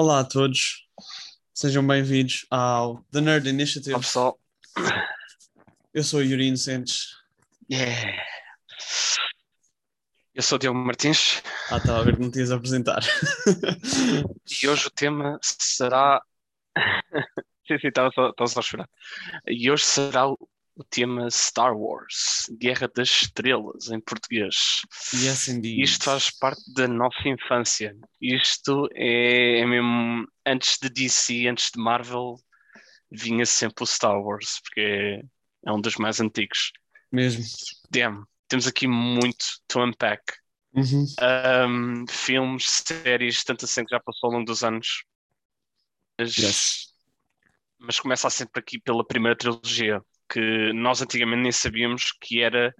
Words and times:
Olá 0.00 0.20
a 0.20 0.24
todos, 0.24 0.86
sejam 1.52 1.84
bem-vindos 1.84 2.46
ao 2.52 3.02
The 3.10 3.20
Nerd 3.20 3.48
Initiative. 3.48 3.94
Olá 3.94 4.00
pessoal. 4.00 4.40
Eu 5.92 6.04
sou 6.04 6.20
o 6.20 6.22
Yuri 6.22 6.46
Inocentes. 6.46 7.16
Yeah. 7.68 8.16
Eu 10.32 10.42
sou 10.44 10.54
o 10.54 10.58
Diogo 10.60 10.78
Martins 10.78 11.42
Ah, 11.68 11.80
tá, 11.80 11.98
agora 11.98 12.16
não 12.16 12.30
tinhas 12.30 12.52
a 12.52 12.54
apresentar. 12.54 13.02
e 14.62 14.68
hoje 14.68 14.86
o 14.86 14.90
tema 14.90 15.36
será. 15.42 16.22
sim, 17.66 17.78
sim, 17.80 17.88
estava 17.88 18.12
só, 18.14 18.28
estava 18.30 18.48
só 18.48 18.60
a 18.60 18.62
chorar. 18.62 18.88
E 19.48 19.68
hoje 19.68 19.82
será 19.82 20.28
o, 20.28 20.38
o 20.78 20.84
tema 20.84 21.28
Star 21.28 21.76
Wars 21.76 22.46
Guerra 22.52 22.88
das 22.94 23.08
Estrelas, 23.10 23.90
em 23.90 24.00
português. 24.00 24.54
yes, 25.12 25.48
indeed. 25.48 25.82
Isto 25.82 26.04
faz 26.04 26.30
parte 26.30 26.62
da 26.72 26.86
nossa 26.86 27.28
infância. 27.28 27.96
Isto 28.20 28.88
é, 28.94 29.58
é 29.60 29.66
mesmo. 29.66 30.24
Antes 30.46 30.78
de 30.80 30.88
DC, 30.88 31.48
antes 31.48 31.70
de 31.74 31.82
Marvel, 31.82 32.36
vinha 33.10 33.44
sempre 33.44 33.82
o 33.82 33.86
Star 33.86 34.18
Wars, 34.22 34.60
porque 34.62 34.80
é, 34.80 35.22
é 35.66 35.72
um 35.72 35.80
dos 35.80 35.96
mais 35.96 36.20
antigos. 36.20 36.70
Mesmo. 37.10 37.42
Damn, 37.90 38.24
temos 38.46 38.66
aqui 38.68 38.86
muito 38.86 39.44
to 39.66 39.80
unpack. 39.80 40.22
Uhum. 40.74 41.06
Um, 41.66 42.06
filmes, 42.08 42.82
séries, 42.86 43.42
tanto 43.42 43.64
assim 43.64 43.84
que 43.84 43.90
já 43.90 43.98
passou 44.00 44.28
ao 44.28 44.34
longo 44.34 44.46
dos 44.46 44.62
anos. 44.62 45.02
Mas, 46.16 46.36
Yes. 46.36 46.92
mas 47.78 47.98
começa 47.98 48.30
sempre 48.30 48.60
aqui 48.60 48.78
pela 48.78 49.04
primeira 49.06 49.36
trilogia, 49.36 50.00
que 50.28 50.72
nós 50.72 51.00
antigamente 51.02 51.42
nem 51.42 51.52
sabíamos 51.52 52.12
que 52.20 52.42
era 52.42 52.74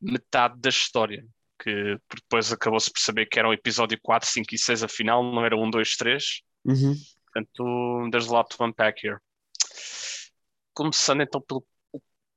metade 0.00 0.58
da 0.60 0.68
história. 0.68 1.26
Que 1.58 1.98
depois 2.14 2.52
acabou-se 2.52 2.92
por 2.92 3.00
saber 3.00 3.26
que 3.26 3.38
eram 3.38 3.52
episódio 3.52 3.98
4, 4.02 4.28
5 4.28 4.54
e 4.54 4.58
6, 4.58 4.82
afinal, 4.82 5.22
não 5.22 5.44
era 5.44 5.56
1, 5.56 5.70
2, 5.70 5.96
3. 5.96 6.42
Uhum. 6.64 6.94
Portanto, 7.24 8.10
there's 8.10 8.28
a 8.28 8.32
lot 8.32 8.48
to 8.54 8.64
unpack 8.64 9.06
here. 9.06 9.18
Começando 10.74 11.22
então 11.22 11.40
pelo 11.40 11.64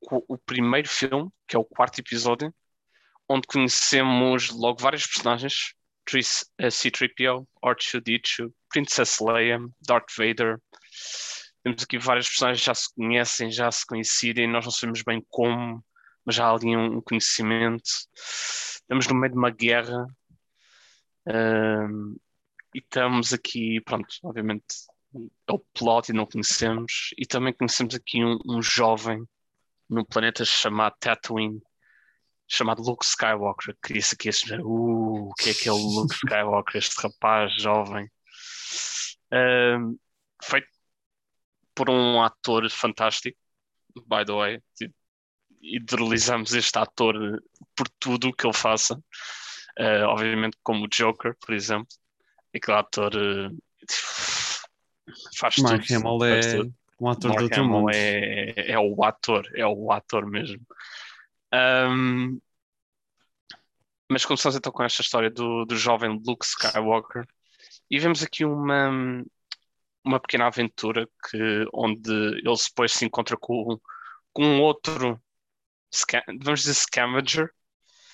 o, 0.01 0.35
o 0.35 0.37
primeiro 0.37 0.87
filme, 0.87 1.29
que 1.47 1.55
é 1.55 1.59
o 1.59 1.65
quarto 1.65 1.99
episódio, 1.99 2.53
onde 3.27 3.47
conhecemos 3.47 4.49
logo 4.49 4.81
vários 4.81 5.05
personagens: 5.05 5.73
eh, 6.57 6.69
C-3PO, 6.69 7.47
R2-D2, 7.63 8.51
Princess 8.69 9.19
Leia, 9.19 9.59
Darth 9.85 10.11
Vader. 10.17 10.59
Temos 11.69 11.83
aqui 11.83 11.99
vários 11.99 12.27
personagens 12.27 12.61
que 12.61 12.65
já 12.65 12.73
se 12.73 12.95
conhecem, 12.95 13.51
já 13.51 13.71
se 13.71 13.85
coincidem, 13.85 14.47
nós 14.47 14.65
não 14.65 14.71
sabemos 14.71 15.03
bem 15.03 15.23
como, 15.29 15.85
mas 16.25 16.35
já 16.35 16.47
há 16.47 16.51
ali 16.51 16.75
um 16.75 16.99
conhecimento. 16.99 17.83
Estamos 18.15 19.07
no 19.07 19.13
meio 19.13 19.31
de 19.31 19.37
uma 19.37 19.51
guerra. 19.51 20.07
e 22.73 22.79
estamos 22.79 23.33
aqui, 23.33 23.79
pronto, 23.81 24.07
obviamente 24.23 24.65
é 25.47 25.53
o 25.53 25.59
plot 25.59 26.09
e 26.09 26.13
não 26.13 26.25
conhecemos. 26.25 27.13
E 27.15 27.25
também 27.27 27.53
conhecemos 27.53 27.93
aqui 27.93 28.23
um, 28.25 28.39
um 28.47 28.63
jovem 28.63 29.23
num 29.87 30.03
planeta 30.03 30.43
chamado 30.43 30.95
Tatooine, 30.99 31.61
chamado 32.47 32.81
Luke 32.81 33.05
Skywalker. 33.05 33.77
Que 33.83 33.93
disse 33.93 34.15
aqui 34.15 34.29
este 34.29 34.55
uh, 34.55 35.29
o 35.29 35.33
que 35.35 35.51
é 35.51 35.53
que 35.53 35.69
é 35.69 35.71
o 35.71 35.77
Luke 35.77 36.15
Skywalker, 36.15 36.77
este 36.77 36.99
rapaz 36.99 37.53
jovem. 37.61 38.09
Ahm, 39.31 39.95
feito 40.43 40.78
por 41.79 41.89
um 41.89 42.21
ator 42.21 42.69
fantástico, 42.69 43.39
by 44.05 44.25
the 44.25 44.33
way. 44.33 44.61
Idolizamos 45.61 46.53
este 46.53 46.77
ator 46.77 47.41
por 47.73 47.87
tudo 47.97 48.27
o 48.27 48.33
que 48.33 48.45
ele 48.45 48.53
faça. 48.53 49.01
Ah, 49.79 50.09
obviamente, 50.09 50.57
como 50.61 50.83
o 50.83 50.89
Joker, 50.89 51.37
por 51.39 51.55
exemplo. 51.55 51.87
Aquele 52.53 52.77
ator 52.77 53.11
eh, 53.15 53.49
faz 55.37 55.57
Mark 55.59 55.85
tudo. 55.85 55.95
Hamill 55.95 56.19
faz 56.19 56.45
é 56.47 56.57
tudo. 56.57 56.75
um 56.99 57.09
ator 57.09 57.31
do 57.31 57.35
Mark 57.35 57.43
outro 57.43 57.61
Hamill 57.61 57.79
mundo. 57.79 57.91
é, 57.93 58.71
é 58.71 58.77
o 58.77 59.01
ator, 59.05 59.49
é 59.55 59.65
o 59.65 59.89
ator 59.93 60.25
mesmo. 60.29 60.61
Ahm, 61.53 62.39
mas 64.11 64.25
começamos 64.25 64.57
então 64.57 64.73
com 64.73 64.83
esta 64.83 65.01
história 65.01 65.29
do, 65.29 65.63
do 65.63 65.77
jovem 65.77 66.21
Luke 66.25 66.45
Skywalker 66.45 67.25
e 67.89 67.99
vemos 67.99 68.21
aqui 68.21 68.43
uma, 68.43 69.23
uma 70.09 70.19
pequena 70.19 70.47
aventura 70.47 71.07
que, 71.29 71.65
onde 71.73 72.11
ele 72.11 72.55
depois 72.67 72.91
se 72.91 73.05
encontra 73.05 73.37
com, 73.37 73.79
com 74.33 74.43
um 74.43 74.61
outro, 74.61 75.21
vamos 76.41 76.61
dizer 76.61 76.73
scavenger, 76.73 77.49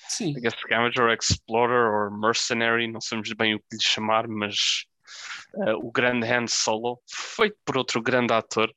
Sim. 0.07 0.37
I 0.37 0.41
guess 0.41 0.53
scavenger, 0.59 1.03
or 1.03 1.13
explorer 1.13 1.87
or 1.91 2.11
mercenary, 2.11 2.87
não 2.87 3.01
sabemos 3.01 3.31
bem 3.33 3.55
o 3.55 3.59
que 3.59 3.75
lhe 3.75 3.81
chamar, 3.81 4.27
mas 4.27 4.85
eh, 5.65 5.73
o 5.75 5.91
grande 5.91 6.27
Han 6.27 6.47
Solo, 6.47 6.99
feito 7.07 7.57
por 7.65 7.77
outro 7.77 8.01
grande 8.01 8.33
ator. 8.33 8.73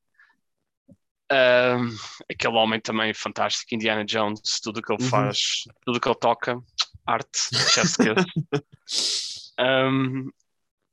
Ahm, 1.30 1.94
aquele 2.30 2.54
homem 2.56 2.80
também 2.80 3.12
fantástico, 3.12 3.74
Indiana 3.74 4.04
Jones, 4.04 4.60
tudo 4.62 4.78
o 4.78 4.82
que 4.82 4.92
ele 4.92 5.02
Uhum. 5.02 5.10
faz, 5.10 5.38
tudo 5.84 5.96
o 5.96 6.00
que 6.00 6.08
ele 6.08 6.18
toca, 6.18 6.58
arte, 7.06 7.38
chef's 7.70 7.96
kiss. 7.96 8.24
Ahm, 9.58 10.30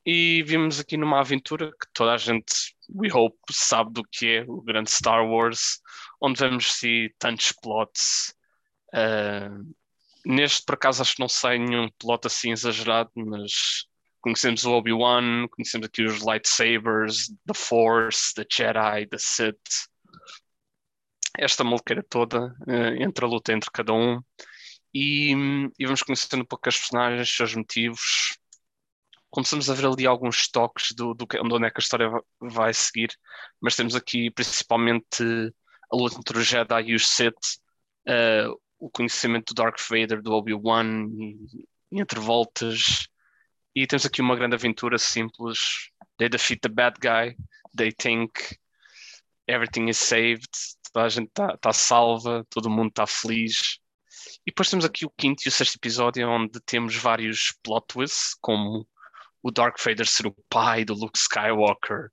e 0.06 0.44
vimos 0.44 0.80
aqui 0.80 0.98
numa 0.98 1.20
aventura 1.20 1.72
que 1.72 1.88
toda 1.94 2.14
a 2.14 2.18
gente, 2.18 2.76
we 2.94 3.12
hope, 3.12 3.38
sabe 3.52 3.92
do 3.94 4.04
que 4.04 4.38
é 4.38 4.46
o 4.48 4.62
grande 4.62 4.92
Star 4.92 5.26
Wars, 5.26 5.82
onde 6.22 6.40
vemos 6.40 6.74
se 6.74 7.14
tantos 7.20 7.52
plots. 7.54 8.36
ah, 8.94 9.50
Neste, 10.26 10.66
por 10.66 10.74
acaso, 10.74 11.04
acho 11.04 11.16
que 11.16 11.20
não 11.22 11.30
sei 11.30 11.60
nenhum 11.60 11.88
plot 12.00 12.26
assim 12.26 12.52
exagerado, 12.52 13.12
mas 13.16 13.86
conhecemos 14.22 14.66
o 14.66 14.72
Obi-Wan, 14.72 15.48
conhecemos 15.50 15.86
aqui 15.86 16.04
os 16.04 16.20
lightsabers, 16.24 17.28
The 17.46 17.54
Force, 17.54 18.34
The 18.34 18.44
Jedi, 18.52 19.06
The 19.08 19.18
Sith. 19.20 19.88
Esta 21.38 21.64
maluqueira 21.64 22.02
toda, 22.02 22.56
eh, 22.68 23.04
entre 23.04 23.24
a 23.24 23.28
luta 23.28 23.54
entre 23.54 23.70
cada 23.72 23.94
um. 23.94 24.20
E, 24.92 25.34
e 25.78 25.86
vamos 25.86 26.02
conhecendo 26.02 26.42
um 26.42 26.48
pouco 26.48 26.68
as 26.70 26.78
personagens, 26.78 27.30
seus 27.30 27.54
motivos. 27.54 28.40
Começamos 29.36 29.70
a 29.70 29.74
ver 29.74 29.86
ali 29.86 30.08
alguns 30.08 30.48
toques 30.48 30.94
do, 30.96 31.14
do 31.14 31.28
que, 31.28 31.38
de 31.38 31.54
onde 31.54 31.68
é 31.68 31.70
que 31.70 31.78
a 31.78 31.84
história 31.84 32.08
va- 32.08 32.24
vai 32.40 32.74
seguir, 32.74 33.10
mas 33.60 33.76
temos 33.76 33.94
aqui 33.94 34.32
principalmente 34.32 35.24
a 35.92 35.96
luta 35.98 36.18
entre 36.18 36.38
o 36.38 36.42
Jedi 36.42 36.84
e 36.92 36.96
os 36.96 37.06
Sith, 37.06 37.60
eh, 38.08 38.48
o 38.80 38.90
conhecimento 38.90 39.54
do 39.54 39.62
Darth 39.62 39.82
Vader, 39.90 40.22
do 40.22 40.32
Obi-Wan, 40.32 41.10
entre 41.92 42.18
voltas. 42.18 43.10
E 43.76 43.86
temos 43.86 44.06
aqui 44.06 44.22
uma 44.22 44.38
grande 44.38 44.56
aventura 44.56 44.98
simples. 44.98 45.60
They 46.18 46.30
defeat 46.30 46.62
the 46.62 46.70
bad 46.70 46.98
guy. 47.02 47.36
They 47.76 47.92
think 47.92 48.32
everything 49.50 49.90
is 49.90 49.98
saved. 49.98 50.48
Toda 50.94 51.08
a 51.08 51.10
gente 51.10 51.28
está 51.28 51.58
tá 51.58 51.74
salva. 51.74 52.48
Todo 52.50 52.70
mundo 52.70 52.88
está 52.88 53.06
feliz. 53.06 53.80
E 54.48 54.52
depois 54.52 54.70
temos 54.70 54.86
aqui 54.86 55.06
o 55.06 55.10
quinto 55.10 55.44
e 55.46 55.50
o 55.50 55.52
sexto 55.52 55.76
episódio, 55.76 56.26
onde 56.30 56.58
temos 56.62 56.96
vários 56.96 57.54
plot 57.62 57.86
twists, 57.90 58.34
como 58.40 58.88
o 59.46 59.52
Darth 59.52 59.80
Vader 59.80 60.08
ser 60.08 60.26
o 60.26 60.36
pai 60.50 60.84
do 60.84 60.96
Luke 60.96 61.20
Skywalker, 61.20 62.10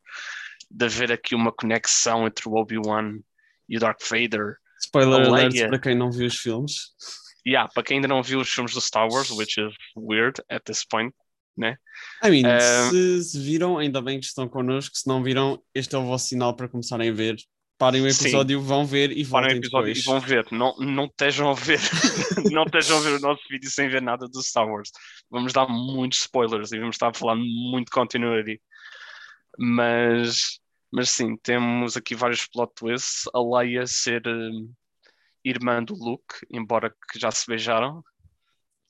de 0.71 0.85
haver 0.85 1.11
aqui 1.11 1.35
uma 1.35 1.51
conexão 1.51 2.27
entre 2.27 2.47
o 2.47 2.53
Obi-Wan 2.53 3.21
e 3.67 3.79
o 3.79 3.81
Darth 3.81 4.03
Vader. 4.03 4.59
Spoiler 4.83 5.27
alert 5.27 5.57
para 5.69 5.79
quem 5.79 5.95
não 5.95 6.13
viu 6.13 6.27
os 6.27 6.37
filmes. 6.37 6.91
Yeah, 7.47 7.71
para 7.73 7.83
quem 7.85 7.97
ainda 7.97 8.09
não 8.09 8.23
viu 8.23 8.39
os 8.39 8.51
filmes 8.51 8.75
do 8.75 8.83
Star 8.83 9.09
Wars, 9.11 9.31
which 9.31 9.59
is 9.59 9.73
weird 9.97 10.43
at 10.51 10.63
this 10.65 10.85
point, 10.85 11.15
né? 11.57 11.79
I 12.23 12.31
mean, 12.31 12.45
Eh, 12.45 12.91
se, 12.91 13.25
se 13.25 13.41
viram, 13.41 13.79
ainda 13.79 14.03
bem 14.03 14.21
que 14.21 14.27
estão 14.27 14.47
connosco. 14.47 14.95
Se 14.95 15.09
não 15.09 15.23
viram, 15.23 15.59
este 15.75 15.95
é 15.95 15.99
o 15.99 16.05
vosso 16.05 16.29
sinal 16.29 16.55
para 16.55 16.69
começarem 16.69 17.09
a 17.09 17.15
ver. 17.15 17.37
Parem 17.83 18.01
o 18.01 18.13
Sim. 18.13 18.27
episódio, 18.27 18.63
vão 18.63 18.87
ver 18.87 19.11
e 19.11 19.27
Parem 19.27 19.57
o 19.57 19.59
episódio 19.59 19.93
depois. 19.93 19.99
e 19.99 20.03
vão 20.05 20.21
ver. 20.21 20.47
Não, 20.53 20.77
não 20.77 21.07
estejam 21.07 21.51
a 21.51 21.55
ver, 21.55 21.81
não 22.53 22.63
estejam 22.63 22.99
a 22.99 23.01
ver 23.01 23.15
o 23.15 23.19
nosso 23.19 23.43
vídeo 23.51 23.69
sem 23.69 23.89
ver 23.89 24.01
nada 24.01 24.29
do 24.29 24.41
Star 24.41 24.69
Wars. 24.69 24.89
Vamos 25.29 25.53
dar 25.53 25.67
muitos 25.67 26.21
spoilers 26.21 26.71
e 26.71 26.79
vamos 26.79 26.95
estar 26.95 27.09
a 27.09 27.13
falar 27.13 27.35
muito 27.35 27.91
continuity. 27.91 28.63
Mas, 29.59 30.61
mas 30.93 31.11
sim, 31.11 31.37
temos 31.43 31.97
aqui 31.97 32.15
vários 32.15 32.47
plot 32.47 32.73
twists. 32.77 33.25
A 33.35 33.41
Leia 33.41 33.85
ser 33.85 34.23
hum, 34.29 34.73
irmã 35.45 35.83
do 35.83 35.95
Luke, 35.95 36.37
embora 36.53 36.89
que 36.89 37.19
já 37.19 37.33
se 37.33 37.49
beijaram. 37.49 38.01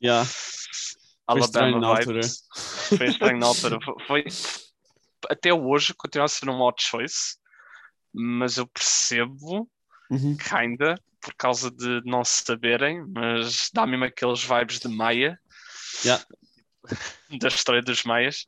Yeah. 0.05 0.29
Foi 1.25 1.41
Alabama 1.41 1.97
altura. 1.97 2.21
vibes. 2.21 2.43
Foi 2.99 3.07
estranho 3.07 3.39
na 3.39 3.47
altura. 3.47 3.79
Foi, 4.07 4.25
até 5.31 5.55
hoje 5.55 5.95
continua 5.95 6.27
a 6.27 6.29
ser 6.29 6.51
um 6.51 6.61
odd 6.61 6.77
choice, 6.79 7.39
mas 8.13 8.57
eu 8.59 8.67
percebo, 8.67 9.69
Uhum. 10.11 10.37
kinda, 10.37 10.95
por 11.21 11.35
causa 11.37 11.71
de 11.71 12.03
não 12.05 12.25
se 12.25 12.43
saberem, 12.45 13.05
mas 13.09 13.71
dá 13.73 13.87
mesmo 13.87 14.05
aqueles 14.05 14.43
vibes 14.45 14.79
de 14.81 14.89
Maia, 14.89 15.39
Yeah. 16.05 16.19
da 17.41 17.49
história 17.49 17.83
dos 17.83 18.03
Maias. 18.05 18.45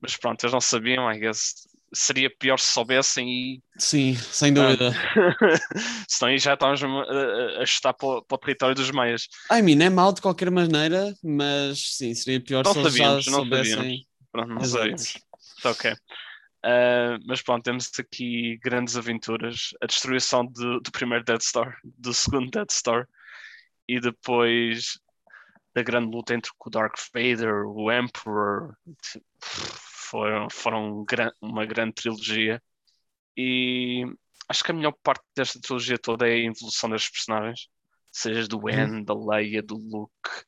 Mas 0.00 0.16
pronto, 0.16 0.42
eles 0.44 0.52
não 0.52 0.60
sabiam, 0.60 1.10
I 1.10 1.18
guess. 1.18 1.66
Seria 1.94 2.30
pior 2.38 2.58
se 2.58 2.72
soubessem 2.72 3.28
e 3.28 3.62
Sim, 3.78 4.14
sem 4.16 4.52
dúvida. 4.52 4.92
senão 6.08 6.30
aí 6.30 6.38
já 6.38 6.54
estávamos 6.54 6.82
a, 6.82 7.62
a, 7.62 7.66
chutar 7.66 7.92
para, 7.94 8.08
o- 8.08 8.22
para 8.24 8.34
o 8.34 8.38
território 8.38 8.74
dos 8.74 8.90
Maias. 8.90 9.28
I 9.52 9.62
mean, 9.62 9.80
é 9.84 9.90
mau 9.90 10.12
de 10.12 10.20
qualquer 10.20 10.50
maneira, 10.50 11.14
mas 11.22 11.96
sim, 11.96 12.14
seria 12.14 12.40
pior 12.40 12.64
Não 12.64 12.72
se 12.72 12.78
eles 12.78 12.94
já 12.96 13.04
sabíamos, 13.04 13.26
não 13.26 13.32
soubessem. 13.32 13.76
sabíamos. 13.76 14.06
Pronto, 14.32 14.48
não 14.48 14.62
Exato. 14.62 14.84
sabíamos. 14.86 15.14
ok. 15.64 15.96
Uh, 16.64 17.20
mas 17.26 17.42
pronto, 17.42 17.62
temos 17.62 17.90
aqui 17.98 18.56
grandes 18.56 18.96
aventuras. 18.96 19.74
A 19.82 19.86
destruição 19.86 20.46
de, 20.46 20.80
do 20.80 20.90
primeiro 20.90 21.22
Dead 21.22 21.40
Star, 21.42 21.78
do 21.84 22.14
segundo 22.14 22.50
Dead 22.50 22.70
Star, 22.70 23.06
e 23.86 24.00
depois 24.00 24.98
da 25.74 25.82
grande 25.82 26.10
luta 26.10 26.34
entre 26.34 26.50
o 26.58 26.70
Dark 26.70 26.96
Vader, 27.12 27.66
o 27.66 27.92
Emperor. 27.92 28.74
Foram, 29.40 30.48
foram 30.48 31.04
uma 31.42 31.66
grande 31.66 31.92
trilogia. 31.94 32.62
E 33.36 34.04
acho 34.48 34.64
que 34.64 34.70
a 34.70 34.74
melhor 34.74 34.94
parte 35.02 35.24
desta 35.36 35.60
trilogia 35.60 35.98
toda 35.98 36.26
é 36.26 36.32
a 36.32 36.38
evolução 36.38 36.88
das 36.88 37.08
personagens, 37.08 37.68
seja 38.10 38.48
do 38.48 38.60
Ben, 38.60 39.04
da 39.04 39.12
Leia, 39.12 39.62
do 39.62 39.76
Luke, 39.76 40.46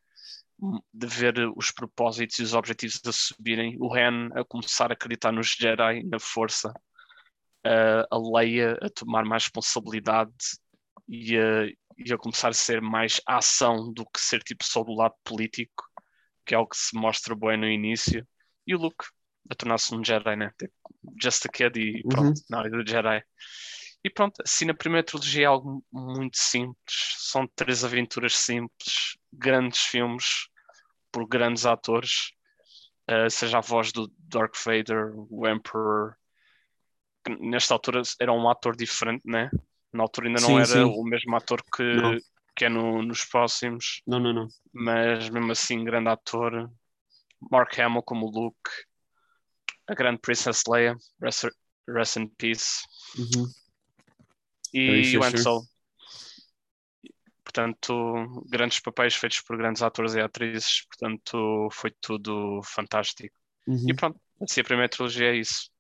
de 0.93 1.07
ver 1.07 1.35
os 1.57 1.71
propósitos 1.71 2.39
e 2.39 2.43
os 2.43 2.55
objetivos 2.55 3.01
a 3.07 3.13
subirem, 3.13 3.77
o 3.79 3.95
Han 3.95 4.31
a 4.35 4.45
começar 4.45 4.91
a 4.91 4.95
acreditar 4.95 5.33
nos 5.33 5.49
Jedi, 5.49 6.03
na 6.05 6.19
força, 6.19 6.73
a 7.63 8.17
Leia 8.17 8.79
a 8.81 8.89
tomar 8.89 9.25
mais 9.25 9.45
responsabilidade 9.45 10.33
e 11.09 11.37
a, 11.37 11.67
e 11.99 12.13
a 12.13 12.19
começar 12.19 12.49
a 12.49 12.55
ser 12.55 12.81
mais 12.81 13.21
ação 13.27 13.93
do 13.93 14.05
que 14.07 14.21
ser 14.21 14.43
tipo 14.43 14.65
só 14.65 14.83
do 14.83 14.95
lado 14.95 15.15
político, 15.25 15.85
que 16.45 16.55
é 16.55 16.59
o 16.59 16.67
que 16.67 16.77
se 16.77 16.97
mostra 16.97 17.35
bem 17.35 17.57
no 17.57 17.69
início, 17.69 18.27
e 18.67 18.75
o 18.75 18.79
Luke 18.79 19.05
a 19.51 19.55
tornar-se 19.55 19.95
um 19.95 20.05
Jedi, 20.05 20.37
né? 20.37 20.53
Tipo, 20.59 20.73
just 21.23 21.47
a 21.47 21.49
kid 21.49 21.79
e 21.79 22.03
pronto, 22.09 22.39
uhum. 22.39 22.45
na 22.51 22.59
área 22.59 22.71
do 22.71 22.89
Jedi. 22.89 23.23
E 24.03 24.11
pronto, 24.11 24.41
assim 24.45 24.65
na 24.67 24.75
primeira 24.75 25.05
trilogia 25.05 25.43
é 25.43 25.47
algo 25.47 25.85
muito 25.93 26.37
simples, 26.37 27.17
são 27.19 27.47
três 27.57 27.85
aventuras 27.85 28.37
simples, 28.37 29.17
grandes 29.37 29.81
filmes 29.81 30.49
por 31.13 31.27
grandes 31.27 31.65
atores, 31.67 32.33
uh, 33.11 33.31
seja 33.31 33.59
a 33.59 33.63
voz 33.63 33.93
do 33.93 34.11
Dark 34.19 34.55
Vader, 34.65 35.13
o 35.31 35.49
Emperor, 35.49 36.15
nesta 37.41 37.75
altura 37.75 38.03
era 38.21 38.33
um 38.33 38.49
ator 38.49 38.77
diferente, 38.77 39.23
né? 39.25 39.51
Na 39.93 40.03
altura 40.03 40.29
ainda 40.29 40.41
não 40.41 40.49
sim, 40.49 40.57
era 40.57 40.67
sim. 40.67 40.83
o 40.83 41.03
mesmo 41.03 41.35
ator 41.37 41.63
que, 41.75 42.21
que 42.55 42.65
é 42.67 42.69
no, 42.69 43.03
nos 43.03 43.25
próximos. 43.25 44.03
Não, 44.07 44.21
não, 44.21 44.33
não. 44.33 44.49
Mas 44.73 45.29
mesmo 45.29 45.53
assim, 45.53 45.85
grande 45.85 46.09
ator. 46.09 46.71
Mark 47.51 47.79
Hamill 47.79 48.03
como 48.03 48.31
Luke, 48.31 48.71
a 49.89 49.95
grande 49.95 50.21
Princess 50.21 50.63
Leia, 50.67 50.97
rest, 51.21 51.47
rest 51.89 52.17
in 52.17 52.29
peace. 52.29 52.83
Uhum. 53.19 53.47
E 54.73 55.17
o 55.17 55.23
Ansel. 55.23 55.63
Portanto, 57.57 58.45
grandes 58.51 58.81
papéis 58.81 59.15
feitos 59.15 59.41
por 59.41 59.57
grandes 59.57 59.81
atores 59.81 60.15
e 60.15 60.21
atrizes, 60.21 60.83
portanto, 60.89 61.71
foi 61.73 61.91
tudo 62.03 62.61
fantástico. 62.63 63.35
Uhum. 63.67 63.89
E 63.89 63.95
pronto, 63.95 64.21
assim 64.43 64.61
a 64.61 64.65
primeira 64.65 64.91
trilogia 64.91 65.29
é 65.33 65.37
isso. 65.37 65.71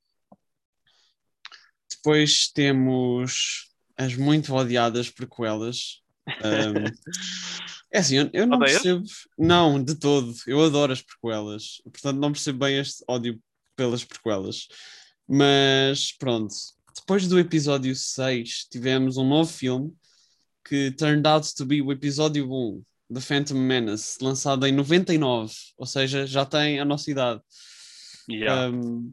Depois 1.91 2.49
temos 2.49 3.67
as 3.95 4.17
muito 4.17 4.55
odiadas 4.55 5.11
prequelas. 5.11 6.03
Um, 6.27 6.87
é 7.93 7.99
assim, 7.99 8.17
eu, 8.17 8.31
eu 8.33 8.47
não 8.47 8.57
Odeias? 8.57 8.81
percebo. 8.81 9.05
Não, 9.37 9.83
de 9.83 9.97
todo. 9.97 10.35
Eu 10.47 10.65
adoro 10.65 10.95
as 10.95 11.03
prequelas. 11.03 11.83
Portanto, 11.85 12.17
não 12.17 12.33
percebo 12.33 12.61
bem 12.61 12.79
este 12.79 13.05
ódio 13.07 13.39
pelas 13.77 14.03
prequelas. 14.03 14.67
Mas 15.29 16.11
pronto, 16.11 16.55
depois 16.95 17.29
do 17.29 17.39
episódio 17.39 17.95
6, 17.95 18.65
tivemos 18.71 19.19
um 19.19 19.29
novo 19.29 19.53
filme 19.53 19.95
que 20.67 20.91
turned 20.91 21.27
out 21.27 21.55
to 21.55 21.65
be 21.65 21.81
o 21.81 21.93
episódio 21.93 22.51
1 22.53 22.83
The 23.15 23.21
Phantom 23.21 23.55
Menace, 23.55 24.19
lançado 24.21 24.67
em 24.67 24.73
99, 24.73 25.55
ou 25.79 25.87
seja, 25.87 26.27
já 26.27 26.45
tem 26.45 26.81
a 26.81 26.85
nossa 26.85 27.11
idade. 27.11 27.41
Yeah. 28.29 28.69
Um, 28.69 29.13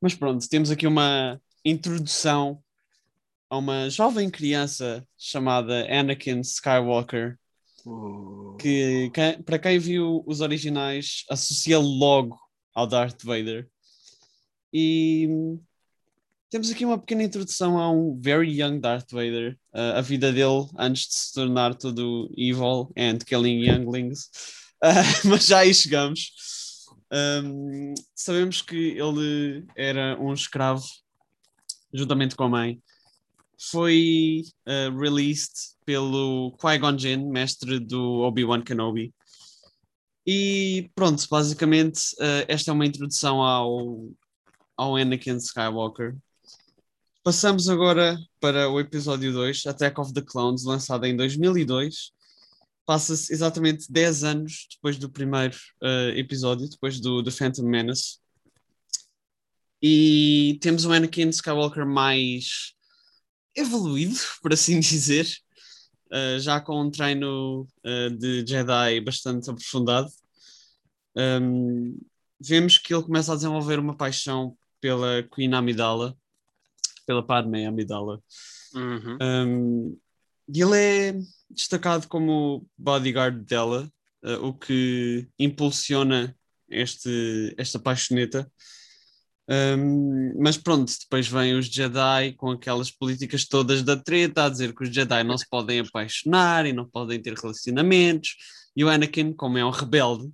mas 0.00 0.14
pronto, 0.14 0.48
temos 0.48 0.70
aqui 0.70 0.86
uma 0.86 1.40
introdução 1.64 2.62
a 3.50 3.58
uma 3.58 3.90
jovem 3.90 4.30
criança 4.30 5.06
chamada 5.18 5.84
Anakin 5.92 6.40
Skywalker, 6.40 7.36
uh. 7.84 8.56
que, 8.56 9.10
que, 9.10 9.42
para 9.42 9.58
quem 9.58 9.80
viu 9.80 10.22
os 10.26 10.40
originais 10.40 11.24
associa 11.28 11.78
logo 11.78 12.38
ao 12.72 12.86
Darth 12.86 13.24
Vader. 13.24 13.68
E 14.72 15.28
temos 16.56 16.70
aqui 16.70 16.86
uma 16.86 16.98
pequena 16.98 17.22
introdução 17.22 17.76
a 17.76 17.90
um 17.90 18.18
very 18.18 18.50
young 18.50 18.80
Darth 18.80 19.10
Vader, 19.12 19.58
uh, 19.74 19.98
a 19.98 20.00
vida 20.00 20.32
dele 20.32 20.66
antes 20.78 21.06
de 21.06 21.14
se 21.14 21.34
tornar 21.34 21.74
todo 21.74 22.32
evil 22.34 22.90
and 22.96 23.18
killing 23.26 23.62
younglings. 23.62 24.30
Uh, 24.82 25.04
mas 25.28 25.44
já 25.44 25.58
aí 25.58 25.74
chegamos. 25.74 26.32
Um, 27.12 27.92
sabemos 28.14 28.62
que 28.62 28.96
ele 28.98 29.66
era 29.76 30.18
um 30.18 30.32
escravo, 30.32 30.82
juntamente 31.92 32.34
com 32.34 32.44
a 32.44 32.48
mãe. 32.48 32.80
Foi 33.60 34.42
uh, 34.66 34.98
released 34.98 35.76
pelo 35.84 36.56
Qui-Gon 36.58 36.98
Jinn, 36.98 37.28
mestre 37.28 37.78
do 37.78 38.22
Obi-Wan 38.22 38.62
Kenobi. 38.62 39.12
E 40.26 40.90
pronto, 40.94 41.22
basicamente, 41.30 42.00
uh, 42.14 42.48
esta 42.48 42.70
é 42.70 42.72
uma 42.72 42.86
introdução 42.86 43.42
ao, 43.42 44.08
ao 44.74 44.96
Anakin 44.96 45.36
Skywalker. 45.36 46.16
Passamos 47.26 47.68
agora 47.68 48.16
para 48.38 48.70
o 48.70 48.78
episódio 48.78 49.32
2, 49.32 49.66
Attack 49.66 50.00
of 50.00 50.14
the 50.14 50.22
Clones, 50.22 50.62
lançado 50.62 51.06
em 51.06 51.16
2002. 51.16 52.12
Passa-se 52.84 53.32
exatamente 53.32 53.90
10 53.90 54.22
anos 54.22 54.68
depois 54.70 54.96
do 54.96 55.10
primeiro 55.10 55.56
uh, 55.82 56.16
episódio, 56.16 56.68
depois 56.68 57.00
do 57.00 57.24
The 57.24 57.32
Phantom 57.32 57.64
Menace. 57.64 58.20
E 59.82 60.56
temos 60.62 60.84
o 60.84 60.92
Anakin 60.92 61.30
Skywalker 61.30 61.84
mais 61.84 62.74
evoluído, 63.56 64.14
por 64.40 64.52
assim 64.52 64.78
dizer, 64.78 65.26
uh, 66.12 66.38
já 66.38 66.60
com 66.60 66.80
um 66.80 66.92
treino 66.92 67.66
uh, 67.84 68.16
de 68.16 68.46
Jedi 68.46 69.00
bastante 69.00 69.50
aprofundado. 69.50 70.08
Um, 71.16 71.98
vemos 72.38 72.78
que 72.78 72.94
ele 72.94 73.02
começa 73.02 73.32
a 73.32 73.34
desenvolver 73.34 73.80
uma 73.80 73.96
paixão 73.96 74.56
pela 74.80 75.24
Queen 75.24 75.52
Amidala, 75.54 76.16
pela 77.06 77.24
Padme 77.24 77.64
Amidala. 77.64 78.20
Uhum. 78.74 79.18
Um, 79.22 79.98
e 80.52 80.62
ele 80.62 80.76
é 80.76 81.14
destacado 81.50 82.06
como 82.08 82.66
bodyguard 82.76 83.44
dela, 83.44 83.90
uh, 84.24 84.46
o 84.46 84.52
que 84.52 85.28
impulsiona 85.38 86.36
este, 86.68 87.54
esta 87.56 87.78
paixoneta. 87.78 88.50
Um, 89.48 90.34
mas 90.40 90.56
pronto, 90.56 90.92
depois 91.00 91.28
vêm 91.28 91.54
os 91.54 91.66
Jedi 91.66 92.32
com 92.32 92.50
aquelas 92.50 92.90
políticas 92.90 93.46
todas 93.46 93.82
da 93.82 93.96
treta, 93.96 94.44
a 94.44 94.48
dizer 94.48 94.74
que 94.74 94.82
os 94.82 94.92
Jedi 94.92 95.22
não 95.22 95.38
se 95.38 95.48
podem 95.48 95.80
apaixonar 95.80 96.66
e 96.66 96.72
não 96.72 96.88
podem 96.88 97.20
ter 97.20 97.34
relacionamentos, 97.34 98.36
e 98.76 98.84
o 98.84 98.88
Anakin, 98.88 99.32
como 99.32 99.56
é 99.56 99.64
um 99.64 99.70
rebelde, 99.70 100.28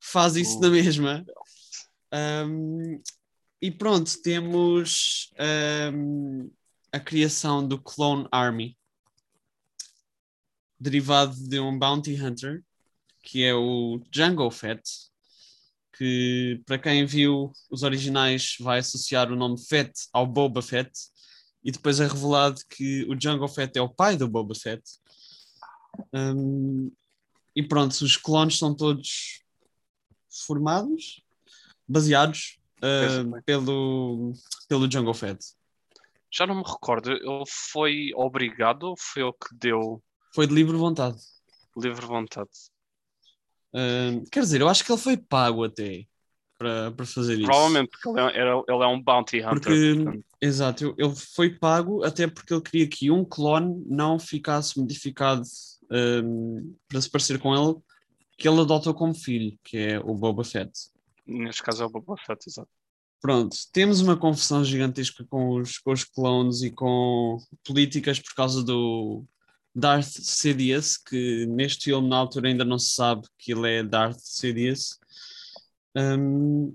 faz 0.00 0.36
isso 0.36 0.58
uh. 0.58 0.62
na 0.62 0.70
mesma. 0.70 1.24
Um, 2.12 3.02
e 3.66 3.70
pronto, 3.72 4.22
temos 4.22 5.34
um, 5.92 6.48
a 6.92 7.00
criação 7.00 7.66
do 7.66 7.82
Clone 7.82 8.28
Army, 8.30 8.78
derivado 10.78 11.34
de 11.48 11.58
um 11.58 11.76
Bounty 11.76 12.14
Hunter, 12.14 12.62
que 13.24 13.42
é 13.42 13.52
o 13.52 14.00
Jungle 14.14 14.52
Fett, 14.52 14.88
que 15.98 16.62
para 16.64 16.78
quem 16.78 17.04
viu 17.04 17.50
os 17.68 17.82
originais 17.82 18.54
vai 18.60 18.78
associar 18.78 19.32
o 19.32 19.36
nome 19.36 19.58
Fett 19.58 19.92
ao 20.12 20.28
Boba 20.28 20.62
Fett, 20.62 20.92
e 21.64 21.72
depois 21.72 21.98
é 21.98 22.06
revelado 22.06 22.60
que 22.70 23.04
o 23.06 23.20
Jungle 23.20 23.48
Fett 23.48 23.76
é 23.76 23.82
o 23.82 23.92
pai 23.92 24.16
do 24.16 24.28
Boba 24.28 24.54
Fett. 24.54 24.84
Um, 26.14 26.92
e 27.56 27.64
pronto, 27.64 27.90
os 27.94 28.16
clones 28.16 28.58
são 28.58 28.72
todos 28.72 29.42
formados, 30.30 31.20
baseados 31.88 32.60
uh, 32.78 33.42
pelo, 33.44 34.32
pelo 34.68 34.90
Jungle 34.90 35.14
Fett. 35.14 35.38
Já 36.30 36.46
não 36.46 36.56
me 36.56 36.62
recordo, 36.62 37.12
ele 37.12 37.44
foi 37.46 38.10
obrigado 38.14 38.84
ou 38.84 38.96
foi 38.98 39.22
ele 39.22 39.32
que 39.32 39.54
deu? 39.54 40.02
Foi 40.34 40.46
de 40.46 40.54
livre 40.54 40.76
vontade. 40.76 41.18
Livre 41.76 42.04
vontade. 42.04 42.50
Uh, 43.72 44.24
quer 44.30 44.40
dizer, 44.40 44.60
eu 44.60 44.68
acho 44.68 44.84
que 44.84 44.92
ele 44.92 45.00
foi 45.00 45.16
pago 45.16 45.64
até 45.64 46.06
para, 46.58 46.90
para 46.90 47.06
fazer 47.06 47.40
Provavelmente, 47.42 47.90
isso. 47.92 48.00
Provavelmente, 48.02 48.26
porque 48.26 48.40
ele 48.40 48.48
é, 48.48 48.74
ele 48.74 48.84
é 48.84 48.86
um 48.86 49.02
bounty 49.02 49.40
hunter. 49.40 49.60
Porque, 49.60 50.22
exato, 50.40 50.94
ele 50.98 51.14
foi 51.14 51.50
pago 51.50 52.02
até 52.04 52.26
porque 52.26 52.52
ele 52.52 52.62
queria 52.62 52.88
que 52.88 53.10
um 53.10 53.24
clone 53.24 53.84
não 53.86 54.18
ficasse 54.18 54.78
modificado 54.78 55.42
um, 55.90 56.74
para 56.88 57.00
se 57.00 57.10
parecer 57.10 57.38
com 57.38 57.54
ele, 57.54 57.76
que 58.38 58.48
ele 58.48 58.60
adotou 58.60 58.94
como 58.94 59.14
filho, 59.14 59.58
que 59.62 59.76
é 59.76 59.98
o 60.00 60.14
Boba 60.14 60.44
Fett. 60.44 60.72
Neste 61.26 61.62
caso 61.62 61.82
é 61.82 61.86
o 61.86 61.90
Boba 61.90 62.16
Fett, 62.16 62.48
exato. 62.48 62.70
Pronto, 63.20 63.56
temos 63.72 64.00
uma 64.00 64.16
confusão 64.16 64.64
gigantesca 64.64 65.24
com 65.24 65.56
os, 65.56 65.78
com 65.78 65.92
os 65.92 66.04
clones 66.04 66.62
e 66.62 66.70
com 66.70 67.38
políticas 67.64 68.20
por 68.20 68.34
causa 68.34 68.62
do 68.62 69.24
Darth 69.74 70.06
Sidious, 70.06 70.96
que 70.96 71.46
neste 71.46 71.84
filme 71.84 72.08
na 72.08 72.16
altura 72.16 72.48
ainda 72.48 72.64
não 72.64 72.78
se 72.78 72.94
sabe 72.94 73.26
que 73.38 73.52
ele 73.52 73.70
é 73.70 73.82
Darth 73.82 74.20
Sidious. 74.20 74.98
Um, 75.96 76.74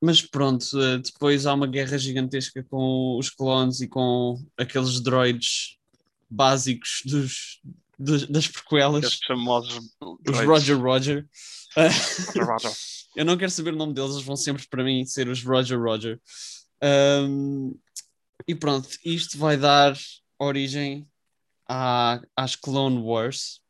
mas 0.00 0.20
pronto, 0.20 0.64
uh, 0.74 0.98
depois 0.98 1.46
há 1.46 1.54
uma 1.54 1.66
guerra 1.66 1.96
gigantesca 1.96 2.64
com 2.64 3.16
os 3.16 3.30
clones 3.30 3.80
e 3.80 3.88
com 3.88 4.44
aqueles 4.58 5.00
droids 5.00 5.78
básicos 6.28 7.02
dos, 7.04 7.60
dos 7.96 8.26
das 8.26 8.48
prequelas. 8.48 9.04
Os 9.04 9.20
famosos 9.24 9.80
os 10.28 10.38
Roger 10.40 10.80
Roger. 10.80 11.28
Eu 13.14 13.24
não 13.24 13.36
quero 13.36 13.50
saber 13.50 13.74
o 13.74 13.76
nome 13.76 13.92
deles, 13.92 14.12
eles 14.12 14.24
vão 14.24 14.36
sempre 14.36 14.66
para 14.68 14.82
mim 14.82 15.04
ser 15.04 15.28
os 15.28 15.44
Roger 15.44 15.78
Roger. 15.78 16.20
Um, 16.82 17.78
e 18.48 18.54
pronto, 18.54 18.88
isto 19.04 19.36
vai 19.38 19.56
dar 19.56 19.96
origem 20.38 21.06
à, 21.68 22.20
às 22.36 22.56
Clone 22.56 22.98
Wars. 22.98 23.60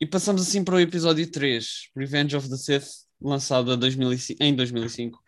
E 0.00 0.06
passamos 0.06 0.42
assim 0.42 0.64
para 0.64 0.74
o 0.74 0.80
episódio 0.80 1.30
3, 1.30 1.90
Revenge 1.96 2.36
of 2.36 2.48
the 2.48 2.56
Sith, 2.56 3.06
lançado 3.20 3.76
2005, 3.76 4.42
em 4.42 4.54
2005, 4.54 5.22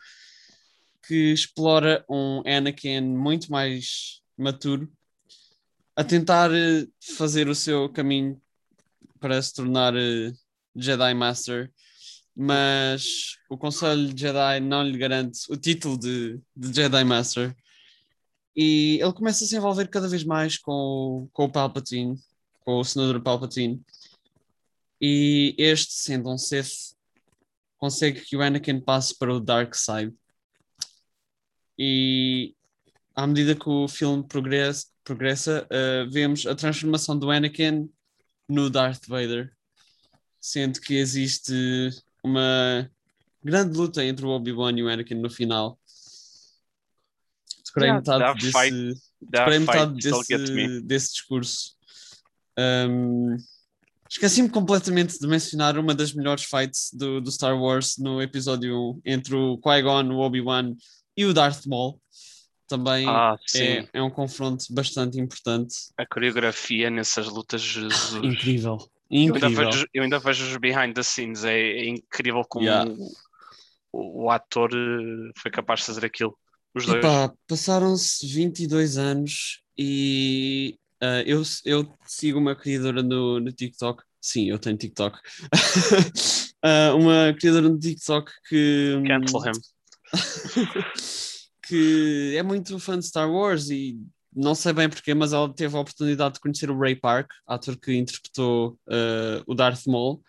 que 1.07 1.33
explora 1.33 2.05
um 2.11 2.43
Anakin 2.45 3.01
muito 3.01 3.53
mais 3.53 4.21
maturo 4.37 4.93
a 5.97 6.03
tentar 6.03 6.51
eh, 6.53 6.87
fazer 7.17 7.49
o 7.49 7.55
seu 7.55 7.89
caminho 7.89 8.41
para 9.21 9.41
se 9.41 9.55
tornar 9.55 9.95
eh, 9.97 10.33
Jedi 10.75 11.15
Master, 11.15 11.73
mas 12.37 13.37
o 13.49 13.57
Conselho 13.57 14.13
Jedi 14.17 14.61
não 14.61 14.83
lhe 14.83 14.99
garante 14.99 15.41
o 15.51 15.57
título 15.57 15.99
de, 15.99 16.41
de 16.57 16.75
Jedi 16.75 17.05
Master. 17.05 17.55
E 18.57 18.99
ele 19.01 19.13
começa 19.13 19.45
a 19.45 19.47
se 19.49 19.57
envolver 19.57 19.89
cada 19.89 20.09
vez 20.09 20.25
mais 20.25 20.59
com, 20.59 21.29
com 21.33 21.45
o 21.45 21.51
Palpatine, 21.51 22.17
com 22.61 22.79
o 22.79 22.85
senador 22.85 23.21
Palpatine. 23.21 23.83
E 25.01 25.55
este, 25.59 25.93
sendo 25.93 26.31
um 26.31 26.39
Sith, 26.39 26.95
consegue 27.79 28.21
que 28.21 28.37
o 28.37 28.43
Anakin 28.43 28.81
passe 28.81 29.17
para 29.19 29.35
o 29.35 29.41
Dark 29.41 29.75
Side. 29.75 30.15
E 31.79 32.55
à 33.15 33.27
medida 33.27 33.55
que 33.55 33.69
o 33.69 33.89
filme 33.89 34.27
progressa, 34.27 34.87
progressa 35.03 35.67
uh, 35.67 36.11
vemos 36.11 36.47
a 36.47 36.55
transformação 36.55 37.19
do 37.19 37.31
Anakin 37.31 37.91
no 38.49 38.71
Darth 38.71 39.07
Vader, 39.07 39.53
sendo 40.45 40.79
que 40.79 40.95
existe 40.95 41.89
uma 42.23 42.91
grande 43.43 43.79
luta 43.79 44.05
entre 44.05 44.27
o 44.27 44.29
Obi-Wan 44.29 44.77
e 44.77 44.83
o 44.83 44.91
Anakin 44.91 45.15
no 45.15 45.31
final. 45.31 45.81
Decorei 47.65 47.89
yeah, 47.89 47.99
metade, 47.99 48.41
desse, 48.41 48.53
fight, 48.53 49.01
decorei 49.23 49.59
metade 49.61 49.95
desse, 49.95 50.81
desse 50.83 51.13
discurso. 51.13 51.77
Um, 52.59 53.39
Esqueci-me 54.07 54.51
completamente 54.51 55.19
de 55.19 55.27
mencionar 55.27 55.79
uma 55.79 55.95
das 55.95 56.13
melhores 56.13 56.45
fights 56.45 56.91
do, 56.93 57.23
do 57.23 57.33
Star 57.33 57.59
Wars 57.59 57.97
no 57.97 58.21
episódio 58.21 58.93
1 58.99 59.01
entre 59.07 59.35
o 59.35 59.57
Qui-Gon, 59.57 60.11
o 60.11 60.19
Obi-Wan 60.19 60.77
e 61.17 61.25
o 61.25 61.33
Darth 61.33 61.65
Maul 61.67 61.99
também 62.69 63.09
ah, 63.09 63.37
é, 63.57 63.89
é, 63.95 64.03
um 64.03 64.11
confronto 64.11 64.67
bastante 64.71 65.19
importante. 65.19 65.75
A 65.97 66.07
coreografia 66.07 66.91
nessas 66.91 67.29
lutas, 67.29 67.63
Jesus. 67.63 68.13
Incrível. 68.23 68.79
Incrível. 69.11 69.41
Eu, 69.41 69.49
ainda 69.49 69.71
vejo, 69.71 69.87
eu 69.95 70.03
ainda 70.03 70.19
vejo 70.19 70.45
os 70.45 70.57
behind 70.57 70.95
the 70.95 71.03
scenes, 71.03 71.45
é, 71.45 71.59
é 71.59 71.89
incrível 71.89 72.43
como 72.49 72.65
yeah. 72.65 72.91
o, 73.93 74.25
o, 74.25 74.31
ator 74.31 74.71
eh, 74.73 75.33
foi 75.37 75.51
capaz 75.51 75.81
de 75.81 75.87
fazer 75.87 76.07
aquilo. 76.07 76.37
Os 76.75 76.87
dois. 76.87 77.05
Passaram-se 77.47 78.27
22 78.27 78.99
anos 78.99 79.63
e 79.79 80.77
uh, 81.03 81.23
eu, 81.25 81.43
eu 81.65 81.89
sigo 82.05 82.39
uma 82.39 82.57
criadora 82.57 83.03
no, 83.03 83.39
no 83.39 83.53
TikTok. 83.53 84.03
Sim, 84.21 84.51
eu 84.51 84.59
tenho 84.59 84.77
TikTok. 84.77 85.17
uh, 86.65 86.97
uma 86.99 87.35
criadora 87.39 87.69
no 87.69 87.79
TikTok 87.79 88.33
que. 88.49 89.01
Cancel 89.07 89.41
him. 89.47 89.61
que 91.67 92.35
é 92.37 92.43
muito 92.43 92.79
fã 92.79 92.99
de 92.99 93.07
Star 93.07 93.31
Wars 93.31 93.71
e 93.71 93.99
não 94.35 94.55
sei 94.55 94.73
bem 94.73 94.89
porquê, 94.89 95.15
mas 95.15 95.33
ela 95.33 95.53
teve 95.53 95.77
a 95.77 95.81
oportunidade 95.81 96.35
de 96.35 96.41
conhecer 96.41 96.71
o 96.71 96.79
Ray 96.79 96.97
Park, 96.97 97.31
ator 97.47 97.77
que 97.77 97.95
interpretou 97.95 98.79
uh, 98.89 99.43
o 99.47 99.55
Darth 99.55 99.87
Maul. 99.87 100.23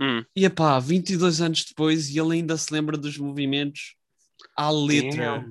Hum. 0.00 0.24
E 0.34 0.48
pá, 0.48 0.78
22 0.78 1.40
anos 1.40 1.64
depois, 1.64 2.08
e 2.08 2.18
ele 2.18 2.36
ainda 2.36 2.56
se 2.56 2.72
lembra 2.72 2.96
dos 2.96 3.18
movimentos 3.18 3.96
à 4.56 4.70
letra. 4.70 5.44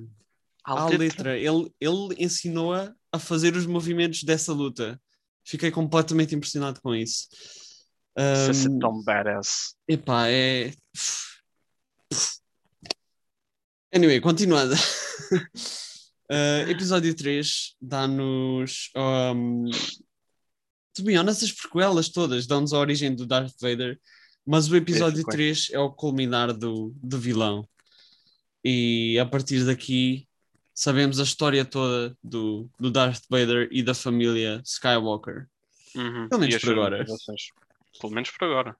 À, 0.64 0.72
à 0.72 0.84
letra. 0.86 0.98
letra. 0.98 1.38
Ele, 1.38 1.70
ele 1.80 2.14
ensinou-a 2.18 2.94
a 3.12 3.18
fazer 3.18 3.54
os 3.56 3.66
movimentos 3.66 4.22
dessa 4.22 4.52
luta. 4.52 5.00
Fiquei 5.44 5.70
completamente 5.70 6.34
impressionado 6.34 6.80
com 6.80 6.94
isso. 6.94 7.28
Um, 8.18 8.50
Isso 8.50 8.68
é 8.68 8.78
tão 8.80 9.02
badass. 9.02 9.74
Epá, 9.86 10.28
é. 10.28 10.72
Anyway, 13.94 14.20
continuando. 14.20 14.74
uh, 16.30 16.70
episódio 16.70 17.14
3 17.14 17.76
dá-nos. 17.80 18.90
Um, 18.96 19.64
to 20.94 21.02
be 21.02 21.16
honest, 21.16 21.44
as 21.44 21.52
prequelas 21.52 22.08
todas 22.08 22.46
dão-nos 22.46 22.72
a 22.72 22.78
origem 22.78 23.14
do 23.14 23.26
Darth 23.26 23.54
Vader, 23.60 23.98
mas 24.46 24.70
o 24.70 24.76
episódio 24.76 25.24
3 25.24 25.70
é 25.72 25.78
o 25.78 25.90
culminar 25.90 26.52
do, 26.52 26.92
do 26.96 27.18
vilão. 27.18 27.68
E 28.64 29.18
a 29.18 29.26
partir 29.26 29.64
daqui 29.64 30.26
sabemos 30.74 31.18
a 31.18 31.24
história 31.24 31.64
toda 31.64 32.16
do, 32.22 32.70
do 32.78 32.90
Darth 32.90 33.24
Vader 33.28 33.68
e 33.72 33.82
da 33.82 33.94
família 33.94 34.62
Skywalker. 34.64 35.48
Uhum. 35.94 36.28
Pelo 36.28 36.40
menos 36.40 36.58
por 36.58 36.70
agora. 36.70 37.04
Pelo 38.00 38.12
menos 38.12 38.30
por 38.30 38.44
agora. 38.44 38.76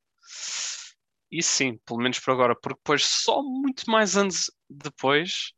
E 1.31 1.43
sim, 1.43 1.79
pelo 1.85 2.01
menos 2.01 2.19
por 2.21 2.33
agora, 2.33 2.55
porque 2.55 2.79
depois, 2.79 3.05
só 3.05 3.43
muito 3.43 3.91
mais 3.91 4.17
anos 4.17 4.51
depois, 4.71 5.53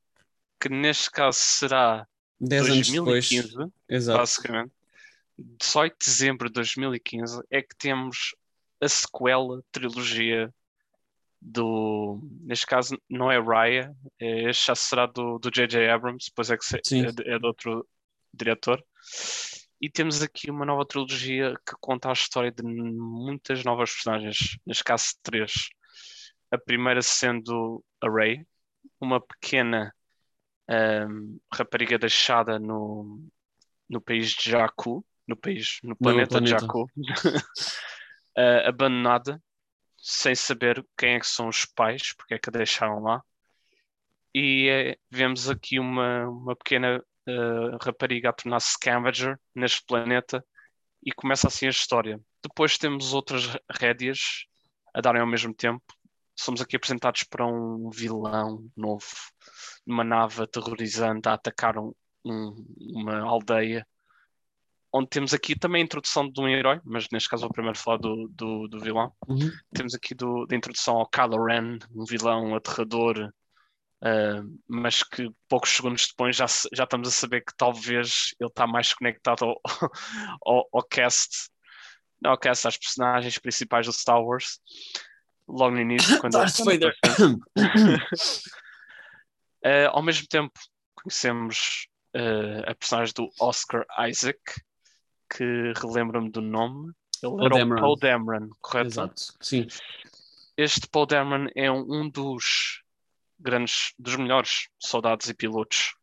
que 0.61 0.69
neste 0.69 1.11
caso 1.11 1.39
será 1.39 2.07
10 2.41 2.67
2015, 2.67 2.99
anos 2.99 3.51
depois. 3.51 3.73
Exato. 3.89 4.19
basicamente, 4.19 4.73
18 5.39 5.97
de 5.99 6.07
dezembro 6.07 6.49
de 6.49 6.55
2015, 6.55 7.43
é 7.51 7.63
que 7.63 7.75
temos 7.77 8.35
a 8.81 8.89
sequela, 8.89 9.63
trilogia 9.73 10.53
do. 11.41 12.21
Neste 12.43 12.67
caso, 12.67 13.01
não 13.09 13.31
é 13.31 13.41
Raya, 13.41 13.95
é, 14.19 14.51
este 14.51 14.67
já 14.67 14.75
será 14.75 15.07
do 15.07 15.41
J.J. 15.43 15.89
Abrams, 15.89 16.27
depois 16.27 16.51
é, 16.51 16.57
que 16.57 16.65
se, 16.65 16.77
é, 16.77 17.35
é 17.35 17.39
de 17.39 17.47
outro 17.47 17.87
diretor. 18.33 18.83
E 19.81 19.89
temos 19.89 20.23
aqui 20.23 20.51
uma 20.51 20.67
nova 20.67 20.85
trilogia 20.85 21.55
que 21.67 21.75
conta 21.81 22.11
a 22.11 22.13
história 22.13 22.53
de 22.53 22.63
muitas 22.63 23.65
novas 23.65 23.91
personagens, 23.91 24.59
neste 24.67 24.85
caso 24.85 25.15
três. 25.23 25.71
A 26.51 26.59
primeira 26.59 27.01
sendo 27.01 27.83
a 28.03 28.11
Rey, 28.11 28.45
uma 29.01 29.21
pequena 29.21 29.95
um, 30.71 31.39
rapariga 31.53 31.99
deixada 31.99 32.59
no, 32.59 33.29
no 33.89 34.01
país 34.01 34.31
de 34.31 34.51
Jakku, 34.51 35.05
no 35.27 35.37
país, 35.37 35.79
no 35.83 35.97
planeta, 35.97 36.39
planeta. 36.39 36.57
de 36.57 36.61
Jakku, 36.61 36.85
uh, 36.85 36.89
abandonada, 38.67 39.43
sem 39.99 40.35
saber 40.35 40.85
quem 40.97 41.15
é 41.15 41.21
que 41.21 41.27
são 41.27 41.49
os 41.49 41.65
pais, 41.65 42.15
porque 42.15 42.35
é 42.35 42.39
que 42.39 42.49
a 42.49 42.53
deixaram 42.53 43.03
lá. 43.03 43.23
E 44.33 44.69
é, 44.69 44.97
vemos 45.11 45.51
aqui 45.51 45.81
uma, 45.81 46.29
uma 46.29 46.55
pequena 46.55 46.99
uh, 46.99 47.77
rapariga 47.83 48.31
a 48.31 48.33
tornar-se 48.33 48.73
scavenger 48.73 49.39
neste 49.55 49.85
planeta 49.85 50.45
e 51.05 51.13
começa 51.13 51.49
assim 51.49 51.67
a 51.67 51.71
história. 51.71 52.21
Depois 52.43 52.79
temos 52.79 53.13
outras 53.13 53.57
rédeas 53.69 54.47
a 54.95 55.01
darem 55.01 55.21
ao 55.21 55.27
mesmo 55.27 55.53
tempo. 55.53 55.83
Somos 56.41 56.63
aqui 56.63 56.77
apresentados 56.77 57.23
para 57.25 57.47
um 57.47 57.91
vilão 57.91 58.67
novo, 58.75 59.07
numa 59.87 60.03
nave 60.03 60.43
aterrorizante 60.43 61.29
a 61.29 61.35
atacar 61.35 61.77
um, 61.79 61.93
um, 62.25 62.67
uma 62.79 63.21
aldeia. 63.21 63.87
Onde 64.91 65.09
temos 65.11 65.35
aqui 65.35 65.57
também 65.57 65.83
a 65.83 65.85
introdução 65.85 66.27
de 66.27 66.41
um 66.41 66.49
herói, 66.49 66.81
mas 66.83 67.07
neste 67.13 67.29
caso 67.29 67.43
vou 67.43 67.53
primeiro 67.53 67.79
falar 67.79 67.99
do, 67.99 68.27
do, 68.31 68.67
do 68.69 68.81
vilão. 68.81 69.13
Uhum. 69.29 69.51
Temos 69.75 69.95
aqui 69.95 70.15
do, 70.15 70.47
da 70.47 70.57
introdução 70.57 70.97
ao 70.97 71.09
Kylo 71.11 71.45
Ren, 71.45 71.79
um 71.95 72.05
vilão 72.07 72.55
aterrador, 72.55 73.31
Uh, 74.03 74.59
mas 74.67 75.03
que 75.03 75.29
poucos 75.47 75.69
segundos 75.77 76.07
depois 76.09 76.35
já, 76.35 76.47
já 76.73 76.85
estamos 76.85 77.07
a 77.07 77.11
saber 77.11 77.43
que 77.43 77.55
talvez 77.55 78.35
ele 78.41 78.49
está 78.49 78.67
mais 78.67 78.95
conectado 78.95 79.45
ao, 79.45 79.61
ao, 80.43 80.69
ao, 80.73 80.83
cast, 80.85 81.51
não 82.19 82.31
ao 82.31 82.39
cast, 82.39 82.67
às 82.67 82.79
personagens 82.79 83.37
principais 83.37 83.85
do 83.85 83.93
Star 83.93 84.19
Wars. 84.19 84.59
Logo 85.51 85.75
no 85.75 85.81
início, 85.81 86.19
quando 86.21 86.35
Darth 86.35 86.59
Vader. 86.59 86.97
uh, 89.65 89.89
ao 89.91 90.03
mesmo 90.03 90.27
tempo, 90.29 90.53
conhecemos 90.95 91.89
uh, 92.15 92.71
a 92.71 92.75
personagem 92.75 93.13
do 93.17 93.29
Oscar 93.41 93.85
Isaac, 94.09 94.41
que 95.35 95.73
relembra-me 95.77 96.31
do 96.31 96.41
nome. 96.41 96.93
Ele 97.23 97.33
Paul 97.33 97.45
era 97.45 97.57
Dameron. 97.57 97.79
o 97.79 97.81
Paul 97.83 97.97
Dameron, 97.97 98.51
correto? 98.61 98.89
Exato, 98.89 99.23
sim. 99.41 99.67
Este 100.57 100.89
Paul 100.89 101.07
Dameron 101.07 101.49
é 101.55 101.71
um, 101.71 101.85
um 101.89 102.09
dos 102.09 102.83
grandes, 103.39 103.93
dos 103.99 104.17
melhores 104.17 104.69
soldados 104.79 105.29
e 105.29 105.35
pilotos 105.35 105.95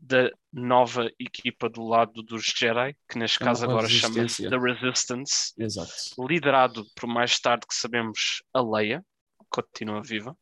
da 0.00 0.30
nova 0.52 1.10
equipa 1.18 1.68
do 1.68 1.82
lado 1.86 2.22
dos 2.22 2.44
Jedi, 2.56 2.96
que 3.08 3.18
neste 3.18 3.40
é 3.42 3.44
caso 3.44 3.64
agora 3.64 3.88
chama-se 3.88 4.48
The 4.48 4.56
Resistance, 4.56 5.52
Exato. 5.58 5.92
liderado 6.26 6.84
por 6.96 7.06
mais 7.06 7.38
tarde 7.38 7.66
que 7.66 7.74
sabemos 7.74 8.42
a 8.54 8.62
Leia, 8.62 9.04
continua 9.50 10.02
viva. 10.02 10.36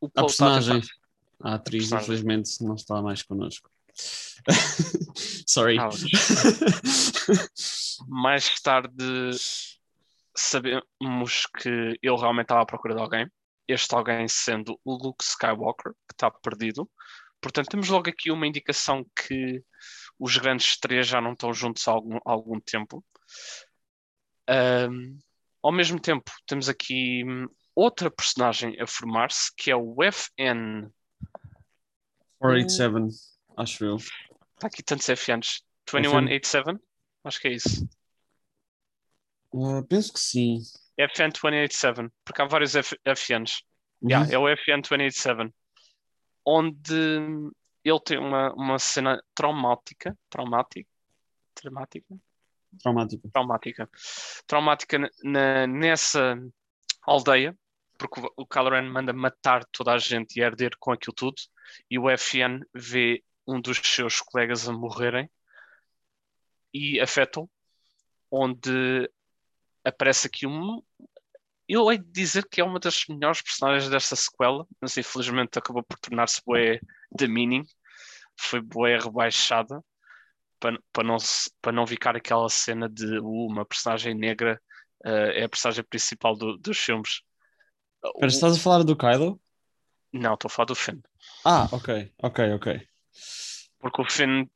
o 0.00 0.06
A 0.06 0.10
Paul 0.10 0.26
está 0.26 0.46
a 0.46 0.54
personagem, 0.54 0.88
atriz, 1.40 1.82
personagem. 1.84 2.04
infelizmente, 2.04 2.64
não 2.64 2.74
está 2.74 3.00
mais 3.00 3.22
connosco. 3.22 3.70
Sorry. 5.46 5.78
Ouch. 5.78 6.04
Mais 8.08 8.60
tarde 8.60 9.30
sabemos 10.36 11.46
que 11.58 11.68
ele 12.02 12.16
realmente 12.16 12.46
estava 12.46 12.62
à 12.62 12.66
procura 12.66 12.94
de 12.94 13.00
alguém. 13.00 13.30
Este 13.68 13.94
alguém 13.94 14.26
sendo 14.28 14.78
o 14.84 14.94
Luke 14.94 15.22
Skywalker, 15.24 15.92
que 15.92 16.14
está 16.14 16.30
perdido. 16.30 16.90
Portanto, 17.44 17.68
temos 17.68 17.90
logo 17.90 18.08
aqui 18.08 18.30
uma 18.30 18.46
indicação 18.46 19.04
que 19.14 19.62
os 20.18 20.34
grandes 20.38 20.78
três 20.78 21.06
já 21.06 21.20
não 21.20 21.34
estão 21.34 21.52
juntos 21.52 21.86
há 21.86 21.90
algum, 21.90 22.16
há 22.16 22.32
algum 22.32 22.58
tempo. 22.58 23.04
Ahm, 24.48 25.18
ao 25.62 25.70
mesmo 25.70 26.00
tempo, 26.00 26.32
temos 26.46 26.70
aqui 26.70 27.22
outra 27.74 28.10
personagem 28.10 28.80
a 28.80 28.86
formar-se, 28.86 29.54
que 29.54 29.70
é 29.70 29.76
o 29.76 29.94
FN. 30.10 30.88
487, 32.38 33.14
acho 33.58 33.84
eu. 33.84 33.96
Está 33.96 34.68
aqui 34.68 34.82
tantos 34.82 35.06
FNs. 35.06 35.62
2187? 35.92 36.82
Acho 37.24 37.40
que 37.40 37.48
é 37.48 37.52
isso. 37.52 37.86
Uh, 39.52 39.84
penso 39.86 40.14
que 40.14 40.20
sim. 40.20 40.62
FN 40.96 41.28
287, 41.28 42.10
porque 42.24 42.40
há 42.40 42.46
vários 42.46 42.74
F 42.74 42.98
FNs. 43.04 43.60
Uhum. 44.00 44.08
Yeah, 44.08 44.32
é 44.32 44.38
o 44.38 44.48
FN 44.48 44.80
287, 44.80 45.52
onde 46.44 46.94
ele 47.84 48.00
tem 48.00 48.18
uma, 48.18 48.52
uma 48.54 48.78
cena 48.78 49.22
traumática, 49.34 50.16
traumática, 50.30 50.88
traumática, 51.54 52.16
Traumático. 52.82 53.30
traumática, 53.30 53.90
traumática 54.46 54.98
na- 55.22 55.66
nessa 55.66 56.36
aldeia, 57.02 57.56
porque 57.96 58.20
o, 58.36 58.46
Ren 58.70 58.90
manda 58.90 59.12
matar 59.12 59.64
toda 59.66 59.92
a 59.92 59.98
gente 59.98 60.36
e 60.36 60.42
herder 60.42 60.76
com 60.78 60.90
aquilo 60.92 61.14
tudo, 61.14 61.36
e 61.90 61.98
o 61.98 62.10
FN 62.10 62.60
vê 62.74 63.22
um 63.46 63.60
dos 63.60 63.78
seus 63.78 64.20
colegas 64.20 64.68
a 64.68 64.72
morrerem 64.72 65.30
e 66.72 66.98
afeta-o, 67.00 67.48
onde 68.30 69.08
aparece 69.84 70.26
aqui 70.26 70.46
um. 70.46 70.82
Eu 71.68 71.90
hei 71.90 71.98
de 71.98 72.10
dizer 72.10 72.46
que 72.48 72.60
é 72.60 72.64
uma 72.64 72.78
das 72.78 73.04
melhores 73.08 73.40
personagens 73.40 73.88
desta 73.88 74.16
sequela, 74.16 74.66
mas 74.80 74.96
infelizmente 74.96 75.58
acabou 75.58 75.82
por 75.82 75.98
tornar-se 75.98 76.40
bué 76.44 76.80
de 77.10 77.26
meaning, 77.26 77.64
foi 78.38 78.60
bué 78.60 78.98
rebaixada 78.98 79.82
para, 80.60 80.78
para, 80.92 81.04
não, 81.04 81.16
para 81.60 81.72
não 81.72 81.86
ficar 81.86 82.16
aquela 82.16 82.48
cena 82.48 82.88
de 82.88 83.18
uh, 83.18 83.46
uma 83.46 83.64
personagem 83.64 84.14
negra 84.14 84.60
eh, 85.04 85.40
é 85.40 85.44
a 85.44 85.48
personagem 85.48 85.84
principal 85.84 86.36
do- 86.36 86.56
dos 86.58 86.78
filmes. 86.78 87.20
Espera, 88.02 88.26
O- 88.26 88.26
estás 88.26 88.56
a 88.56 88.60
falar 88.60 88.82
do 88.84 88.96
Kylo? 88.96 89.40
Não, 90.12 90.34
estou 90.34 90.48
a 90.48 90.50
falar 90.50 90.66
do 90.66 90.74
Finn. 90.74 91.00
Ah, 91.44 91.68
ok, 91.72 92.12
ok, 92.22 92.54
ok. 92.54 92.88
Porque 93.80 94.02
o 94.02 94.04
Finn 94.04 94.46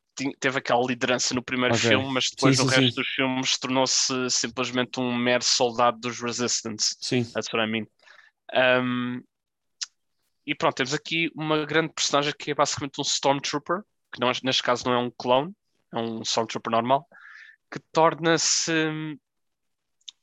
teve 0.40 0.58
aquela 0.58 0.84
liderança 0.86 1.34
no 1.34 1.42
primeiro 1.42 1.74
Ok. 1.74 1.88
filme, 1.88 2.12
mas 2.12 2.30
depois 2.30 2.56
Sim, 2.56 2.64
no 2.64 2.70
sim, 2.70 2.76
resto 2.80 2.94
sim. 2.94 3.00
dos 3.00 3.08
filmes 3.08 3.58
tornou-se 3.58 4.30
simplesmente 4.30 5.00
um 5.00 5.14
mero 5.16 5.44
soldado 5.44 5.98
dos 5.98 6.20
Resistance. 6.20 6.96
Sim. 7.00 7.24
That's 7.24 7.52
what 7.52 7.66
I 7.66 7.70
mean. 7.70 7.86
Um, 8.54 9.22
e 10.46 10.54
pronto, 10.54 10.76
temos 10.76 10.94
aqui 10.94 11.30
uma 11.34 11.64
grande 11.66 11.92
personagem 11.92 12.32
que 12.38 12.50
é 12.50 12.54
basicamente 12.54 12.98
um 12.98 13.02
Stormtrooper, 13.02 13.82
que 14.12 14.20
não, 14.20 14.30
é- 14.30 14.34
neste 14.42 14.62
caso 14.62 14.84
não 14.86 14.94
é 14.94 14.98
um 14.98 15.10
clone, 15.10 15.54
é 15.94 15.98
um 15.98 16.22
Stormtrooper 16.22 16.70
normal, 16.70 17.06
que 17.70 17.78
torna-se 17.92 18.72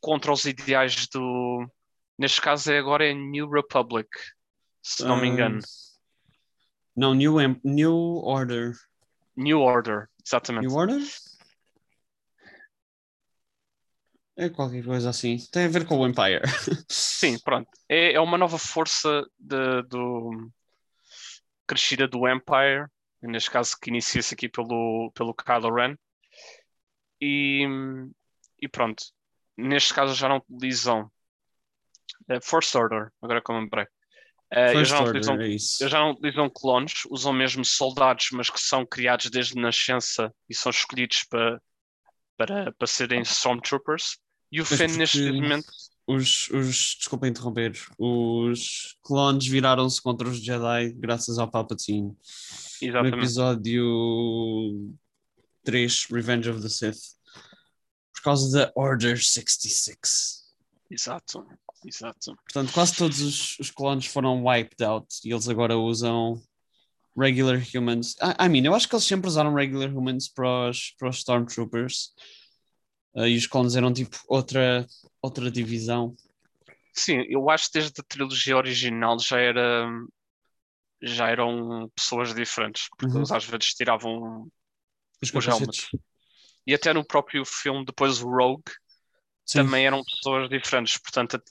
contra 0.01 0.31
os 0.31 0.45
ideais 0.45 1.07
do. 1.07 1.67
Neste 2.17 2.41
caso 2.41 2.71
é 2.71 2.79
agora 2.79 3.05
é 3.05 3.13
New 3.13 3.49
Republic, 3.49 4.07
se 4.81 5.03
não 5.03 5.17
me 5.17 5.27
Ah, 5.27 5.31
engano. 5.31 5.59
Não, 6.95 7.13
New, 7.13 7.35
New 7.63 7.95
Order. 8.23 8.73
New 9.35 9.59
Order, 9.59 10.09
exatamente. 10.25 10.67
New 10.67 10.75
Order? 10.75 11.01
É 14.37 14.49
qualquer 14.49 14.83
coisa 14.83 15.09
assim. 15.09 15.37
Tem 15.51 15.65
a 15.65 15.69
ver 15.69 15.85
com 15.85 15.97
o 15.97 16.07
Empire. 16.07 16.41
Sim, 16.89 17.39
pronto. 17.39 17.69
É, 17.87 18.13
é 18.13 18.19
uma 18.19 18.37
nova 18.37 18.57
força 18.57 19.25
de- 19.39 19.81
do 19.83 20.51
crescida 21.65 22.07
do 22.07 22.27
Empire, 22.27 22.87
neste 23.21 23.49
caso 23.49 23.75
que 23.81 23.89
inicia-se 23.89 24.33
aqui 24.33 24.49
pelo, 24.49 25.11
pelo 25.15 25.33
Kylo 25.33 25.73
Ren. 25.73 25.95
E, 27.21 27.65
e 28.61 28.67
pronto. 28.67 29.03
Neste 29.57 29.93
caso 29.93 30.13
já 30.13 30.27
não 30.27 30.37
utilizam 30.49 31.09
eh, 32.27 32.41
First 32.41 32.75
Order, 32.75 33.11
agora 33.21 33.41
que 33.41 33.49
eu 33.49 33.57
lembrei. 33.57 33.87
Eh, 34.55 34.73
eles 34.73 34.89
não 34.89 35.03
utilizam 35.03 35.41
é 35.41 35.47
eles 35.47 35.77
já 35.77 35.99
não 35.99 36.11
utilizam 36.11 36.49
clones, 36.49 37.03
usam 37.09 37.33
mesmo 37.33 37.65
soldados, 37.65 38.29
mas 38.31 38.49
que 38.49 38.59
são 38.59 38.85
criados 38.85 39.29
desde 39.29 39.55
nascença 39.55 40.33
e 40.49 40.55
são 40.55 40.69
escolhidos 40.69 41.25
para, 41.29 41.61
para, 42.37 42.71
para 42.71 42.87
serem 42.87 43.21
Stormtroopers. 43.21 44.17
E 44.49 44.61
o 44.61 44.65
Finn, 44.65 44.95
neste 44.95 45.29
momento, 45.29 45.67
Os, 46.07 46.49
os, 46.51 46.95
desculpa 46.97 47.27
interromper, 47.27 47.73
os 47.97 48.95
clones 49.01 49.45
viraram-se 49.45 50.01
contra 50.01 50.29
os 50.29 50.41
Jedi 50.41 50.93
graças 50.93 51.37
ao 51.37 51.51
Palpatine. 51.51 52.07
No 52.07 52.17
exatamente. 52.81 53.17
episódio 53.17 54.95
3, 55.65 56.05
Revenge 56.11 56.49
of 56.49 56.61
the 56.61 56.69
Sith. 56.69 57.15
Por 58.13 58.21
causa 58.23 58.57
da 58.57 58.71
Order 58.73 59.21
66. 59.21 60.45
Exato, 60.89 61.45
exato. 61.85 62.35
Portanto, 62.35 62.73
quase 62.73 62.95
todos 62.95 63.21
os, 63.21 63.59
os 63.59 63.71
clones 63.71 64.05
foram 64.05 64.45
wiped 64.45 64.83
out 64.83 65.07
e 65.23 65.31
eles 65.31 65.47
agora 65.47 65.77
usam 65.77 66.41
regular 67.17 67.61
humans. 67.73 68.15
I, 68.21 68.45
I 68.45 68.49
mean, 68.49 68.65
eu 68.65 68.75
acho 68.75 68.87
que 68.87 68.95
eles 68.95 69.05
sempre 69.05 69.27
usaram 69.27 69.53
regular 69.53 69.95
humans 69.95 70.27
para 70.27 70.69
os, 70.69 70.91
para 70.97 71.09
os 71.09 71.17
Stormtroopers. 71.17 72.13
Uh, 73.13 73.27
e 73.27 73.37
os 73.37 73.47
clones 73.47 73.75
eram 73.75 73.93
tipo 73.93 74.17
outra, 74.27 74.85
outra 75.21 75.49
divisão. 75.49 76.15
Sim, 76.93 77.25
eu 77.29 77.49
acho 77.49 77.67
que 77.67 77.79
desde 77.79 78.01
a 78.01 78.03
trilogia 78.03 78.57
original 78.57 79.17
já 79.19 79.39
era 79.39 79.87
já 81.01 81.29
eram 81.29 81.89
pessoas 81.95 82.33
diferentes, 82.33 82.87
porque 82.97 83.13
Uhum. 83.13 83.19
eles 83.19 83.31
às 83.31 83.45
vezes 83.45 83.73
tiravam 83.73 84.47
Os 85.21 85.31
Os 85.33 85.89
e 86.67 86.73
até 86.73 86.93
no 86.93 87.05
próprio 87.05 87.45
filme 87.45 87.85
depois 87.85 88.21
o 88.21 88.29
Rogue 88.29 88.71
Sim. 89.45 89.59
também 89.63 89.85
eram 89.85 90.03
pessoas 90.03 90.49
diferentes, 90.49 90.97
portanto 90.97 91.41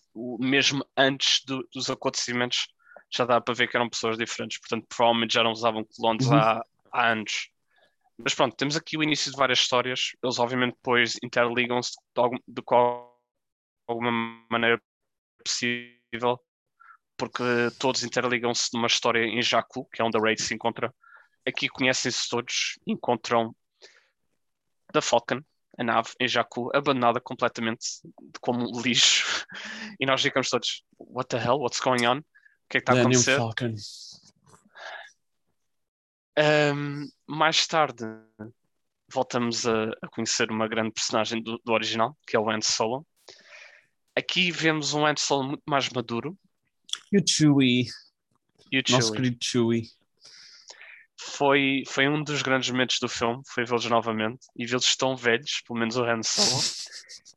mesmo 0.41 0.85
antes 0.97 1.45
do- 1.45 1.67
dos 1.73 1.89
acontecimentos 1.89 2.67
já 3.11 3.25
dá 3.25 3.41
para 3.41 3.55
ver 3.55 3.69
que 3.69 3.77
eram 3.77 3.89
pessoas 3.89 4.19
diferentes, 4.19 4.59
portanto 4.59 4.87
provavelmente 4.89 5.35
já 5.35 5.45
não 5.45 5.53
usavam 5.53 5.85
clones 5.85 6.27
Uhum. 6.27 6.35
há, 6.35 6.65
há 6.91 7.11
anos. 7.13 7.49
Mas 8.19 8.35
pronto, 8.35 8.57
temos 8.57 8.77
aqui 8.77 8.97
o 8.97 9.03
início 9.03 9.31
de 9.31 9.37
várias 9.37 9.61
histórias, 9.61 10.13
eles 10.23 10.39
obviamente 10.39 10.75
depois 10.75 11.17
interligam-se 11.23 11.93
de, 11.93 12.21
algum- 12.21 12.39
de 12.47 12.63
qual- 12.63 13.21
alguma 13.87 14.11
maneira 14.51 14.81
possível, 15.45 16.41
porque 17.17 17.43
todos 17.79 18.03
interligam-se 18.03 18.71
numa 18.75 18.87
história 18.89 19.21
em 19.25 19.41
Jakku, 19.43 19.85
que 19.93 20.03
é 20.03 20.05
onde 20.05 20.17
a 20.17 20.21
Raid 20.21 20.43
se 20.43 20.55
encontra. 20.55 20.93
Aqui 21.47 21.69
conhecem-se 21.69 22.29
todos, 22.29 22.79
encontram 22.87 23.55
da 24.93 25.03
Falcon, 25.03 25.41
a 25.79 25.85
nave 25.85 26.11
em 26.21 26.29
Jakku, 26.29 26.71
abandonada 26.75 27.21
completamente 27.21 27.87
como 28.41 28.81
lixo. 28.81 29.25
E 30.01 30.07
nós 30.07 30.21
ficamos 30.21 30.49
todos, 30.49 30.85
what 30.99 31.29
the 31.29 31.37
hell, 31.37 31.59
what's 31.59 31.79
going 31.79 32.05
on? 32.07 32.19
O 32.19 32.25
que 32.69 32.79
é 32.79 32.81
que 32.81 32.91
está 32.91 32.93
a 32.93 32.97
Millennium 32.97 33.51
acontecer? 33.51 34.25
Um, 36.37 37.07
mais 37.29 37.65
tarde 37.67 38.05
voltamos 39.09 39.67
a, 39.67 39.91
a 40.03 40.09
conhecer 40.09 40.51
uma 40.51 40.67
grande 40.67 40.91
personagem 40.91 41.41
do, 41.41 41.61
do 41.65 41.73
original, 41.73 42.17
que 42.27 42.37
é 42.37 42.41
o 42.41 42.51
Han 42.51 42.61
Solo. 42.61 43.07
Aqui 44.17 44.51
vemos 44.51 44.95
um 44.95 45.07
Han 45.07 45.15
Solo 45.17 45.45
muito 45.45 45.63
mais 45.67 45.89
maduro 45.91 46.37
E 47.13 47.19
o 47.19 47.25
Chewie, 47.27 47.87
e 48.73 48.79
o 48.79 48.83
nosso 48.91 49.13
querido 49.13 49.39
Chewie. 49.41 49.89
Foi, 51.21 51.83
foi 51.87 52.09
um 52.09 52.23
dos 52.23 52.43
grandes 52.43 52.71
momentos 52.71 52.99
do 53.01 53.09
filme, 53.09 53.41
foi 53.47 53.65
vê-los 53.65 53.87
novamente 53.87 54.47
e 54.57 54.67
vê-los 54.67 54.97
tão 54.97 55.17
velhos, 55.17 55.63
pelo 55.67 55.79
menos 55.79 55.97
o 55.97 56.05
Han 56.05 56.23
Solo, 56.23 56.61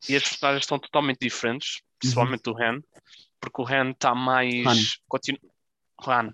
e 0.09 0.15
as 0.15 0.23
personagens 0.23 0.63
estão 0.63 0.79
totalmente 0.79 1.19
diferentes, 1.19 1.81
principalmente 1.99 2.49
o 2.49 2.57
Han, 2.57 2.81
porque 3.39 3.61
o 3.61 3.67
Han 3.67 3.91
está 3.91 4.15
mais. 4.15 4.65
Han. 4.65 4.77
Continu... 5.07 5.37
Han. 6.05 6.33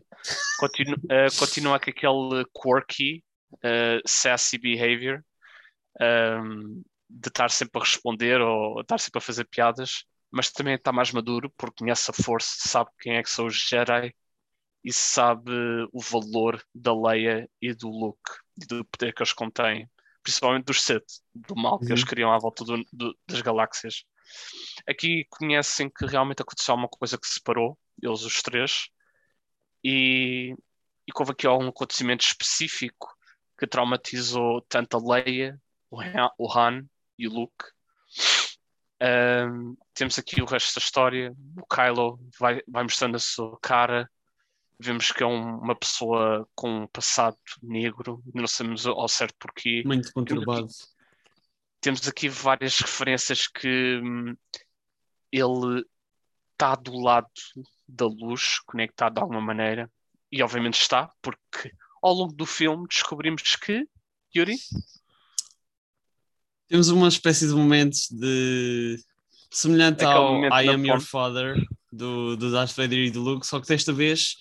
Continu... 0.58 0.96
eh, 1.10 1.28
continua 1.38 1.80
com 1.80 1.90
aquele 1.90 2.46
quirky, 2.54 3.24
eh, 3.62 4.00
sassy 4.06 4.58
behavior 4.58 5.24
ehm, 6.00 6.82
de 7.10 7.28
estar 7.28 7.50
sempre 7.50 7.82
a 7.82 7.84
responder 7.84 8.42
ou 8.42 8.82
estar 8.82 9.00
sempre 9.00 9.20
a 9.20 9.22
fazer 9.22 9.46
piadas, 9.46 10.06
mas 10.32 10.50
também 10.50 10.76
está 10.76 10.92
mais 10.92 11.12
maduro 11.12 11.52
porque 11.58 11.84
conhece 11.84 12.10
a 12.10 12.14
força, 12.14 12.68
sabe 12.68 12.90
quem 13.00 13.18
é 13.18 13.24
que 13.24 13.30
são 13.30 13.46
os 13.46 13.56
Jedi 13.56 14.14
e 14.84 14.92
sabe 14.92 15.52
o 15.92 16.00
valor 16.02 16.62
da 16.76 16.94
Leia 16.94 17.50
e 17.62 17.74
do 17.74 17.88
Luke 17.90 18.32
e 18.62 18.66
do 18.66 18.84
poder 18.86 19.14
que 19.14 19.22
eles 19.22 19.34
contêm, 19.34 19.90
principalmente 20.22 20.66
dos 20.66 20.82
Sith, 20.82 21.06
do 21.34 21.56
mal 21.56 21.78
que 21.80 21.86
Uhum. 21.86 21.92
eles 21.92 22.04
criam 22.04 22.32
à 22.34 22.38
volta 22.38 22.64
do- 22.66 22.86
do- 22.92 23.18
das 23.28 23.42
galáxias. 23.42 24.04
Aqui 24.88 25.26
conhecem 25.30 25.90
que 25.90 26.06
realmente 26.06 26.42
aconteceu 26.42 26.76
uma 26.76 26.88
coisa 26.90 27.18
que 27.18 27.28
separou 27.28 27.78
eles 28.02 28.22
os 28.24 28.42
três 28.42 28.90
e, 29.84 30.56
e 31.08 31.12
houve 31.16 31.32
aqui 31.32 31.46
algum 31.48 31.68
acontecimento 31.68 32.22
específico 32.26 33.08
que 33.58 33.68
traumatizou 33.68 34.62
tanto 34.68 34.98
a 34.98 35.16
Leia, 35.16 35.62
o 35.90 36.02
Han, 36.02 36.30
o 36.38 36.52
Han 36.58 36.86
e 37.18 37.28
o 37.28 37.32
Luke. 37.32 37.66
Um, 39.02 39.76
temos 39.94 40.18
aqui 40.18 40.42
o 40.42 40.46
resto 40.46 40.80
da 40.80 40.84
história. 40.84 41.36
O 41.58 41.66
Kylo 41.68 42.20
vai, 42.40 42.62
vai 42.68 42.84
mostrando 42.84 43.16
a 43.16 43.20
sua 43.20 43.58
cara. 43.62 44.10
Vemos 44.84 45.12
que 45.12 45.24
é 45.24 45.26
um, 45.26 45.60
uma 45.60 45.76
pessoa 45.76 46.46
com 46.54 46.84
um 46.84 46.88
passado 46.88 47.38
negro, 47.62 48.22
não 48.34 48.46
sabemos 48.46 48.86
ao 48.86 49.08
certo 49.08 49.36
porquê. 49.40 49.82
Muito 49.86 50.12
conturbado. 50.12 50.68
Temos 51.80 52.06
aqui, 52.06 52.28
várias 52.28 52.80
referências 52.80 53.48
que 53.48 54.02
hum, 54.04 54.36
ele 55.32 55.86
está 56.52 56.76
do 56.76 56.98
lado 57.00 57.28
da 57.88 58.06
luz, 58.06 58.60
conectado 58.66 59.16
de 59.16 59.22
alguma 59.22 59.42
maneira, 59.42 59.90
e 60.30 60.44
obviamente 60.44 60.82
está, 60.82 61.10
porque 61.22 61.72
ao 62.02 62.14
longo 62.14 62.34
do 62.34 62.46
filme 62.46 62.86
descobrimos 62.88 63.56
que, 63.56 63.88
Yuri? 64.36 64.56
Temos 66.68 66.90
uma 66.90 67.08
espécie 67.08 67.48
de 67.48 67.54
momentos 67.54 68.10
de 68.10 68.98
semelhante 69.50 70.04
Aquele 70.04 70.20
ao 70.20 70.34
momento 70.34 70.54
I 70.54 70.68
Am 70.70 70.86
Your. 70.86 71.02
Father 71.02 71.56
do, 71.92 72.36
do 72.36 72.52
Darth 72.52 72.76
Vader 72.76 73.00
e 73.00 73.12
do 73.12 73.22
Luke, 73.22 73.46
só 73.46 73.60
que 73.62 73.68
desta 73.68 73.94
vez 73.94 74.36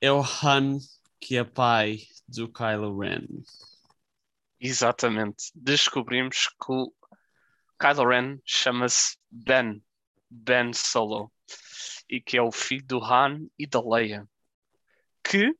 é 0.00 0.12
o 0.12 0.20
Han 0.20 0.78
que 1.20 1.36
é 1.36 1.44
pai 1.44 2.00
do 2.28 2.48
Kylo 2.52 2.98
Ren. 2.98 3.26
Exatamente. 4.60 5.50
Descobrimos 5.54 6.48
que 6.48 6.72
o 6.72 6.92
Kylo 7.78 8.08
Ren 8.08 8.38
chama-se 8.44 9.16
Ben, 9.30 9.82
Ben 10.30 10.72
Solo, 10.72 11.32
e 12.08 12.20
que 12.20 12.36
é 12.36 12.42
o 12.42 12.52
filho 12.52 12.86
do 12.86 13.04
Han 13.04 13.48
e 13.58 13.66
da 13.66 13.80
Leia, 13.80 14.28
que 15.22 15.56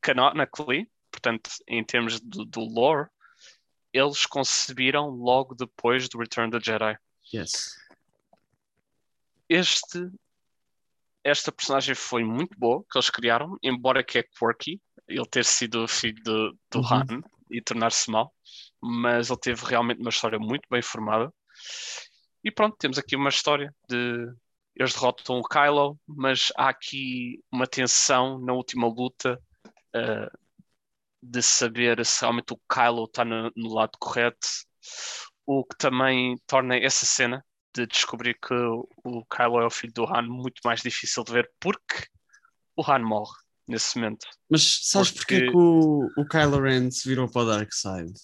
canonically, 0.00 0.90
portanto, 1.10 1.50
em 1.66 1.84
termos 1.84 2.20
do, 2.20 2.44
do 2.44 2.60
lore, 2.60 3.08
eles 3.92 4.26
conceberam 4.26 5.08
logo 5.08 5.54
depois 5.54 6.08
do 6.08 6.18
Return 6.18 6.54
of 6.54 6.58
the 6.58 6.64
Jedi. 6.64 6.98
Yes. 7.34 7.76
Este, 9.48 10.10
esta 11.26 11.50
personagem 11.50 11.94
foi 11.94 12.22
muito 12.22 12.56
boa 12.56 12.84
que 12.90 12.96
eles 12.96 13.10
criaram, 13.10 13.58
embora 13.60 14.04
que 14.04 14.18
é 14.18 14.22
quirky, 14.22 14.80
ele 15.08 15.26
ter 15.26 15.44
sido 15.44 15.88
filho 15.88 16.22
do, 16.22 16.58
do 16.70 16.78
Uhum. 16.78 16.86
Han 16.86 17.22
e 17.50 17.60
tornar-se 17.60 18.10
mau, 18.10 18.32
mas 18.80 19.28
ele 19.28 19.40
teve 19.40 19.64
realmente 19.64 20.00
uma 20.00 20.10
história 20.10 20.38
muito 20.38 20.68
bem 20.70 20.80
formada. 20.82 21.32
E 22.44 22.50
pronto, 22.50 22.76
temos 22.78 22.96
aqui 22.96 23.16
uma 23.16 23.28
história 23.28 23.74
de 23.88 24.32
eles 24.76 24.92
derrotam 24.92 25.38
o 25.38 25.42
Kylo, 25.42 25.98
mas 26.06 26.52
há 26.56 26.68
aqui 26.68 27.42
uma 27.50 27.66
tensão 27.66 28.38
na 28.38 28.52
última 28.52 28.86
luta 28.86 29.40
eh, 29.94 30.30
de 31.22 31.42
saber 31.42 32.04
se 32.04 32.20
realmente 32.20 32.52
o 32.52 32.60
Kylo 32.72 33.04
está 33.04 33.24
no, 33.24 33.50
no 33.56 33.74
lado 33.74 33.96
correto, 33.98 34.46
o 35.46 35.64
que 35.64 35.76
também 35.76 36.36
torna 36.46 36.76
essa 36.76 37.06
cena 37.06 37.44
de 37.76 37.86
descobrir 37.86 38.34
que 38.40 38.54
o, 38.54 39.24
Kylo 39.30 39.60
é 39.60 39.66
o 39.66 39.70
filho 39.70 39.92
do 39.92 40.04
Han 40.04 40.22
muito 40.22 40.60
mais 40.64 40.80
difícil 40.82 41.22
de 41.24 41.32
ver 41.32 41.50
porque 41.60 42.06
o 42.76 42.82
Han 42.90 43.00
morre 43.00 43.36
nesse 43.68 43.96
momento. 43.98 44.26
Mas 44.50 44.80
sabes 44.84 45.10
Porque- 45.10 45.38
porque 45.40 45.50
que 45.50 45.56
o, 45.56 46.08
o 46.16 46.24
Kylo 46.26 46.60
Ren 46.60 46.90
se 46.90 47.08
virou 47.08 47.28
para 47.28 47.42
o 47.42 47.46
Dark 47.46 47.72
Side? 47.72 48.14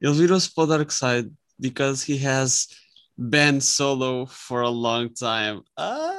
Ele 0.00 0.14
virou-se 0.14 0.52
para 0.54 0.64
o 0.64 0.66
Dark 0.66 0.90
Side 0.90 1.30
because 1.58 2.10
he 2.10 2.24
has 2.26 2.68
been 3.16 3.60
solo 3.60 4.26
for 4.26 4.62
a 4.62 4.68
long 4.70 5.08
time. 5.08 5.62
Ah, 5.76 6.14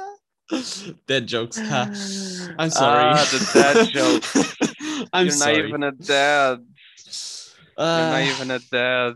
dead 1.06 1.26
jokes. 1.26 1.56
Ha. 1.58 1.86
I'm 2.58 2.70
sorry. 2.70 3.04
Ah, 3.04 3.24
the 3.24 3.38
dad 3.54 3.88
joke. 3.92 5.08
I'm 5.12 5.26
You're 5.26 5.36
sorry. 5.36 5.56
not 5.62 5.68
even 5.68 5.82
a 5.84 5.92
dad. 5.92 6.58
You're 7.78 7.86
not 7.86 8.14
Ah. 8.14 8.22
even 8.22 8.50
a 8.50 8.58
dad. 8.70 9.14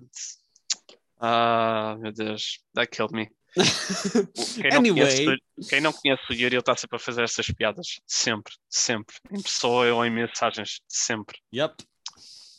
Ah, 1.26 1.96
meu 1.98 2.12
Deus. 2.12 2.58
That 2.74 2.94
killed 2.94 3.14
me. 3.14 3.30
Quem 4.60 4.70
não, 4.70 4.78
anyway, 4.78 5.24
conhece, 5.24 5.28
o- 5.58 5.66
quem 5.68 5.80
não 5.80 5.92
conhece 5.92 6.22
o 6.28 6.32
Yuri, 6.34 6.56
ele 6.56 6.58
está 6.58 6.76
sempre 6.76 6.96
a 6.96 6.98
fazer 6.98 7.22
estas 7.22 7.46
piadas. 7.46 8.00
Sempre, 8.06 8.52
sempre. 8.68 9.14
Em 9.30 9.40
pessoa 9.40 9.86
ou 9.92 10.04
em 10.04 10.10
mensagens. 10.10 10.80
Sempre. 10.88 11.38
yep. 11.54 11.72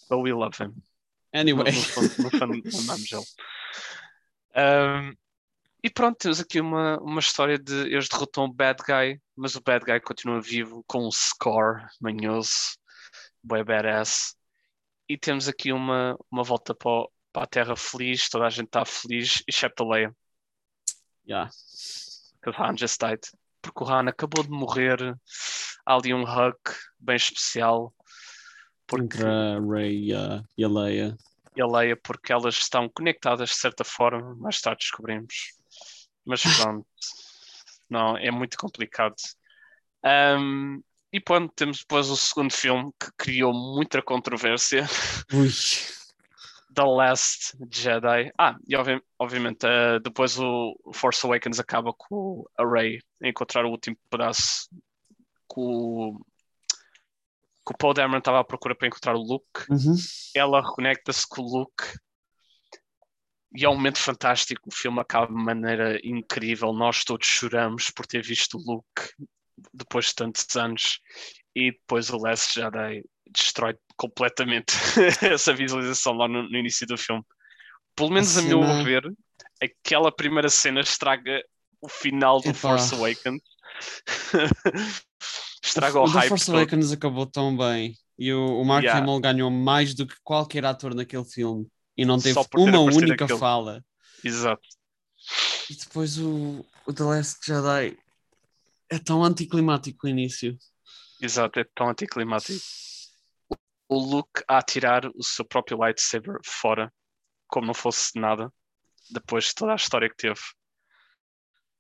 But 0.10 0.20
we 0.22 0.32
love 0.34 0.56
him. 0.64 0.74
Anyway, 1.34 1.72
no 1.72 1.82
fundo, 1.82 2.10
amamos 2.80 3.12
ele. 3.12 3.24
Um, 4.56 5.14
e 5.84 5.90
pronto, 5.90 6.18
temos 6.18 6.40
aqui 6.40 6.60
uma, 6.62 6.98
uma 7.02 7.20
história 7.20 7.60
de 7.60 7.74
eles 7.92 8.08
derrotam 8.08 8.46
o 8.46 8.54
bad 8.54 8.82
guy, 8.84 9.22
mas 9.36 9.56
o 9.56 9.62
bad 9.62 9.86
guy 9.86 10.00
continua 10.00 10.42
vivo 10.42 10.84
com 10.88 11.06
um 11.06 11.12
score 11.12 11.86
manhoso, 12.02 12.78
bem 13.44 13.64
badass. 13.64 14.36
E 15.10 15.18
temos 15.18 15.48
aqui 15.48 15.72
uma, 15.74 16.18
uma 16.32 16.44
volta 16.44 16.74
para, 16.74 16.90
o- 16.90 17.12
para 17.36 17.44
a 17.44 17.48
Terra 17.48 17.76
feliz, 17.76 18.30
toda 18.30 18.46
a 18.46 18.50
gente 18.50 18.68
está 18.68 18.86
feliz, 18.86 19.44
exceto 19.46 19.84
a 19.84 19.94
Leia, 19.94 20.16
yeah. 21.28 21.52
o 22.48 22.50
Han 22.52 22.78
just 22.78 22.98
died. 22.98 23.20
Porque 23.62 23.84
o 23.84 23.88
Han 23.90 24.08
acabou 24.08 24.42
de 24.42 24.50
morrer, 24.50 24.98
há 25.86 25.96
ali 25.96 26.14
um 26.14 26.24
hug 26.24 26.58
bem 26.98 27.18
especial. 27.18 27.94
Porque 28.88 29.18
entre 29.18 29.28
a 29.28 29.60
Rey 29.60 30.12
e 30.12 30.14
a, 30.14 30.44
e 30.58 30.64
a 30.64 30.70
Leia. 30.70 31.18
e 31.58 31.62
a 31.62 31.68
Leia 31.68 31.98
porque 31.98 32.32
elas 32.32 32.56
estão 32.56 32.88
conectadas 32.88 33.50
de 33.50 33.56
certa 33.56 33.84
forma, 33.84 34.34
mais 34.36 34.62
tarde 34.62 34.80
descobrimos. 34.80 35.52
Mas 36.24 36.42
pronto, 36.64 36.88
não, 37.90 38.16
é 38.16 38.32
muito 38.32 38.58
complicado. 38.58 39.16
Um, 40.06 40.82
e 41.12 41.20
pronto, 41.20 41.52
temos 41.54 41.80
depois 41.80 42.10
o 42.10 42.16
segundo 42.16 42.54
filme 42.54 42.94
que 42.98 43.12
criou 43.18 43.54
muita 43.54 44.02
controvérsia, 44.02 44.88
Ui. 45.34 45.50
The 46.76 46.84
Last 46.84 47.58
Jedi. 47.72 48.32
Ah, 48.38 48.56
e 48.68 48.76
obvi- 48.76 49.02
obviamente 49.18 49.66
uh, 49.66 50.00
depois 50.04 50.38
o 50.40 50.76
Force 50.94 51.26
Awakens 51.26 51.60
acaba 51.60 51.94
com 51.94 52.44
a 52.58 52.66
Rey 52.66 53.00
a 53.24 53.28
encontrar 53.30 53.66
o 53.66 53.70
último 53.72 53.98
pedaço 54.10 54.70
que 55.50 55.56
o, 55.60 56.20
que 57.66 57.74
o 57.74 57.78
Paul 57.78 57.94
Dameron 57.94 58.20
estava 58.20 58.40
à 58.40 58.44
procura 58.44 58.76
para 58.76 58.88
encontrar 58.88 59.16
o 59.16 59.22
Luke 59.24 59.66
Uhum. 59.70 59.96
ela 60.36 60.62
reconecta-se 60.62 61.26
com 61.28 61.42
o 61.42 61.60
Luke 61.60 61.84
e 63.58 63.64
é 63.64 63.70
um 63.70 63.76
momento 63.76 64.00
fantástico. 64.00 64.68
O 64.68 64.74
filme 64.76 65.00
acaba 65.00 65.28
de 65.28 65.34
maneira 65.34 65.98
incrível. 66.04 66.74
Nós 66.74 67.06
todos 67.06 67.26
choramos 67.26 67.90
por 67.90 68.06
ter 68.06 68.22
visto 68.22 68.58
o 68.58 68.62
Luke 68.62 69.14
depois 69.74 70.08
de 70.08 70.16
tantos 70.16 70.56
anos 70.58 71.00
e 71.56 71.72
depois 71.72 72.10
o 72.10 72.18
Last 72.18 72.54
Jedi 72.60 73.02
destrói 73.32 73.78
completamente 73.96 74.74
essa 75.22 75.54
visualização 75.54 76.14
lá 76.14 76.28
no, 76.28 76.44
no 76.50 76.58
início 76.58 76.86
do 76.88 76.98
filme. 76.98 77.24
Pelo 77.96 78.10
menos 78.12 78.38
a, 78.38 78.42
meu 78.42 78.62
cena- 78.62 78.84
ver, 78.84 79.14
aquela 79.62 80.12
primeira 80.12 80.50
cena 80.50 80.82
estraga 80.82 81.44
o 81.82 81.88
final 81.88 82.42
do 82.42 82.50
Epá. 82.50 82.60
Force 82.60 82.94
Awakens. 82.94 83.42
estraga 85.64 86.00
o, 86.00 86.04
o 86.04 86.08
hype 86.08 86.30
Force 86.30 86.46
todo. 86.46 86.58
Awakens 86.58 86.92
acabou 86.92 87.26
tão 87.26 87.56
bem 87.56 87.96
e 88.18 88.34
o, 88.34 88.62
o 88.62 88.66
Mark 88.66 88.84
Yeah. 88.84 89.02
Hamill 89.02 89.20
ganhou 89.20 89.50
mais 89.50 89.94
do 89.94 90.06
que 90.06 90.16
qualquer 90.24 90.66
ator 90.66 90.94
naquele 90.94 91.26
filme 91.26 91.68
e 91.98 92.06
não 92.06 92.20
teve 92.20 92.38
uma 92.56 92.80
única 92.82 93.28
fala. 93.38 93.84
Exato. 94.24 94.68
E 95.70 95.76
depois 95.76 96.18
o, 96.18 96.66
o 96.86 96.94
The 96.94 97.04
Last 97.04 97.40
Jedi 97.46 97.98
é 98.90 99.00
tão 99.00 99.24
anticlimático 99.24 100.06
o 100.06 100.10
início. 100.10 100.58
Exato, 101.22 101.60
é 101.60 101.66
tão 101.74 101.90
anticlimático. 101.90 102.60
O 103.88 103.98
Luke 104.00 104.44
a 104.48 104.58
atirar 104.58 105.06
o 105.16 105.24
seu 105.24 105.46
próprio 105.46 105.78
lightsaber 105.78 106.40
fora, 106.44 106.92
como 107.48 107.68
não 107.68 107.74
fosse 107.74 108.20
nada, 108.20 108.52
depois 109.12 109.46
de 109.46 109.56
toda 109.56 109.74
a 109.74 109.76
história 109.76 110.10
que 110.10 110.16
teve. 110.18 110.40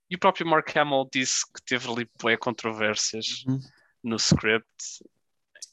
E 0.10 0.16
o 0.16 0.20
próprio 0.20 0.46
Mark 0.48 0.76
Hamill 0.78 1.10
disse 1.12 1.44
que 1.52 1.64
teve 1.66 1.90
ali 1.90 2.08
controvérsias 2.38 3.44
Uhum. 3.48 3.60
no 4.04 4.16
script 4.18 4.64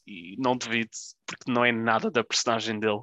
e 0.07 0.35
não 0.39 0.57
devido, 0.57 0.89
porque 1.25 1.51
não 1.51 1.63
é 1.63 1.71
nada 1.71 2.09
da 2.09 2.23
personagem 2.23 2.79
dele. 2.79 3.01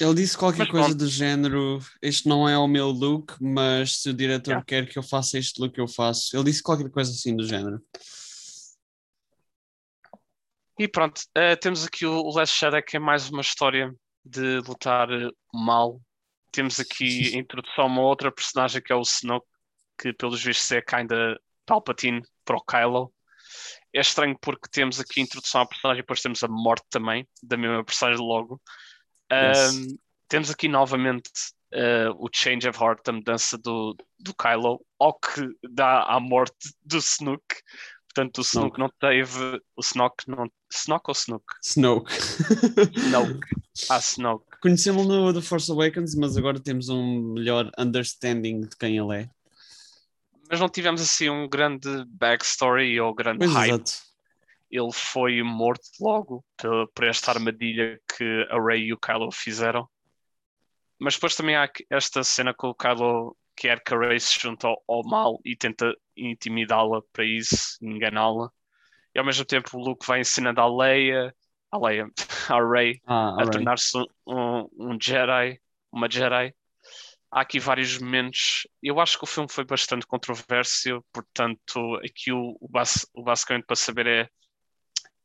Ele 0.00 0.14
disse 0.14 0.36
qualquer 0.36 0.60
Mas 0.64 0.70
coisa 0.70 0.88
pronto. 0.88 0.98
do 0.98 1.06
género: 1.08 1.78
Este 2.02 2.28
não 2.28 2.48
é 2.48 2.58
o 2.58 2.66
meu 2.66 2.88
look, 2.88 3.34
mas 3.40 3.98
se 4.00 4.08
o 4.10 4.14
diretor 4.14 4.50
Yeah. 4.50 4.64
quer 4.66 4.88
que 4.88 4.98
eu 4.98 5.02
faça 5.02 5.38
este 5.38 5.60
look, 5.60 5.78
eu 5.78 5.86
faço. 5.86 6.34
Ele 6.36 6.44
disse 6.44 6.62
qualquer 6.62 6.90
coisa 6.90 7.10
assim 7.12 7.36
do 7.36 7.46
género. 7.46 7.80
E 10.78 10.88
pronto, 10.88 11.22
eh, 11.34 11.54
temos 11.56 11.84
aqui 11.84 12.04
o, 12.04 12.20
o 12.20 12.34
Last 12.34 12.58
Jedi, 12.58 12.82
que 12.82 12.96
é 12.96 13.00
mais 13.00 13.30
uma 13.30 13.42
história 13.42 13.94
de 14.24 14.58
lutar 14.58 15.10
eh, 15.10 15.30
mal. 15.52 16.00
Temos 16.50 16.80
aqui 16.80 17.34
a 17.34 17.38
introdução 17.38 17.84
a 17.84 17.86
uma 17.86 18.02
outra 18.02 18.32
personagem 18.32 18.82
que 18.82 18.92
é 18.92 18.96
o 18.96 19.02
Snoke, 19.02 19.46
que 19.98 20.12
pelos 20.12 20.42
vistos 20.42 20.70
é 20.72 20.82
kinda 20.82 21.38
Palpatine 21.64 22.22
para 22.44 22.56
o 22.56 22.64
Kylo. 22.64 23.12
É 23.92 24.00
estranho 24.00 24.36
porque 24.40 24.68
temos 24.68 24.98
aqui 24.98 25.20
a 25.20 25.22
introdução 25.22 25.60
à 25.60 25.66
personagem 25.66 26.00
e 26.00 26.02
depois 26.02 26.20
temos 26.20 26.42
a 26.42 26.48
morte 26.48 26.86
também 26.90 27.26
da 27.40 27.56
mesma 27.56 27.84
personagem 27.84 28.24
logo. 28.24 28.60
Um, 29.32 29.96
temos 30.28 30.50
aqui 30.50 30.66
novamente 30.66 31.30
eh, 31.72 32.08
o 32.16 32.28
Change 32.32 32.68
of 32.68 32.80
Heart, 32.80 33.08
a 33.08 33.12
mudança 33.12 33.58
do, 33.58 33.96
do 34.18 34.34
Kylo, 34.34 34.84
ao 34.98 35.18
que 35.18 35.40
dá 35.70 36.04
à 36.04 36.20
morte 36.20 36.72
do 36.84 36.98
Snoke. 36.98 37.56
Portanto, 38.14 38.38
o 38.38 38.42
Snoke, 38.42 38.78
não 38.78 38.88
teve. 39.00 39.60
O 39.76 39.80
Snoke 39.80 40.28
não. 40.28 40.48
Snoke 40.72 41.04
ou 41.08 41.12
Snook? 41.12 41.44
Snoke. 41.64 42.12
Snoke. 42.96 43.48
Ah, 43.90 43.98
Snoke. 43.98 44.46
Conhecemos 44.62 45.04
no 45.06 45.34
The 45.34 45.40
Force 45.40 45.70
Awakens, 45.70 46.14
mas 46.14 46.36
agora 46.36 46.60
temos 46.60 46.88
um 46.88 47.32
melhor 47.34 47.72
understanding 47.76 48.60
de 48.60 48.76
quem 48.76 48.96
ele 48.96 49.22
é. 49.22 49.30
Mas 50.48 50.60
não 50.60 50.68
tivemos 50.68 51.00
assim 51.00 51.28
um 51.28 51.48
grande 51.48 51.88
backstory 52.06 53.00
ou 53.00 53.12
grande 53.12 53.38
Pois 53.38 53.52
hype. 53.52 53.70
exato. 53.70 53.92
Ele 54.70 54.92
foi 54.92 55.42
morto 55.42 55.88
logo 56.00 56.44
por, 56.56 56.88
por 56.94 57.04
esta 57.04 57.32
armadilha 57.32 58.00
que 58.16 58.46
a 58.48 58.60
Rey 58.64 58.84
e 58.84 58.92
o 58.92 58.98
Kylo 58.98 59.32
fizeram. 59.32 59.88
Mas 61.00 61.14
depois 61.14 61.34
também 61.34 61.56
há 61.56 61.68
esta 61.90 62.22
cena 62.22 62.54
que 62.54 62.64
o 62.64 62.74
Kylo 62.74 63.36
quer 63.56 63.82
que 63.82 63.94
a 63.94 63.98
Rey 63.98 64.18
se 64.20 64.38
junte 64.40 64.66
ao, 64.66 64.82
ao 64.88 65.02
mal 65.04 65.38
e 65.44 65.56
tenta 65.56 65.94
intimidá-la 66.16 67.02
para 67.12 67.24
isso, 67.24 67.76
enganá-la. 67.82 68.50
E 69.14 69.18
ao 69.18 69.24
mesmo 69.24 69.44
tempo 69.44 69.76
o 69.76 69.80
Luke 69.82 70.06
vai 70.06 70.20
ensinando 70.20 70.60
a 70.60 70.66
Leia, 70.68 71.34
a 71.70 71.78
Leia, 71.78 72.06
a 72.50 72.68
Rey, 72.68 73.00
Ah, 73.06 73.28
a 73.28 73.30
alright. 73.32 73.52
tornar-se 73.52 73.96
um, 74.26 74.68
um 74.78 74.98
Jedi, 75.00 75.60
uma 75.92 76.08
Jedi. 76.10 76.54
Há 77.30 77.40
aqui 77.40 77.58
vários 77.58 77.98
momentos. 77.98 78.66
Eu 78.82 79.00
acho 79.00 79.18
que 79.18 79.24
o 79.24 79.26
filme 79.26 79.50
foi 79.50 79.64
bastante 79.64 80.06
controverso, 80.06 81.04
portanto, 81.12 81.96
aqui 82.04 82.30
o, 82.32 82.56
o, 82.60 82.68
o 83.14 83.22
basicamente 83.22 83.66
para 83.66 83.76
saber 83.76 84.06
é 84.06 84.28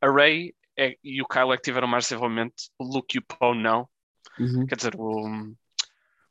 a 0.00 0.10
Rey 0.10 0.54
é- 0.76 0.96
e 1.04 1.20
o 1.22 1.26
Kylo 1.26 1.52
é 1.52 1.56
que 1.56 1.62
tiveram 1.62 1.86
mais 1.86 2.04
desenvolvimento, 2.04 2.54
o 2.78 2.84
Luke 2.84 3.16
e 3.16 3.20
o 3.20 3.22
Poe 3.22 3.56
não. 3.56 3.88
Uhum. 4.38 4.66
Quer 4.66 4.76
dizer, 4.76 4.94
o, 4.96 5.52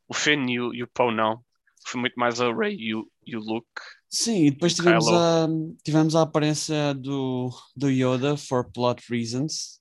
o 0.08 0.14
Finn 0.14 0.50
e 0.50 0.60
o, 0.60 0.74
e 0.74 0.84
o 0.84 0.88
Poe 0.88 1.14
não. 1.14 1.44
Foi 1.86 2.00
muito 2.02 2.15
mais 2.15 2.39
a 2.42 2.54
Rey 2.54 2.76
e 2.78 2.96
o, 2.96 3.10
e 3.26 3.36
o 3.36 3.39
Luke. 3.39 3.68
Sim, 4.10 4.46
e 4.46 4.52
depois 4.52 4.74
tivemos 4.74 5.06
Kylo. 5.06 5.18
a, 5.18 5.48
tivemos 5.84 6.15
a 6.15 6.22
aparência 6.24 6.94
do, 6.96 7.50
do 7.76 7.89
Yoda 7.89 8.36
for 8.38 8.70
plot 8.72 9.04
reasons. 9.10 9.80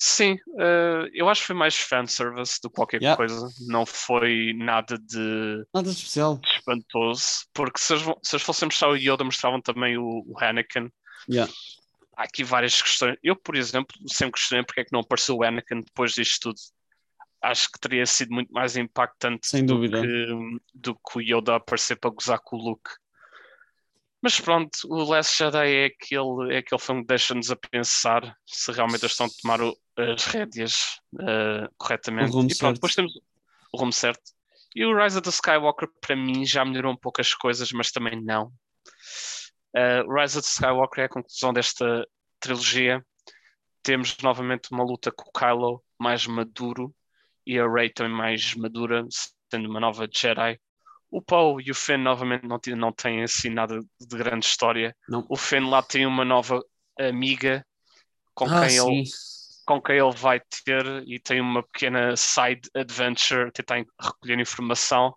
Sim, 0.00 0.36
eh, 0.60 1.10
eu 1.12 1.28
acho 1.28 1.40
que 1.40 1.48
foi 1.48 1.56
mais 1.56 1.74
fanservice 1.76 2.60
do 2.62 2.70
que 2.70 2.76
qualquer 2.76 3.02
Yeah. 3.02 3.16
coisa. 3.16 3.48
Não 3.66 3.84
foi 3.84 4.52
nada 4.56 4.96
de 4.96 5.64
Nada 5.74 5.90
de 5.90 5.96
especial. 5.96 6.40
espantoso, 6.44 7.46
porque 7.52 7.80
se 7.80 7.94
eles, 7.94 8.04
vão- 8.04 8.18
se 8.22 8.36
eles 8.36 8.44
fossem 8.46 8.66
mostrar 8.66 8.90
o 8.90 8.96
Yoda, 8.96 9.24
mostravam 9.24 9.60
também 9.60 9.98
o, 9.98 10.22
o 10.24 10.34
Anakin. 10.38 10.88
Yeah. 11.28 11.52
Há 12.16 12.22
aqui 12.24 12.44
várias 12.44 12.80
questões. 12.80 13.16
Eu, 13.24 13.34
por 13.34 13.56
exemplo, 13.56 13.96
sempre 14.06 14.34
questionei 14.38 14.64
porque 14.64 14.82
é 14.82 14.84
que 14.84 14.92
não 14.92 15.00
apareceu 15.00 15.34
o 15.36 15.42
Anakin 15.42 15.80
depois 15.80 16.12
disto 16.12 16.50
tudo. 16.52 16.58
Acho 17.40 17.70
que 17.70 17.78
teria 17.78 18.04
sido 18.04 18.32
muito 18.32 18.52
mais 18.52 18.76
impactante 18.76 19.46
Sem 19.46 19.64
do 19.64 19.74
dúvida. 19.74 20.00
que, 20.00 20.26
do 20.74 20.94
que 20.94 21.18
o 21.18 21.20
Yoda 21.20 21.56
aparecer 21.56 21.96
para 21.96 22.10
gozar 22.10 22.40
com 22.40 22.56
o 22.56 22.60
Luke. 22.70 22.90
Mas 24.20 24.40
pronto, 24.40 24.70
o 24.86 25.04
Last 25.04 25.38
Jedi 25.38 25.72
é 25.72 25.84
aquele, 25.86 26.54
é 26.54 26.58
aquele 26.58 26.80
filme 26.80 27.02
que 27.02 27.06
deixa-nos 27.06 27.52
a 27.52 27.56
pensar 27.56 28.36
se 28.44 28.72
realmente 28.72 29.02
eles 29.02 29.12
estão 29.12 29.26
a 29.26 29.30
tomar 29.40 29.60
o- 29.62 29.78
as 29.96 30.24
rédeas 30.26 31.00
eh, 31.20 31.68
corretamente. 31.78 32.30
E 32.30 32.32
pronto, 32.32 32.54
certo. 32.54 32.74
depois 32.74 32.94
temos 32.94 33.12
o 33.72 33.76
rumo 33.78 33.92
certo. 33.92 34.32
E 34.74 34.84
o 34.84 34.96
Rise 34.96 35.16
of 35.18 35.22
the 35.22 35.30
Skywalker, 35.30 35.88
para 36.00 36.16
mim, 36.16 36.44
já 36.44 36.64
melhorou 36.64 36.92
um 36.92 36.96
pouco 36.96 37.20
as 37.20 37.32
coisas, 37.32 37.70
mas 37.70 37.92
também 37.92 38.20
não. 38.20 38.52
Uh, 39.76 40.02
o 40.08 40.14
Rise 40.20 40.36
of 40.38 40.46
the 40.46 40.50
Skywalker 40.52 41.02
é 41.02 41.06
a 41.06 41.08
conclusão 41.08 41.52
desta 41.52 42.06
trilogia. 42.40 43.04
Temos 43.82 44.16
novamente 44.22 44.70
uma 44.72 44.82
luta 44.84 45.12
com 45.12 45.28
o 45.28 45.32
Kylo 45.32 45.82
mais 45.98 46.26
maduro 46.26 46.92
e 47.48 47.58
a 47.58 47.66
Rey 47.66 47.88
também 47.88 48.12
mais 48.12 48.54
madura, 48.54 49.06
sendo 49.50 49.70
uma 49.70 49.80
nova 49.80 50.06
Jedi. 50.14 50.60
O 51.10 51.22
Poe 51.22 51.64
e 51.66 51.70
o 51.70 51.74
Finn 51.74 51.96
novamente 51.96 52.46
não, 52.46 52.60
não 52.76 52.92
têm 52.92 53.22
assim 53.22 53.48
nada 53.48 53.80
de 53.80 54.16
grande 54.18 54.44
história. 54.44 54.94
Não. 55.08 55.24
O 55.30 55.34
Finn 55.34 55.66
lá 55.66 55.82
tem 55.82 56.04
uma 56.04 56.26
nova 56.26 56.62
amiga 56.98 57.64
com 58.34 58.44
ah, 58.44 58.66
quem 58.66 58.76
ele 58.76 59.04
com 59.64 59.80
quem 59.80 59.96
ele 59.96 60.14
vai 60.14 60.40
ter 60.64 61.02
e 61.06 61.18
tem 61.18 61.40
uma 61.40 61.62
pequena 61.62 62.14
side 62.16 62.68
adventure, 62.74 63.50
tentar 63.50 63.82
recolher 63.98 64.38
informação. 64.38 65.14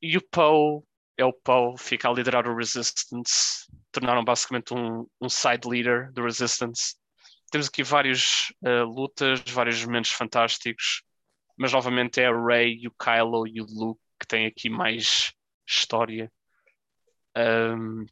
E 0.00 0.16
o 0.16 0.22
Poe 0.22 0.82
é 1.16 1.24
o 1.24 1.32
Poe, 1.32 1.76
fica 1.78 2.08
a 2.08 2.12
liderar 2.12 2.48
o 2.48 2.56
Resistance, 2.56 3.66
tornaram 3.90 4.24
basicamente 4.24 4.72
um, 4.72 5.04
um 5.20 5.28
side 5.28 5.68
leader 5.68 6.12
do 6.12 6.22
Resistance. 6.22 6.94
Temos 7.50 7.66
aqui 7.66 7.82
várias 7.82 8.52
lutas, 8.86 9.40
vários 9.48 9.84
momentos 9.84 10.12
fantásticos, 10.12 11.02
mas 11.60 11.74
novamente 11.74 12.18
é 12.18 12.26
a 12.26 12.32
Rey, 12.32 12.86
o 12.86 12.90
Kylo 12.92 13.46
e 13.46 13.60
o 13.60 13.66
Luke 13.66 14.00
que 14.18 14.26
têm 14.26 14.46
aqui 14.46 14.70
mais 14.70 15.34
história. 15.68 16.32
Um, 17.36 18.06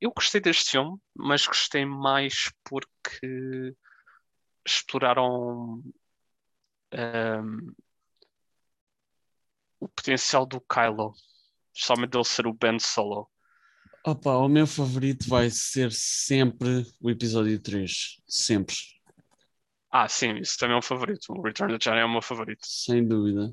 eu 0.00 0.12
gostei 0.12 0.40
deste 0.40 0.70
filme, 0.70 0.96
mas 1.12 1.44
gostei 1.44 1.84
mais 1.84 2.52
porque 2.62 3.74
exploraram 4.64 5.82
um, 6.94 7.74
o 9.80 9.88
potencial 9.88 10.46
do 10.46 10.60
Kylo, 10.60 11.14
especialmente 11.74 12.16
ele 12.16 12.24
ser 12.24 12.46
o 12.46 12.54
Ben 12.54 12.78
Solo. 12.78 13.28
Opa, 14.06 14.36
o 14.36 14.48
meu 14.48 14.68
favorito 14.68 15.28
vai 15.28 15.50
ser 15.50 15.90
sempre 15.90 16.86
o 17.00 17.10
episódio 17.10 17.60
3. 17.60 18.22
Sempre. 18.28 18.76
Ah, 19.92 20.08
sim, 20.08 20.36
isso 20.38 20.56
também 20.58 20.74
é 20.74 20.78
um 20.78 20.82
favorito. 20.82 21.26
O 21.32 21.42
Return 21.42 21.72
of 21.74 21.78
the 21.78 21.90
Jedi 21.90 22.00
é 22.00 22.04
o 22.04 22.10
meu 22.10 22.22
favorito. 22.22 22.66
Sem 22.66 23.06
dúvida. 23.06 23.52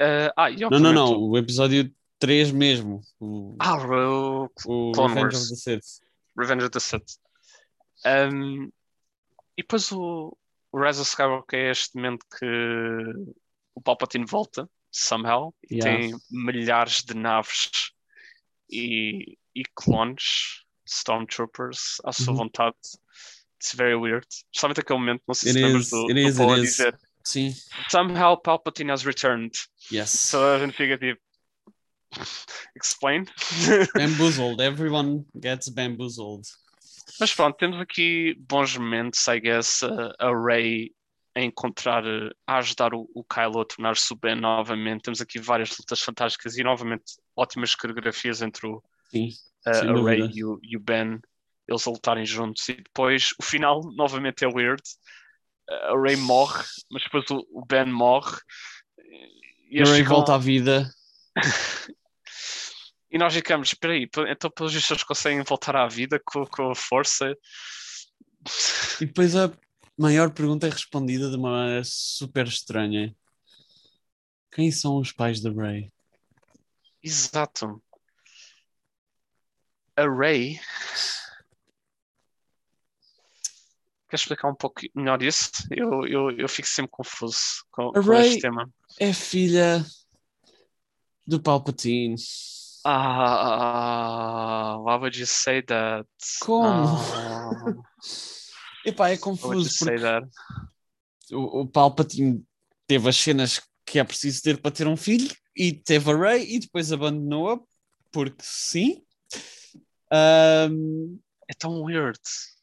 Uh, 0.00 0.32
ah, 0.36 0.50
e 0.50 0.56
Não, 0.56 0.70
não, 0.80 0.92
não. 0.92 1.12
o- 1.12 1.30
O 1.30 1.38
episódio 1.38 1.94
3 2.18 2.50
mesmo. 2.50 3.00
O, 3.20 3.54
Ah, 3.60 3.76
o 3.76 4.44
o 4.66 4.92
Clone 4.92 5.14
Revenge 5.14 5.36
Wars. 5.36 5.36
of 5.42 5.48
the 5.50 5.56
Sith. 5.56 6.00
Revenge 6.36 6.62
of 6.64 6.70
the 6.70 6.80
Sith. 6.80 7.18
Um, 8.04 8.64
e 9.56 9.62
depois 9.62 9.92
o, 9.92 10.36
o 10.72 10.78
Rise 10.80 11.00
of 11.02 11.08
Skywalker 11.08 11.58
é 11.58 11.70
este 11.70 11.94
momento 11.96 12.26
que 12.38 12.46
o 13.74 13.80
Palpatine 13.80 14.24
volta, 14.26 14.68
somehow, 14.90 15.54
e 15.70 15.76
Yeah. 15.76 16.08
tem 16.08 16.20
milhares 16.30 17.04
de 17.04 17.14
naves 17.14 17.70
e, 18.70 19.36
e 19.54 19.62
clones, 19.76 20.64
Stormtroopers, 20.86 22.00
à 22.04 22.12
sua 22.12 22.32
Uhum. 22.32 22.38
vontade. 22.38 22.76
It's 23.60 23.74
very 23.74 23.94
weird. 23.94 24.26
Especialmente 24.52 24.80
aquele 24.80 24.98
momento, 24.98 25.22
não 25.28 25.34
sei 25.34 25.52
se 25.52 25.62
lembras 25.62 25.90
do, 25.90 26.06
do 26.06 26.18
is, 26.18 26.36
Paul 26.36 26.54
a 26.54 26.60
dizer 26.60 26.98
Sim. 27.22 27.54
Somehow 27.90 28.34
Palpatine 28.40 28.90
has 28.90 29.04
returned. 29.04 29.52
Yes. 29.92 30.10
So 30.10 30.38
a 30.54 30.58
gente 30.58 30.72
fica 30.74 30.96
tipo 30.96 31.20
Explain. 32.74 33.26
Bamboozled. 33.94 34.60
Everyone 34.60 35.26
gets 35.38 35.68
bamboozled. 35.68 36.46
Mas 37.20 37.34
pronto, 37.34 37.56
temos 37.56 37.78
aqui 37.78 38.34
bons 38.48 38.76
momentos, 38.76 39.28
I 39.28 39.38
guess, 39.40 39.82
a, 39.82 40.14
a 40.18 40.32
Rey 40.32 40.92
a 41.36 41.42
encontrar, 41.42 42.02
a 42.46 42.56
ajudar 42.58 42.94
o, 42.94 43.08
o 43.14 43.22
Kylo 43.22 43.60
a 43.60 43.64
tornar-se 43.64 44.12
o 44.12 44.16
Ben 44.16 44.34
novamente. 44.34 45.02
Temos 45.02 45.20
aqui 45.20 45.38
várias 45.38 45.76
lutas 45.78 46.00
fantásticas 46.00 46.56
e 46.56 46.64
novamente 46.64 47.04
ótimas 47.36 47.74
coreografias 47.74 48.40
entre 48.40 48.66
o, 48.66 48.82
Sim. 49.10 49.30
Sem 49.62 49.90
a 49.90 49.92
dúvida. 49.92 50.30
e 50.32 50.44
o, 50.44 50.58
e 50.62 50.76
o 50.76 50.80
Ben, 50.80 51.20
eles 51.70 51.86
a 51.86 51.90
lutarem 51.90 52.26
juntos. 52.26 52.68
E 52.68 52.74
depois 52.74 53.30
o 53.38 53.42
final 53.42 53.80
novamente 53.94 54.44
é 54.44 54.48
weird. 54.48 54.82
A 55.68 56.00
Rey 56.00 56.16
morre, 56.16 56.64
mas 56.90 57.02
depois 57.04 57.24
o, 57.30 57.46
o 57.52 57.64
Ben 57.64 57.86
morre. 57.86 58.36
E, 59.70 59.84
ficam- 59.86 60.16
volta 60.16 60.34
à 60.34 60.38
vida. 60.38 60.92
e 63.10 63.16
nós 63.16 63.32
ficamos, 63.32 63.68
espera 63.68 63.92
aí, 63.92 64.08
então 64.28 64.50
pelos 64.50 64.74
vistos 64.74 65.04
conseguem 65.04 65.42
voltar 65.42 65.76
à 65.76 65.86
vida 65.86 66.20
com, 66.24 66.44
com 66.44 66.70
a 66.72 66.74
força. 66.74 67.36
E 69.00 69.06
depois 69.06 69.36
a 69.36 69.52
maior 69.96 70.32
pergunta 70.32 70.66
é 70.66 70.70
respondida 70.70 71.30
de 71.30 71.36
uma 71.36 71.50
maneira 71.50 71.82
super 71.84 72.46
estranha. 72.48 73.14
Quem 74.50 74.72
são 74.72 74.96
os 74.96 75.12
pais 75.12 75.40
da 75.40 75.50
Rey? 75.50 75.92
Exato. 77.02 77.80
A 79.96 80.08
Rey. 80.08 80.58
Queres 84.10 84.22
explicar 84.22 84.50
um 84.50 84.54
pouco 84.56 84.80
melhor 84.92 85.22
isso? 85.22 85.50
Eu, 85.70 86.04
eu, 86.04 86.30
eu 86.32 86.48
fico 86.48 86.66
sempre 86.66 86.90
confuso 86.90 87.38
com, 87.70 87.92
com 87.92 88.14
este 88.14 88.40
tema. 88.40 88.68
É 88.98 89.12
filha 89.12 89.86
do 91.24 91.40
Palpatine. 91.40 92.16
Ah, 92.84 94.78
why 94.80 94.96
would 94.96 95.16
you 95.16 95.26
say 95.26 95.62
that? 95.62 96.08
Como? 96.40 96.88
Ah, 96.88 97.50
Epá, 98.84 99.10
é 99.10 99.16
confuso 99.16 99.70
porque 99.78 100.02
o, 101.32 101.60
o 101.60 101.66
Palpatine 101.68 102.44
teve 102.88 103.08
as 103.08 103.16
cenas 103.16 103.60
que 103.86 104.00
é 104.00 104.04
preciso 104.04 104.42
ter 104.42 104.60
para 104.60 104.70
ter 104.72 104.88
um 104.88 104.96
filho 104.96 105.30
e 105.54 105.72
teve 105.72 106.10
a 106.10 106.16
Rey 106.16 106.56
e 106.56 106.58
depois 106.58 106.90
abandonou-a 106.90 107.60
porque 108.10 108.42
sim. 108.42 109.04
Ahm, 110.10 111.18
É 111.48 111.54
tão 111.54 111.82
weird. 111.82 112.18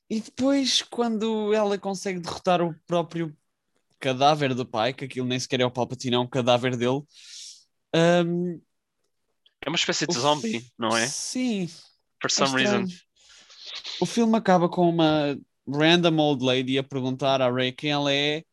E 0.09 0.21
depois, 0.21 0.81
quando 0.81 1.53
ela 1.53 1.77
consegue 1.77 2.19
derrotar 2.19 2.61
o 2.61 2.73
próprio 2.85 3.35
cadáver 3.99 4.53
do 4.53 4.65
pai, 4.65 4.93
que 4.93 5.05
aquilo 5.05 5.27
nem 5.27 5.39
sequer 5.39 5.61
é 5.61 5.65
o 5.65 5.71
Palpatine, 5.71 6.15
é 6.15 6.19
um 6.19 6.27
cadáver 6.27 6.77
dele. 6.77 7.01
ahm, 7.93 8.59
É 9.65 9.69
uma 9.69 9.75
espécie 9.75 10.07
de 10.07 10.17
o 10.17 10.19
zombie, 10.19 10.71
não 10.77 10.95
é? 10.95 11.07
Sim. 11.07 11.67
For 12.21 12.27
É 12.27 12.29
some 12.29 12.61
reason. 12.61 12.85
O 13.99 14.05
filme 14.05 14.37
acaba 14.37 14.69
com 14.69 14.89
uma 14.89 15.37
random 15.67 16.17
old 16.17 16.43
lady 16.43 16.77
a 16.77 16.83
perguntar 16.83 17.41
à 17.41 17.51
Ray 17.51 17.71
quem 17.71 17.91
ela 17.91 18.11
é 18.13 18.43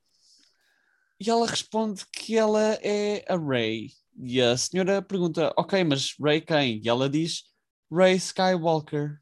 e 1.20 1.30
ela 1.30 1.46
responde 1.46 2.04
que 2.12 2.36
ela 2.36 2.78
é 2.82 3.24
a 3.28 3.36
Ray. 3.36 3.90
E 4.16 4.40
a 4.40 4.56
senhora 4.56 5.00
pergunta: 5.00 5.52
Ok, 5.56 5.82
mas 5.84 6.14
Ray 6.20 6.40
quem? 6.40 6.80
E 6.82 6.88
ela 6.88 7.08
diz: 7.08 7.44
Ray 7.90 8.16
Skywalker. 8.16 9.20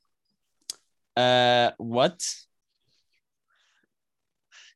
Uh, 1.19 1.75
what? 1.79 2.17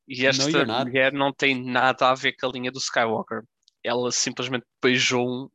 E 0.08 0.24
esta 0.26 0.44
mulher 0.84 1.12
não 1.12 1.32
tem 1.32 1.60
nada 1.64 2.10
a 2.10 2.14
ver 2.14 2.32
com 2.34 2.46
a 2.46 2.50
linha 2.52 2.70
do 2.70 2.78
Skywalker. 2.78 3.42
Ela 3.82 4.10
simplesmente 4.12 4.64
beijou 4.82 5.50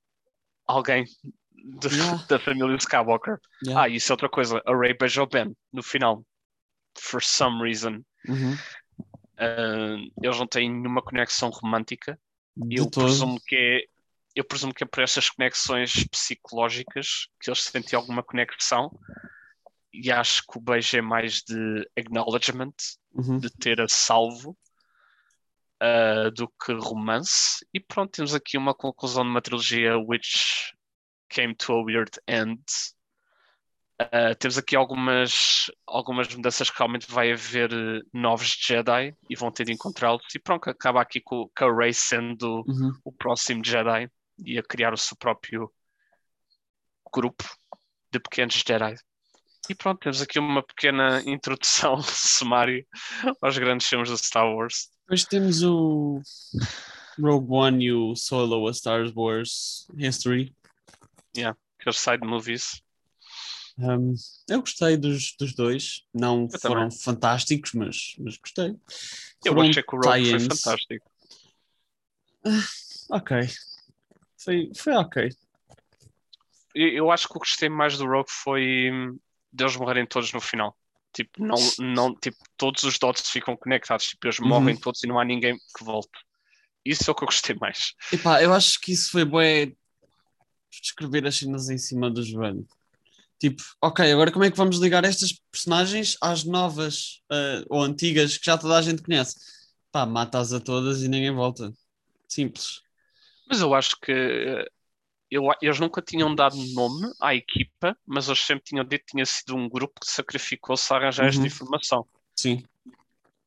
alguém 0.67 1.05
de- 1.53 1.87
Yeah. 1.95 2.25
da 2.27 2.39
família 2.39 2.75
Skywalker. 2.75 3.39
Yeah. 3.65 3.83
Ah, 3.83 3.87
isso 3.89 4.11
é 4.11 4.13
outra 4.13 4.29
coisa. 4.29 4.61
A 4.65 4.75
Rey 4.77 4.93
beijou 4.97 5.27
Ben 5.27 5.55
no 5.71 5.81
final. 5.83 6.25
For 6.97 7.23
some 7.23 7.63
reason. 7.63 8.03
Uhum. 8.27 8.57
Ah, 9.37 9.97
eles 10.21 10.37
não 10.37 10.47
têm 10.47 10.69
nenhuma 10.69 11.01
conexão 11.01 11.49
romântica. 11.49 12.19
De 12.57 12.77
Eu 12.79 12.89
todo. 12.89 13.05
presumo 13.05 13.39
que 13.45 13.55
é. 13.55 13.85
Eu 14.35 14.43
presumo 14.45 14.73
que 14.73 14.83
é 14.83 14.87
por 14.87 15.01
essas 15.03 15.29
conexões 15.29 16.05
psicológicas 16.07 17.27
que 17.39 17.49
eles 17.49 17.61
sentem 17.63 17.97
alguma 17.97 18.23
conexão. 18.23 18.89
E 19.93 20.11
acho 20.11 20.43
que 20.47 20.57
o 20.57 20.61
beijo 20.61 20.97
é 20.97 21.01
mais 21.01 21.41
de 21.41 21.89
acknowledgement, 21.97 22.73
Uhum. 23.13 23.39
de 23.39 23.49
ter 23.49 23.81
a 23.81 23.87
salvo, 23.89 24.57
ah, 25.79 26.29
do 26.33 26.47
que 26.47 26.71
romance. 26.73 27.65
E 27.73 27.79
pronto, 27.79 28.11
temos 28.11 28.33
aqui 28.33 28.57
uma 28.57 28.73
conclusão 28.73 29.23
de 29.23 29.29
uma 29.29 29.41
trilogia 29.41 29.97
which 29.97 30.73
came 31.29 31.53
to 31.55 31.73
a 31.73 31.83
weird 31.83 32.11
end. 32.27 32.61
Ah, 33.99 34.33
temos 34.35 34.57
aqui 34.57 34.75
algumas, 34.75 35.69
algumas 35.85 36.33
mudanças 36.33 36.69
que 36.69 36.77
realmente 36.77 37.05
vai 37.11 37.31
haver 37.33 37.71
eh, 37.71 37.99
novos 38.13 38.55
Jedi 38.59 39.15
e 39.29 39.35
vão 39.35 39.51
ter 39.51 39.65
de 39.65 39.73
encontrá-los. 39.73 40.23
E 40.33 40.39
pronto, 40.39 40.69
acaba 40.69 41.01
aqui 41.01 41.19
com, 41.21 41.49
com 41.55 41.65
a 41.65 41.75
Rey 41.75 41.93
sendo 41.93 42.63
Uhum. 42.67 42.91
o 43.03 43.11
próximo 43.11 43.61
Jedi 43.63 44.09
e 44.43 44.57
a 44.57 44.63
criar 44.63 44.93
o 44.93 44.97
seu 44.97 45.15
próprio 45.17 45.71
grupo 47.13 47.43
de 48.11 48.19
pequenos 48.19 48.55
Jedi. 48.65 48.95
E 49.69 49.75
pronto, 49.75 49.99
temos 49.99 50.21
aqui 50.21 50.39
uma 50.39 50.63
pequena 50.63 51.21
introdução 51.25 52.01
sumário 52.03 52.85
aos 53.41 53.57
grandes 53.57 53.87
filmes 53.87 54.09
do 54.09 54.17
Star 54.17 54.45
Wars. 54.45 54.89
Depois 55.03 55.23
temos 55.25 55.61
o 55.63 56.21
Rogue 57.19 57.47
One 57.53 57.85
e 57.85 57.93
o 57.93 58.15
Solo, 58.15 58.67
a 58.67 58.73
Star 58.73 59.05
Wars 59.15 59.87
History. 59.97 60.53
Aqueles 61.79 61.99
side 61.99 62.25
movies. 62.25 62.81
Um, 63.77 64.13
eu 64.49 64.59
gostei 64.59 64.97
dos, 64.97 65.35
dos 65.39 65.53
dois. 65.53 66.03
Não 66.13 66.47
Eu 66.51 66.59
foram 66.59 66.81
também. 66.89 66.99
fantásticos, 66.99 67.73
mas, 67.73 68.15
mas 68.19 68.37
gostei. 68.37 68.75
Eu 69.43 69.53
Foram 69.53 69.69
achei 69.69 69.83
que 69.83 69.95
o 69.95 69.99
Rogue 69.99 70.29
foi 70.29 70.39
fantástico. 70.39 71.11
Ok. 73.09 73.37
Foi, 74.37 74.71
foi 74.75 74.93
ok. 74.93 75.29
Eu, 76.75 76.87
eu 76.89 77.11
acho 77.11 77.27
que 77.27 77.31
o 77.37 77.39
que 77.39 77.47
gostei 77.47 77.69
mais 77.69 77.97
do 77.97 78.05
Rogue 78.05 78.29
foi 78.29 78.91
hum, 78.91 79.19
deles 79.51 79.75
morrerem 79.75 80.05
todos 80.05 80.31
no 80.33 80.41
final. 80.41 80.77
Tipo, 81.13 81.43
não, 81.43 81.57
não, 81.79 82.15
tipo, 82.15 82.37
todos 82.55 82.83
os 82.83 82.97
dots 82.97 83.29
ficam 83.29 83.55
conectados. 83.57 84.07
Tipo, 84.07 84.27
eles 84.27 84.39
Uhum. 84.39 84.47
morrem 84.47 84.77
todos 84.77 85.03
e 85.03 85.07
não 85.07 85.19
há 85.19 85.25
ninguém 85.25 85.57
que 85.77 85.83
volte. 85.83 86.09
Isso 86.85 87.09
é 87.09 87.11
o 87.11 87.15
que 87.15 87.23
eu 87.23 87.27
gostei 87.27 87.55
mais. 87.55 87.93
Epá, 88.11 88.41
eu 88.41 88.53
acho 88.53 88.79
que 88.79 88.91
isso 88.93 89.11
foi 89.11 89.25
bué 89.25 89.73
descrever 90.71 91.27
as 91.27 91.35
cenas 91.35 91.69
em 91.69 91.77
cima 91.77 92.09
do 92.09 92.23
joelho. 92.23 92.65
Tipo, 93.39 93.61
ok, 93.81 94.11
agora 94.11 94.31
como 94.31 94.45
é 94.45 94.51
que 94.51 94.57
vamos 94.57 94.77
ligar 94.77 95.03
estas 95.03 95.33
personagens 95.51 96.15
às 96.21 96.43
novas 96.43 97.21
ah, 97.29 97.63
ou 97.69 97.81
antigas 97.81 98.37
que 98.37 98.45
já 98.45 98.57
toda 98.57 98.77
a 98.77 98.81
gente 98.81 99.01
conhece? 99.01 99.35
Pá, 99.91 100.05
mata-as 100.05 100.53
a 100.53 100.59
todas 100.59 101.01
e 101.01 101.07
ninguém 101.07 101.33
volta. 101.33 101.73
Simples. 102.27 102.81
Mas 103.47 103.59
eu 103.59 103.73
acho 103.73 103.99
que 103.99 104.11
eh, 104.11 104.65
eu, 105.31 105.45
eles 105.61 105.79
nunca 105.79 106.01
tinham 106.01 106.35
dado 106.35 106.55
nome 106.73 107.07
à 107.21 107.33
equipa, 107.33 107.97
mas 108.05 108.27
eles 108.27 108.41
sempre 108.41 108.65
tinham 108.65 108.83
dito 108.83 109.05
que 109.05 109.11
tinha 109.13 109.25
sido 109.25 109.55
um 109.55 109.69
grupo 109.69 109.99
que 110.01 110.11
sacrificou-se 110.11 110.93
a 110.93 110.97
arranjar 110.97 111.27
esta 111.27 111.39
Uhum. 111.39 111.47
informação. 111.47 112.05
Sim. 112.35 112.63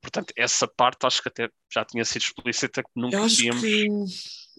Portanto, 0.00 0.32
essa 0.36 0.66
parte 0.66 1.06
acho 1.06 1.22
que 1.22 1.28
até 1.28 1.48
já 1.72 1.84
tinha 1.84 2.04
sido 2.04 2.22
explícita 2.22 2.82
que 2.82 2.90
nunca 2.94 3.16
Eu 3.16 3.24
acho 3.24 3.42
íamos 3.42 3.60
que. 3.62 3.88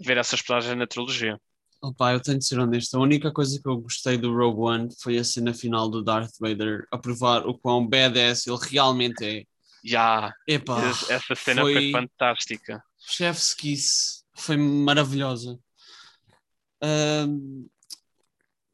ver 0.03 0.17
essas 0.17 0.41
personagens 0.41 0.77
na 0.77 0.87
trilogia. 0.87 1.39
Opa, 1.81 2.13
eu 2.13 2.19
tenho 2.21 2.39
de 2.39 2.45
ser 2.47 2.59
honesto. 2.59 2.95
A 2.95 2.99
única 2.99 3.31
coisa 3.31 3.61
que 3.61 3.67
eu 3.69 3.77
gostei 3.77 4.17
do 4.17 4.33
Rogue 4.35 4.61
One 4.61 4.89
foi 5.01 5.17
a 5.17 5.23
cena 5.23 5.53
final 5.53 5.87
do 5.89 6.03
Darth 6.03 6.31
Vader 6.39 6.87
a 6.91 6.97
provar 6.97 7.45
o 7.45 7.55
quão 7.57 7.85
badass 7.87 8.47
ele 8.47 8.57
realmente 8.69 9.23
é. 9.23 9.43
Já, 9.83 10.33
Epá, 10.47 10.81
essa 11.09 11.35
cena 11.35 11.61
foi, 11.61 11.73
foi- 11.73 11.91
fantástica. 11.91 12.83
Chef's 13.07 13.53
Kiss 13.53 14.23
foi 14.35 14.57
maravilhosa. 14.57 15.59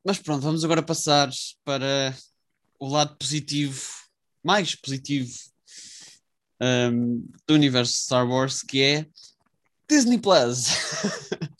Mas 0.04 0.18
pronto, 0.18 0.42
vamos 0.42 0.64
agora 0.66 0.82
passar 0.82 1.30
para 1.64 2.16
o 2.80 2.88
lado 2.88 3.16
positivo, 3.18 3.82
mais 4.44 4.74
positivo 4.76 5.32
ahm, 6.60 7.22
do 7.48 7.54
universo 7.54 7.98
Star 7.98 8.28
Wars, 8.28 8.62
que 8.64 8.82
é 8.82 9.06
Disney 9.90 10.18
Plus. 10.18 10.66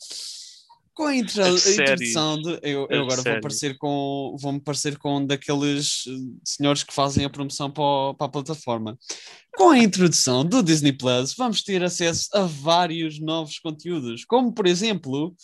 Com 0.94 1.04
a, 1.06 1.12
As 1.14 1.66
a 1.66 1.70
introdução 1.72 2.42
de. 2.42 2.50
Eu, 2.62 2.86
eu 2.90 3.00
agora 3.04 3.16
vou 3.16 3.22
séries. 3.22 3.40
parecer 3.40 3.78
com. 3.78 4.36
Vou-me 4.38 4.60
parecer 4.60 4.98
com 4.98 5.16
um 5.20 5.26
daqueles 5.26 6.04
eh, 6.06 6.10
senhores 6.44 6.82
que 6.82 6.92
fazem 6.92 7.24
a 7.24 7.30
promoção 7.30 7.70
para, 7.70 7.82
o- 7.82 8.14
para 8.14 8.26
a 8.26 8.30
plataforma. 8.30 8.98
Com 9.56 9.70
a 9.70 9.78
introdução 9.78 10.44
do 10.44 10.62
Disney 10.62 10.92
Plus, 10.92 11.32
vamos 11.34 11.62
ter 11.62 11.82
acesso 11.82 12.28
a 12.34 12.42
vários 12.44 13.18
novos 13.18 13.58
conteúdos, 13.58 14.26
como 14.26 14.52
por 14.52 14.66
exemplo 14.66 15.34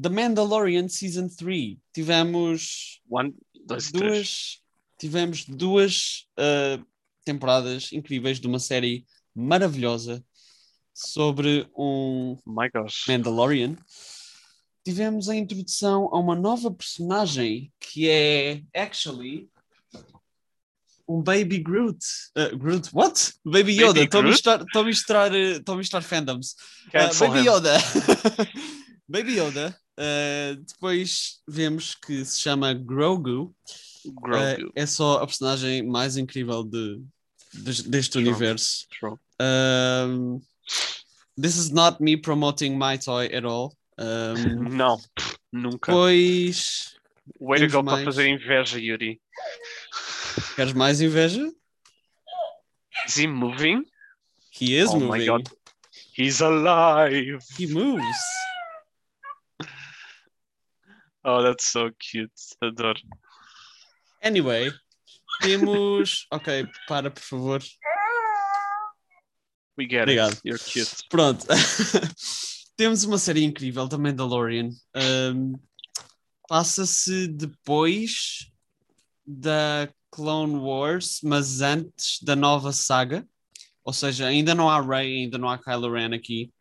The 0.00 0.10
Mandalorian 0.10 0.88
Season 0.88 1.28
3. 1.28 1.78
Tivemos 1.92 3.00
One, 3.08 3.34
dois 3.64 3.88
e 3.88 3.92
três. 3.92 4.12
duas, 4.12 4.62
tivemos 4.98 5.44
duas 5.44 6.26
ah, 6.36 6.78
temporadas 7.24 7.92
incríveis 7.92 8.38
de 8.38 8.46
uma 8.46 8.58
série 8.58 9.06
maravilhosa 9.34 10.24
sobre 10.94 11.68
um 11.76 12.38
My 12.46 12.70
gosh. 12.72 13.04
Mandalorian. 13.08 13.76
Tivemos 14.84 15.28
a 15.28 15.34
introdução 15.34 16.08
a 16.12 16.18
uma 16.18 16.36
nova 16.36 16.70
personagem 16.70 17.72
que 17.80 18.08
é 18.08 18.62
actually 18.74 19.50
um 21.08 21.20
Baby 21.22 21.58
Groot. 21.58 21.98
Uh, 22.36 22.56
Groot, 22.56 22.88
what? 22.92 23.34
Baby 23.44 23.80
Yoda. 23.80 24.02
Estou 24.02 24.20
a 24.20 24.24
misturar, 24.24 24.60
a 24.60 24.82
misturar, 24.84 25.30
uh, 25.32 25.76
misturar 25.76 26.02
fandoms. 26.02 26.54
Uh, 26.88 27.18
Baby 27.18 27.40
him. 27.40 27.44
Yoda. 27.46 27.78
Baby 29.08 29.36
Yoda. 29.36 29.76
Uh, 29.98 30.56
depois 30.56 31.40
vemos 31.48 31.94
que 31.94 32.24
se 32.24 32.40
chama 32.42 32.74
Grogu. 32.74 33.54
Grogu. 34.22 34.66
Uh, 34.68 34.72
é 34.74 34.84
só 34.86 35.22
a 35.22 35.26
personagem 35.26 35.82
mais 35.82 36.16
incrível 36.16 36.62
de, 36.62 37.00
de- 37.54 37.88
deste 37.88 38.18
universo. 38.18 38.86
Um, 39.40 40.40
this 41.40 41.56
is 41.56 41.70
not 41.70 42.00
me 42.02 42.16
promoting 42.16 42.76
my 42.78 42.98
toy 42.98 43.26
at 43.34 43.44
all. 43.44 43.74
Um, 43.98 44.68
Não, 44.76 44.98
pff, 44.98 45.36
nunca. 45.52 45.90
pois 45.92 46.94
Way 47.40 47.60
to 47.60 47.68
go 47.68 47.82
para 47.82 47.96
mais. 47.96 48.04
fazer 48.04 48.28
inveja, 48.28 48.78
Yuri. 48.78 49.20
queres 50.54 50.72
mais 50.74 51.00
inveja? 51.00 51.50
Is 53.06 53.16
he 53.16 53.26
moving? 53.26 53.82
He 54.50 54.76
is 54.78 54.90
Oh 54.90 55.00
my 55.00 55.06
moving. 55.06 55.26
God. 55.26 55.48
He's 56.14 56.40
alive. 56.40 57.38
He 57.58 57.66
moves. 57.66 58.16
Oh, 61.28 61.42
that's 61.42 61.66
so 61.66 61.90
cute. 61.98 62.30
Adoro. 62.62 63.00
Anyway, 64.22 64.70
temos. 65.42 66.24
Ok, 66.30 66.68
para 66.86 67.10
por 67.10 67.20
favor. 67.20 67.60
We 69.76 69.86
get 69.86 70.02
Obrigado. 70.02 70.32
it. 70.32 70.40
You're 70.44 70.58
cute. 70.58 71.04
Pronto. 71.10 71.44
temos 72.78 73.02
uma 73.02 73.18
série 73.18 73.42
incrível, 73.42 73.88
The 73.88 73.98
Mandalorian. 73.98 74.70
Um, 74.94 75.58
Passa-se 76.48 77.26
depois 77.26 78.48
da 79.26 79.88
Clone 80.12 80.54
Wars, 80.54 81.18
mas 81.24 81.60
antes 81.60 82.22
da 82.22 82.36
nova 82.36 82.72
saga. 82.72 83.26
Ou 83.84 83.92
seja, 83.92 84.28
ainda 84.28 84.54
não 84.54 84.70
há 84.70 84.80
Rey, 84.80 85.24
ainda 85.24 85.38
não 85.38 85.48
há 85.48 85.58
Kylo 85.58 85.92
Ren 85.92 86.14
aqui. 86.14 86.52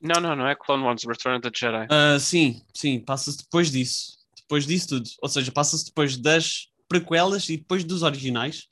Não, 0.00 0.20
não, 0.20 0.36
não 0.36 0.46
é 0.46 0.54
Clone 0.54 0.84
Wars, 0.84 1.04
Return 1.04 1.38
of 1.38 1.42
the 1.42 1.50
Jedi. 1.52 1.88
Ah, 1.90 2.18
sim, 2.18 2.62
sim, 2.72 3.00
passa-se 3.00 3.38
depois 3.38 3.70
disso. 3.70 4.18
Depois 4.36 4.66
disso 4.66 4.88
tudo. 4.88 5.08
Ou 5.20 5.28
seja, 5.28 5.50
passa-se 5.50 5.84
depois 5.86 6.16
das 6.16 6.68
prequelas 6.88 7.48
e 7.48 7.56
depois 7.56 7.84
dos 7.84 8.02
originais. 8.02 8.68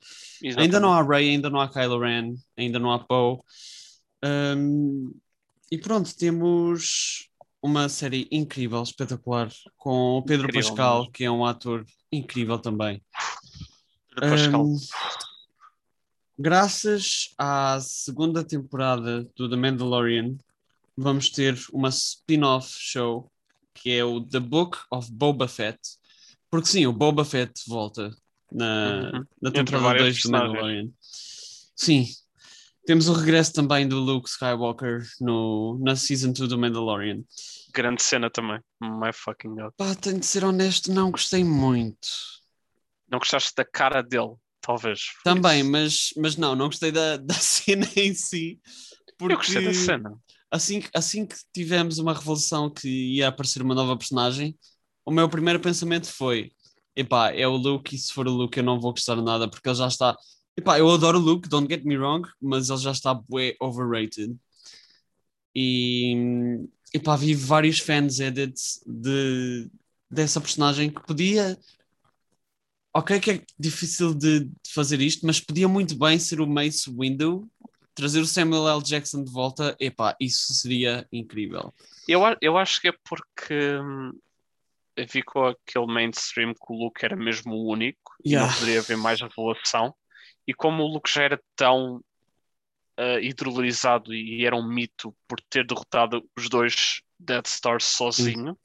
Ainda 0.57 0.79
não 0.79 0.93
há 0.93 1.03
Rey, 1.03 1.29
ainda 1.29 1.49
não 1.49 1.59
há 1.59 1.67
Kylo 1.67 1.99
Ren, 1.99 2.35
ainda 2.57 2.79
não 2.79 2.91
há 2.91 2.99
Poe. 2.99 3.39
Um, 4.23 5.13
e 5.71 5.77
pronto, 5.77 6.15
temos 6.15 7.29
uma 7.61 7.89
série 7.89 8.27
incrível, 8.31 8.81
espetacular, 8.81 9.51
com 9.75 10.17
o 10.17 10.23
Pedro 10.23 10.47
Incrível 10.47 10.69
Pascal, 10.69 10.99
mesmo. 10.99 11.11
que 11.11 11.23
é 11.25 11.31
um 11.31 11.45
ator 11.45 11.85
incrível 12.11 12.59
também. 12.59 13.01
Calma. 14.15 14.63
Um, 14.63 14.77
graças 16.37 17.33
à 17.37 17.79
segunda 17.81 18.43
temporada 18.43 19.27
do 19.35 19.49
The 19.49 19.55
Mandalorian, 19.55 20.37
vamos 20.97 21.29
ter 21.29 21.57
uma 21.71 21.89
spin-off 21.89 22.67
show 22.77 23.31
que 23.73 23.91
é 23.91 24.03
o 24.03 24.19
The 24.21 24.39
Book 24.39 24.77
of 24.91 25.11
Boba 25.11 25.47
Fett. 25.47 25.79
Porque 26.49 26.67
sim, 26.67 26.87
o 26.87 26.93
Boba 26.93 27.23
Fett 27.23 27.53
volta 27.67 28.09
na, 28.51 29.11
Uhum. 29.13 29.25
na 29.41 29.51
temporada 29.51 29.83
vários 29.83 30.21
2 30.21 30.23
do. 30.23 30.31
Mandalorian. 30.31 30.89
Sim. 31.75 32.05
Temos 32.85 33.07
o 33.09 33.13
regresso 33.13 33.53
também 33.53 33.87
do 33.87 33.99
Luke 33.99 34.29
Skywalker 34.29 35.05
no, 35.19 35.77
na 35.83 35.95
Season 35.95 36.31
2 36.31 36.49
do 36.49 36.57
Mandalorian. 36.57 37.21
Grande 37.73 38.01
cena 38.01 38.29
também. 38.29 38.59
My 38.81 39.11
fucking 39.13 39.55
god. 39.55 39.73
Pá, 39.75 39.93
tenho 39.93 40.19
de 40.19 40.25
ser 40.25 40.43
honesto, 40.45 40.91
não 40.91 41.11
gostei 41.11 41.43
muito. 41.43 42.07
Não 43.09 43.19
gostaste 43.19 43.51
da 43.55 43.65
cara 43.65 44.01
dele, 44.01 44.33
talvez. 44.61 45.01
Também, 45.23 45.61
isso. 45.61 45.71
mas, 45.71 46.09
mas 46.17 46.35
não, 46.37 46.55
não 46.55 46.67
gostei 46.67 46.91
da, 46.91 47.17
da 47.21 47.33
cena 47.35 47.87
em 47.95 48.13
si. 48.13 48.59
Porque 49.17 49.33
Eu 49.33 49.37
gostei 49.37 49.63
da 49.65 49.73
cena. 49.73 50.17
Assim, 50.51 50.81
assim 50.93 51.25
que 51.25 51.35
tivemos 51.53 51.97
uma 51.97 52.13
revelação 52.13 52.69
que 52.69 52.87
ia 52.87 53.27
aparecer 53.27 53.61
uma 53.61 53.75
nova 53.75 53.97
personagem, 53.97 54.57
o 55.05 55.11
meu 55.11 55.29
primeiro 55.29 55.59
pensamento 55.59 56.07
foi: 56.07 56.51
epá, 56.95 57.31
é 57.31 57.47
o 57.47 57.55
Luke, 57.55 57.95
e 57.95 57.97
se 57.99 58.13
for 58.13 58.27
o 58.27 58.31
Luke 58.31 58.57
eu 58.57 58.63
não 58.63 58.79
vou 58.79 58.91
gostar 58.91 59.15
nada, 59.17 59.49
porque 59.49 59.67
ele 59.69 59.75
já 59.75 59.87
está. 59.87 60.15
Epá, 60.57 60.79
eu 60.79 60.89
adoro 60.89 61.19
o 61.19 61.21
Luke, 61.21 61.49
don't 61.49 61.71
get 61.71 61.85
me 61.85 61.97
wrong, 61.97 62.27
mas 62.41 62.69
ele 62.69 62.79
já 62.79 62.91
está 62.91 63.13
bué 63.13 63.55
overrated. 63.61 64.35
E 65.55 66.15
epá, 66.93 67.15
vi 67.15 67.33
vários 67.33 67.79
fans 67.79 68.19
edits 68.19 68.81
de, 68.85 69.69
dessa 70.09 70.41
personagem 70.41 70.89
que 70.89 71.01
podia. 71.05 71.57
Ok, 72.93 73.19
que 73.19 73.31
é 73.31 73.43
difícil 73.59 74.13
de, 74.13 74.49
fazer 74.67 74.99
isto, 75.01 75.25
mas 75.25 75.39
podia 75.39 75.67
muito 75.67 75.95
bem 75.97 76.17
ser 76.17 76.41
o 76.41 76.47
Mace 76.47 76.89
Windu 76.89 77.47
trazer 77.97 78.19
o 78.21 78.27
Samuel 78.27 78.69
L. 78.69 78.83
Jackson 78.83 79.23
de 79.23 79.31
volta, 79.31 79.75
epá, 79.79 80.15
isso 80.21 80.53
seria 80.53 81.07
incrível. 81.11 81.73
Eu, 82.07 82.21
eu 82.39 82.57
acho 82.57 82.79
que 82.79 82.89
é 82.89 82.93
porque 83.03 83.79
hum, 83.79 84.11
com 85.25 85.47
aquele 85.47 85.87
mainstream 85.87 86.53
que 86.53 86.71
o 86.71 86.75
Luke 86.75 87.03
era 87.03 87.15
mesmo 87.15 87.55
o 87.55 87.71
único 87.71 88.15
e 88.23 88.29
Yeah. 88.29 88.47
não 88.47 88.59
poderia 88.59 88.79
haver 88.79 88.97
mais 88.97 89.19
revelação. 89.19 89.95
E 90.45 90.53
como 90.53 90.83
o 90.83 90.87
Luke 90.87 91.11
já 91.11 91.23
era 91.23 91.41
tão 91.55 91.99
ah, 92.95 93.19
idolarizado 93.19 94.13
e 94.13 94.45
era 94.45 94.55
um 94.55 94.67
mito 94.67 95.15
por 95.27 95.41
ter 95.49 95.65
derrotado 95.65 96.23
os 96.37 96.49
dois 96.49 97.01
Death 97.19 97.47
Stars 97.47 97.85
sozinho, 97.85 98.57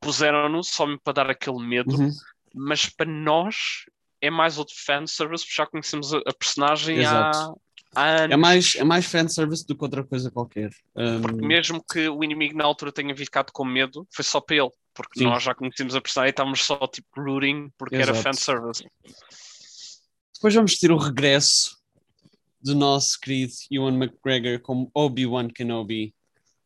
puseram-no 0.00 0.62
só 0.64 0.86
para 0.98 1.12
dar 1.12 1.30
aquele 1.30 1.64
medo, 1.64 1.96
Uhum, 1.96 2.10
mas 2.52 2.88
para 2.88 3.10
nós 3.10 3.84
é 4.26 4.30
mais 4.30 4.58
outro 4.58 4.74
fanservice, 4.76 5.44
porque 5.44 5.56
já 5.56 5.66
conhecemos 5.66 6.14
a, 6.14 6.18
a 6.18 6.32
personagem 6.32 6.98
há, 6.98 7.00
Exato. 7.02 7.60
há 7.94 8.04
anos. 8.04 8.30
É 8.32 8.36
mais, 8.36 8.74
é 8.76 8.84
mais 8.84 9.04
fanservice 9.04 9.66
do 9.66 9.76
que 9.76 9.84
outra 9.84 10.02
coisa 10.02 10.30
qualquer. 10.30 10.70
Um, 10.96 11.20
Porque 11.20 11.46
mesmo 11.46 11.84
que 11.84 12.08
o 12.08 12.24
inimigo 12.24 12.56
na 12.56 12.64
altura 12.64 12.90
tenha 12.90 13.14
ficado 13.14 13.52
com 13.52 13.64
medo, 13.64 14.06
foi 14.10 14.24
só 14.24 14.40
para 14.40 14.56
ele. 14.56 14.70
Porque 14.94 15.18
Sim. 15.18 15.26
nós 15.26 15.42
já 15.42 15.54
conhecíamos 15.54 15.94
a 15.94 16.00
personagem 16.00 16.28
e 16.28 16.30
estávamos 16.30 16.64
só 16.64 16.86
tipo 16.86 17.08
rooting 17.16 17.70
porque 17.76 17.96
era 17.96 18.12
Exato. 18.12 18.22
fanservice. 18.22 18.88
Depois 20.34 20.54
vamos 20.54 20.76
ter 20.76 20.92
o 20.92 20.96
regresso 20.96 21.76
do 22.60 22.74
nosso 22.74 23.18
querido 23.20 23.52
Ewan 23.70 23.94
McGregor 23.94 24.60
como 24.60 24.90
Obi-Wan 24.94 25.48
Kenobi 25.48 26.14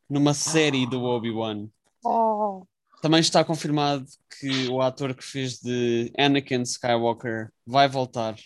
numa 0.09 0.35
série 0.35 0.87
do 0.87 1.03
Obi-Wan. 1.03 1.69
Também 3.01 3.21
está 3.21 3.45
confirmado 3.45 4.07
que 4.39 4.69
o 4.69 4.81
ator 4.81 5.15
que 5.15 5.25
fez 5.25 5.59
de 5.61 6.13
Anakin 6.19 6.63
Skywalker 6.63 7.51
vai 7.67 7.89
voltar. 7.89 8.37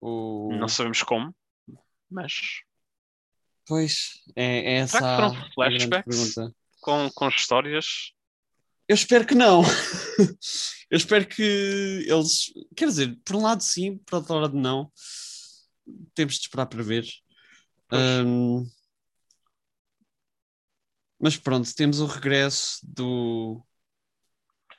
O... 0.00 0.50
Não 0.54 0.68
sabemos 0.68 1.02
como, 1.02 1.34
mas 2.10 2.62
Pois, 3.66 4.22
é, 4.36 4.74
é 4.74 4.74
essa 4.78 4.98
Será 4.98 5.30
que 5.30 5.36
foram 5.36 5.52
flashbacks? 5.52 6.34
com, 6.80 7.10
com 7.14 7.28
histórias. 7.28 8.12
Eu 8.86 8.94
espero 8.94 9.26
que 9.26 9.34
não. 9.34 9.62
Eu 10.90 10.98
espero 10.98 11.26
que 11.26 11.42
eles. 12.06 12.52
Quer 12.76 12.86
dizer, 12.86 13.18
por 13.24 13.36
um 13.36 13.42
lado 13.42 13.62
sim, 13.62 13.96
por 13.98 14.16
outro 14.16 14.38
lado 14.38 14.56
não. 14.56 14.92
Temos 16.14 16.34
de 16.34 16.42
esperar 16.42 16.66
para 16.66 16.82
ver. 16.82 17.06
Ahm, 17.90 18.66
Mas 21.18 21.36
pronto, 21.38 21.74
temos 21.74 22.00
o 22.00 22.06
regresso 22.06 22.78
do, 22.82 23.64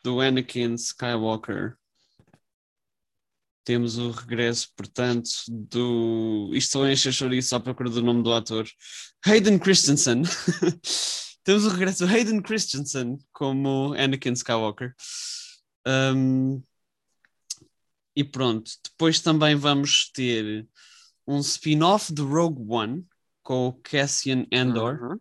do 0.06 0.22
Anakin 0.22 0.76
Skywalker. 0.76 1.76
Temos 3.64 3.98
o 3.98 4.12
regresso, 4.12 4.70
portanto, 4.78 5.30
do. 5.50 6.52
Isto 6.54 6.74
só 6.74 6.88
enche 6.88 7.10
a 7.10 7.12
chouriço 7.12 7.56
à 7.56 7.60
procura 7.60 7.90
do 7.90 8.04
nome 8.04 8.22
do 8.22 8.32
ator. 8.32 8.68
Hayden 9.26 9.58
Christensen. 9.58 10.22
temos 11.44 11.66
o 11.66 11.70
regresso 11.70 12.06
do 12.06 12.14
Hayden 12.14 12.40
Christensen 12.44 13.18
como 13.34 13.96
Anakin 13.98 14.34
Skywalker. 14.34 14.94
Um, 15.88 16.62
e 18.16 18.24
pronto, 18.24 18.72
depois 18.84 19.20
também 19.20 19.56
vamos 19.56 20.12
ter 20.12 20.68
um 21.26 21.40
spin-off 21.40 22.14
do 22.14 22.28
Rogue 22.28 22.64
One 22.72 23.04
com 23.42 23.70
o 23.70 23.74
Cassian 23.74 24.46
Andor. 24.54 25.02
Uhum. 25.02 25.20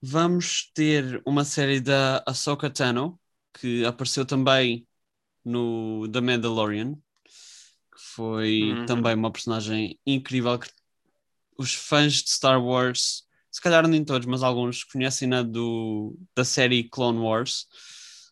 Vamos 0.00 0.70
ter 0.72 1.20
uma 1.26 1.44
série 1.44 1.80
da 1.80 2.22
Ahsoka 2.24 2.70
Tano, 2.70 3.17
que 3.52 3.84
apareceu 3.84 4.24
também 4.26 4.86
no 5.44 6.08
The 6.12 6.20
Mandalorian, 6.20 6.94
que 6.94 8.00
foi 8.14 8.72
Uhum. 8.72 8.86
também 8.86 9.14
uma 9.14 9.32
personagem 9.32 9.98
incrível 10.06 10.58
que 10.58 10.68
os 11.56 11.74
fãs 11.74 12.14
de 12.22 12.30
Star 12.30 12.62
Wars, 12.62 13.26
se 13.50 13.60
calhar 13.60 13.86
nem 13.88 14.04
todos, 14.04 14.26
mas 14.26 14.42
alguns 14.42 14.84
conhecem-na 14.84 15.42
do, 15.42 16.16
da 16.36 16.44
série 16.44 16.84
Clone 16.88 17.18
Wars. 17.18 17.66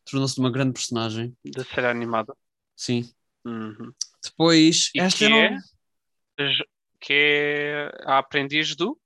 Tornou-se 0.08 0.38
uma 0.38 0.50
grande 0.52 0.72
personagem, 0.74 1.36
Da 1.44 1.64
série 1.64 1.86
animada. 1.88 2.36
sim. 2.76 3.12
Uhum. 3.44 3.92
Depois, 4.22 4.90
E 4.94 5.00
esta 5.00 5.18
que 5.18 5.28
não- 5.28 5.38
é? 5.38 5.58
J- 6.38 6.68
Que 7.00 7.12
é 7.12 7.90
a 8.04 8.18
aprendiz 8.18 8.74
do. 8.76 8.98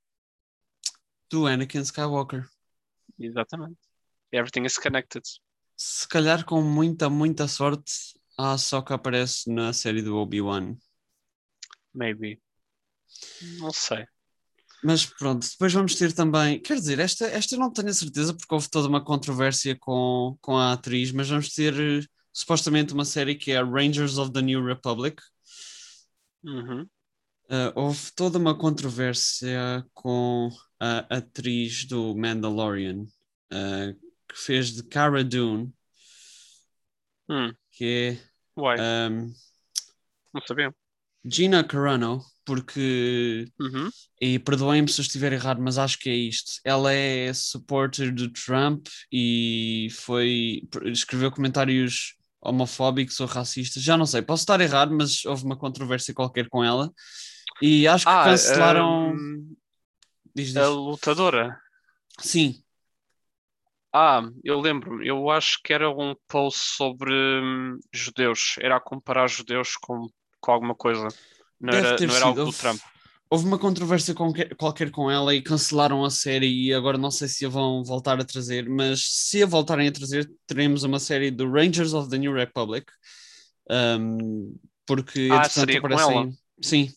do 1.30 1.46
Anakin 1.46 1.80
Skywalker. 1.82 2.48
Exatamente. 3.18 3.78
Everything 4.32 4.64
is 4.64 4.76
connected. 4.78 5.22
Se 5.82 6.06
calhar 6.06 6.44
com 6.44 6.60
muita, 6.60 7.08
muita 7.08 7.48
sorte, 7.48 7.90
a 8.36 8.52
Ahsoka 8.52 8.96
aparece 8.96 9.50
na 9.50 9.72
série 9.72 10.02
do 10.02 10.14
Obi-Wan. 10.14 10.76
Maybe. 11.94 12.38
Não 13.58 13.72
sei. 13.72 14.04
Mas 14.84 15.06
pronto, 15.06 15.48
depois 15.50 15.72
vamos 15.72 15.94
ter 15.94 16.12
também. 16.12 16.60
Quer 16.60 16.74
dizer, 16.74 16.98
esta, 16.98 17.24
esta 17.28 17.56
não 17.56 17.72
tenho 17.72 17.88
a 17.88 17.94
certeza 17.94 18.34
porque 18.34 18.54
houve 18.54 18.68
toda 18.68 18.88
uma 18.88 19.02
controvérsia 19.02 19.74
com, 19.80 20.36
com 20.42 20.54
a 20.54 20.74
atriz, 20.74 21.12
mas 21.12 21.30
vamos 21.30 21.48
ter 21.48 21.72
eh, 21.72 22.04
supostamente 22.30 22.92
uma 22.92 23.06
série 23.06 23.34
que 23.34 23.50
é 23.50 23.62
Rangers 23.62 24.18
of 24.18 24.34
the 24.34 24.42
New 24.42 24.62
Republic. 24.62 25.22
Uhum. 26.44 26.82
Uh, 27.46 27.72
houve 27.74 28.12
toda 28.14 28.36
uma 28.36 28.54
controvérsia 28.54 29.82
com 29.94 30.50
a 30.78 31.16
atriz 31.16 31.86
do 31.86 32.14
Mandalorian, 32.14 33.06
uh, 33.50 34.09
que 34.32 34.38
fez 34.38 34.72
de 34.72 34.82
Cara 34.84 35.22
Dune, 35.24 35.72
Hum. 37.28 37.52
que 37.72 38.18
Uai, 38.56 38.76
é 38.78 39.08
um, 39.08 39.32
não 40.34 40.42
sabia. 40.46 40.74
Gina 41.24 41.62
Carano, 41.62 42.22
porque 42.44 43.46
Uhum. 43.60 43.90
E 44.20 44.38
perdoem-me 44.38 44.88
se 44.88 45.00
eu 45.00 45.02
estiver 45.02 45.32
errado, 45.32 45.60
mas 45.62 45.78
acho 45.78 45.98
que 45.98 46.10
é 46.10 46.14
isto. 46.14 46.52
Ela 46.64 46.92
é 46.92 47.32
supporter 47.32 48.12
do 48.12 48.30
Trump 48.30 48.86
e 49.12 49.88
foi 49.92 50.62
escreveu 50.86 51.30
comentários 51.30 52.14
homofóbicos 52.40 53.18
ou 53.20 53.26
racistas. 53.26 53.82
Já 53.82 53.96
não 53.96 54.06
sei, 54.06 54.20
posso 54.22 54.42
estar 54.42 54.60
errado, 54.60 54.92
mas 54.94 55.24
houve 55.24 55.44
uma 55.44 55.56
controvérsia 55.56 56.12
qualquer 56.14 56.48
com 56.48 56.62
ela. 56.64 56.92
E 57.62 57.86
acho 57.86 58.04
que 58.04 58.10
Ah, 58.12 58.24
cancelaram. 58.24 59.12
hum, 59.14 59.56
Diz, 60.34 60.48
diz. 60.48 60.56
a 60.56 60.68
lutadora. 60.68 61.58
Sim, 62.20 62.62
Ah, 63.92 64.22
eu 64.44 64.60
lembro-me. 64.60 65.06
Eu 65.06 65.30
acho 65.30 65.60
que 65.64 65.72
era 65.72 65.90
um 65.90 66.14
post 66.28 66.60
sobre 66.76 67.12
hum, 67.12 67.78
judeus. 67.92 68.54
Era 68.60 68.76
a 68.76 68.80
comparar 68.80 69.26
judeus 69.28 69.76
com, 69.76 70.06
com 70.40 70.52
alguma 70.52 70.74
coisa. 70.74 71.08
Não 71.60 71.72
deve 71.72 71.88
era, 71.88 72.00
não 72.06 72.14
era 72.16 72.24
algo 72.26 72.42
do 72.42 72.52
Trump. 72.52 72.80
houve 73.30 73.46
uma 73.46 73.58
controvérsia 73.58 74.14
qualquer, 74.14 74.54
qualquer 74.56 74.90
com 74.90 75.10
ela 75.10 75.34
e 75.34 75.42
cancelaram 75.42 76.04
a 76.04 76.10
série. 76.10 76.66
E 76.66 76.74
agora 76.74 76.98
não 76.98 77.10
sei 77.10 77.28
se 77.28 77.46
a 77.46 77.48
vão 77.48 77.84
voltar 77.84 78.20
a 78.20 78.24
trazer, 78.24 78.68
mas 78.68 79.04
se 79.04 79.42
a 79.42 79.46
voltarem 79.46 79.88
a 79.88 79.92
trazer, 79.92 80.30
teremos 80.46 80.82
uma 80.82 80.98
série 80.98 81.30
do 81.30 81.50
Rangers 81.50 81.94
of 81.94 82.08
the 82.10 82.18
New 82.18 82.32
Republic. 82.32 82.86
Um, 83.70 84.56
porque 84.86 85.28
Ah, 85.30 85.46
entretanto 85.46 85.78
aparecem. 85.78 86.32
Sim, 86.60 86.88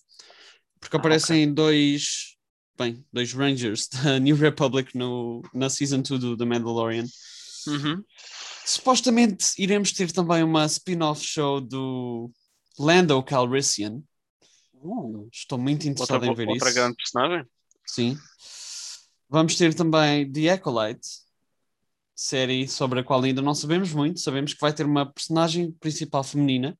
porque 0.80 0.96
Ah, 0.98 1.00
aparecem 1.00 1.54
dois. 1.54 2.33
Bem, 2.78 3.06
dois 3.14 3.34
Rangers 3.34 3.88
da 3.88 4.18
New 4.20 4.36
Republic 4.36 4.98
no, 4.98 5.42
na 5.54 5.70
Season 5.70 6.02
2 6.02 6.20
do 6.20 6.38
The 6.38 6.46
Mandalorian. 6.46 7.06
Uhum. 7.68 8.04
Supostamente 8.66 9.54
iremos 9.58 9.92
ter 9.92 10.12
também 10.12 10.44
uma 10.44 10.66
spin-off 10.66 11.24
show 11.24 11.62
do 11.62 12.32
Lando 12.80 13.22
Calrissian. 13.24 14.02
Uh, 14.74 15.28
Estou 15.32 15.58
muito 15.58 15.88
interessado 15.88 16.28
outra, 16.28 16.32
em 16.32 16.36
ver 16.36 16.52
outra 16.52 16.70
isso. 16.70 16.78
grande 16.78 16.96
personagem. 16.96 17.46
Sim. 17.86 18.18
Vamos 19.30 19.56
ter 19.56 19.74
também 19.74 20.32
The 20.32 20.50
Acolyte, 20.52 21.08
série 22.16 22.68
sobre 22.68 23.00
a 23.00 23.04
qual 23.04 23.22
ainda 23.22 23.42
não 23.42 23.56
sabemos 23.56 23.94
muito. 23.94 24.20
Sabemos 24.20 24.54
que 24.54 24.62
vai 24.62 24.74
ter 24.74 24.86
uma 24.86 25.12
personagem 25.12 25.72
principal 25.72 26.24
feminina. 26.24 26.78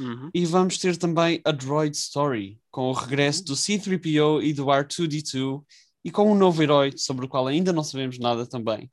Uhum. 0.00 0.30
E 0.32 0.46
vamos 0.46 0.78
ter 0.78 0.96
também 0.96 1.40
a 1.44 1.52
Droid 1.52 1.94
Story, 1.96 2.58
com 2.70 2.88
o 2.88 2.92
regresso 2.92 3.44
do 3.44 3.54
C-3PO 3.54 4.42
e 4.42 4.52
do 4.54 4.64
R2-D2 4.66 5.62
e 6.04 6.10
com 6.10 6.32
um 6.32 6.34
novo 6.34 6.62
herói 6.62 6.92
sobre 6.96 7.26
o 7.26 7.28
qual 7.28 7.46
ainda 7.46 7.72
não 7.72 7.84
sabemos 7.84 8.18
nada 8.18 8.46
também. 8.46 8.90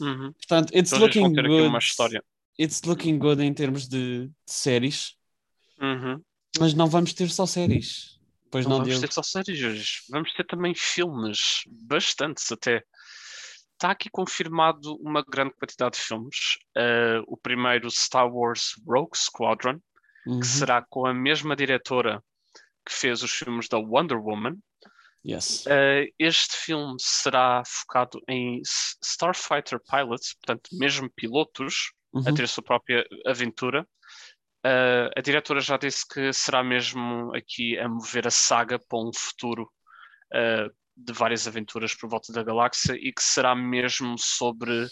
Uhum. 0.00 0.32
Portanto, 0.32 0.72
it's 0.74 0.92
Então 0.92 1.04
eles 1.04 1.14
vão 1.16 1.24
looking 1.24 1.42
good. 1.42 1.66
uma 1.66 1.78
história. 1.78 2.24
It's 2.60 2.82
looking 2.82 3.18
good 3.18 3.42
em 3.42 3.52
termos 3.52 3.88
de, 3.88 4.28
de 4.28 4.32
séries, 4.46 5.14
Uhum. 5.80 6.20
mas 6.58 6.74
não 6.74 6.86
vamos 6.88 7.12
ter 7.12 7.28
só 7.30 7.46
séries. 7.46 8.18
Pois 8.50 8.64
Não 8.64 8.78
não, 8.78 8.84
vamos 8.84 9.00
ter 9.00 9.12
só 9.12 9.22
séries 9.22 9.62
hoje. 9.62 10.00
Vamos 10.08 10.32
ter 10.34 10.44
também 10.44 10.72
filmes, 10.74 11.62
bastantes 11.68 12.50
até. 12.50 12.82
Está 13.74 13.90
aqui 13.92 14.08
confirmado 14.10 14.96
uma 14.96 15.22
grande 15.22 15.52
quantidade 15.54 15.96
de 15.96 16.02
filmes. 16.02 16.36
Uh, 16.76 17.22
o 17.28 17.36
primeiro, 17.36 17.88
Star 17.90 18.28
Wars 18.32 18.72
Rogue 18.86 19.16
Squadron, 19.16 19.78
Uhum. 20.28 20.40
que 20.40 20.46
será 20.46 20.84
com 20.90 21.06
a 21.06 21.14
mesma 21.14 21.56
diretora 21.56 22.22
que 22.84 22.92
fez 22.92 23.22
os 23.22 23.30
filmes 23.30 23.66
da 23.66 23.78
Wonder 23.78 24.18
Woman. 24.18 24.58
Yes. 25.26 25.64
Uh, 25.66 26.06
este 26.18 26.54
filme 26.54 26.96
será 26.98 27.62
focado 27.66 28.20
em 28.28 28.60
Starfighter 29.02 29.80
pilots, 29.80 30.34
portanto, 30.34 30.68
mesmo 30.74 31.10
pilotos, 31.16 31.92
a 32.14 32.18
Uhum. 32.18 32.34
ter 32.34 32.44
a 32.44 32.46
sua 32.46 32.62
própria 32.62 33.06
aventura. 33.26 33.86
Uh, 34.64 35.08
a 35.16 35.20
diretora 35.20 35.60
já 35.60 35.76
disse 35.76 36.06
que 36.06 36.32
será 36.32 36.62
mesmo 36.62 37.34
aqui 37.34 37.78
a 37.78 37.88
mover 37.88 38.26
a 38.26 38.30
saga 38.30 38.78
para 38.78 38.98
um 38.98 39.10
futuro 39.14 39.70
uh, 40.34 40.74
de 40.96 41.12
várias 41.12 41.46
aventuras 41.48 41.94
por 41.94 42.08
volta 42.08 42.32
da 42.32 42.42
galáxia 42.42 42.92
e 42.94 43.12
que 43.12 43.22
será 43.22 43.54
mesmo 43.54 44.18
sobre 44.18 44.88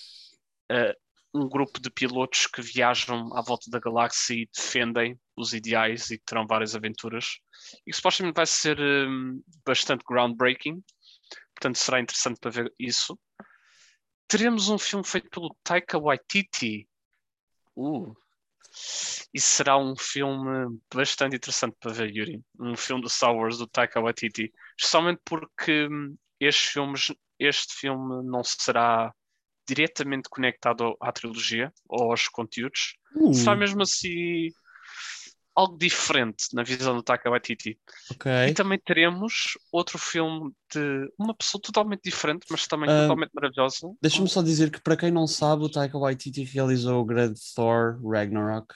um 1.35 1.49
grupo 1.49 1.81
de 1.81 1.91
pilotos 1.91 2.47
que 2.47 2.63
viajam 2.63 3.35
à 3.37 3.43
volta 3.43 3.71
da 3.71 3.79
galáxia 3.79 4.35
e 4.35 4.49
defendem 4.55 5.19
os 5.37 5.53
ideais 5.53 6.11
e 6.11 6.19
terão 6.19 6.47
várias 6.47 6.75
aventuras. 6.75 7.39
E 7.87 7.91
que 7.91 7.97
supostamente 7.97 8.37
vai 8.37 8.47
ser 8.47 8.81
um, 8.81 9.43
bastante 9.65 10.05
groundbreaking, 10.09 10.83
portanto 11.55 11.77
será 11.77 12.01
interessante 12.01 12.41
para 12.41 12.51
ver 12.51 12.75
isso. 12.79 13.19
Teremos 14.27 14.69
um 14.69 14.79
filme 14.79 15.05
feito 15.07 15.29
pelo 15.31 15.55
Taika 15.63 15.99
Waititi. 15.99 16.89
Uh, 17.77 18.17
e 19.33 19.41
será 19.41 19.79
um 19.79 19.95
filme 19.97 20.79
bastante 20.93 21.37
interessante 21.37 21.77
para 21.79 21.93
ver, 21.93 22.11
Yuri. 22.11 22.43
Um 22.59 22.77
filme 22.77 23.03
do 23.03 23.09
Star 23.09 23.35
Wars 23.35 23.59
do 23.59 23.67
Taika 23.67 24.01
Waititi. 24.01 24.53
Especialmente 24.77 25.21
porque 25.25 25.87
hum, 25.87 26.17
estes 26.41 26.73
filmes, 26.73 27.13
este 27.39 27.75
filme 27.75 28.25
não 28.25 28.43
será 28.43 29.13
diretamente 29.69 30.29
conectado 30.29 30.97
à 31.01 31.13
trilogia 31.13 31.73
ou 31.89 32.11
aos 32.11 32.29
conteúdos. 32.29 32.97
Uh, 33.15 33.35
Será 33.35 33.57
mesmo 33.57 33.83
assim 33.83 34.49
algo 35.57 35.79
diferente 35.79 36.55
na 36.55 36.63
visão 36.63 36.95
do 36.95 37.03
Taika 37.03 37.31
Waititi. 37.31 37.79
ok. 38.13 38.31
E 38.49 38.55
também 38.55 38.79
teremos 38.79 39.57
outro 39.73 39.99
filme 39.99 40.53
de 40.73 41.11
uma 41.19 41.35
pessoa 41.35 41.61
totalmente 41.63 42.03
diferente, 42.05 42.47
mas 42.51 42.67
também 42.67 42.91
Ah, 42.91 43.03
totalmente 43.03 43.31
maravilhosa. 43.33 43.91
Deixa-me 44.03 44.29
só 44.29 44.43
dizer 44.43 44.71
que, 44.71 44.81
para 44.81 44.97
quem 44.97 45.11
não 45.11 45.27
sabe, 45.27 45.65
o 45.65 45.71
Taika 45.71 45.99
Waititi 45.99 46.45
realizou 46.45 47.01
o 47.01 47.05
grande 47.05 47.41
Thor 47.55 47.99
Ragnarok 48.07 48.75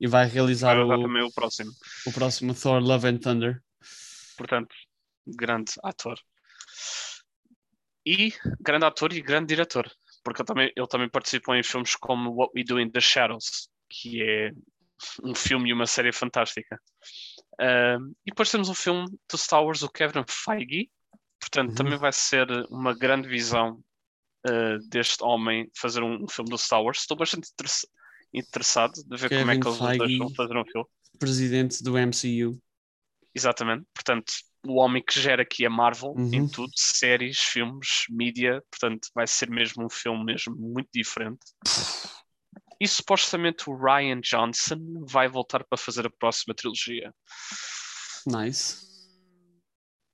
e 0.00 0.06
vai 0.08 0.26
realizar 0.26 0.76
o, 0.78 0.88
também 1.00 1.22
o 1.22 1.32
próximo. 1.32 1.70
o 2.06 2.12
próximo 2.12 2.54
Thor 2.54 2.80
Love 2.82 3.06
and 3.08 3.18
Thunder. 3.18 3.62
Portanto, 4.36 4.74
grande 5.26 5.72
ator. 5.82 6.18
E 8.04 8.32
grande 8.60 8.84
ator 8.84 9.12
e 9.12 9.20
grande 9.22 9.46
diretor. 9.48 9.90
Porque 10.22 10.42
ele 10.42 10.46
também, 10.46 10.72
ele 10.76 10.86
também 10.88 11.08
participou 11.08 11.54
em 11.54 11.62
filmes 11.62 11.94
como 11.94 12.30
What 12.34 12.52
We 12.54 12.64
Do 12.64 12.80
in 12.80 12.90
the 12.90 13.00
Shadows, 13.00 13.68
que 13.88 14.22
é 14.22 14.50
um 15.22 15.34
filme 15.34 15.70
e 15.70 15.72
uma 15.72 15.86
série 15.86 16.12
fantástica. 16.12 16.80
Ah, 17.60 17.98
e 18.24 18.30
depois 18.30 18.50
temos 18.50 18.68
um 18.68 18.74
filme 18.74 19.06
do 19.30 19.38
Star 19.38 19.64
Wars, 19.64 19.82
o 19.82 19.88
Kevin 19.88 20.24
Feige. 20.28 20.90
Portanto, 21.40 21.70
Uhum. 21.70 21.74
também 21.74 21.98
vai 21.98 22.12
ser 22.12 22.48
uma 22.70 22.94
grande 22.96 23.28
visão 23.28 23.80
ah, 24.46 24.78
deste 24.88 25.22
homem 25.22 25.70
fazer 25.76 26.02
um, 26.02 26.24
um 26.24 26.28
filme 26.28 26.50
do 26.50 26.58
Star 26.58 26.82
Wars. 26.82 26.98
Estou 26.98 27.16
bastante 27.16 27.48
interessa- 27.52 27.88
interessado 28.32 28.92
de 29.04 29.16
ver 29.16 29.28
como 29.28 29.50
é 29.50 29.58
Kevin 29.58 29.60
que 29.60 29.68
eles 29.68 30.18
vão 30.18 30.34
fazer 30.34 30.56
um 30.56 30.64
filme. 30.64 30.86
Presidente 31.18 31.82
do 31.82 31.96
MCU. 31.96 32.60
Exatamente. 33.34 33.86
Portanto, 33.94 34.32
o 34.66 34.74
homem 34.80 35.02
que 35.02 35.20
gera 35.20 35.42
aqui 35.42 35.64
a 35.64 35.70
Marvel 35.70 36.14
em 36.32 36.40
Uhum. 36.40 36.48
tudo, 36.48 36.72
séries, 36.74 37.38
filmes, 37.38 38.04
mídia, 38.10 38.62
portanto, 38.70 39.08
vai 39.14 39.26
ser 39.26 39.48
mesmo 39.50 39.84
um 39.84 39.88
filme 39.90 40.24
mesmo 40.24 40.54
muito 40.56 40.88
diferente. 40.92 41.38
E 42.80 42.86
supostamente 42.86 43.68
o 43.70 43.76
Ryan 43.76 44.20
Johnson 44.20 45.04
vai 45.08 45.28
voltar 45.28 45.64
para 45.64 45.78
fazer 45.78 46.06
a 46.06 46.10
próxima 46.10 46.54
trilogia. 46.54 47.12
Nice. 48.26 48.84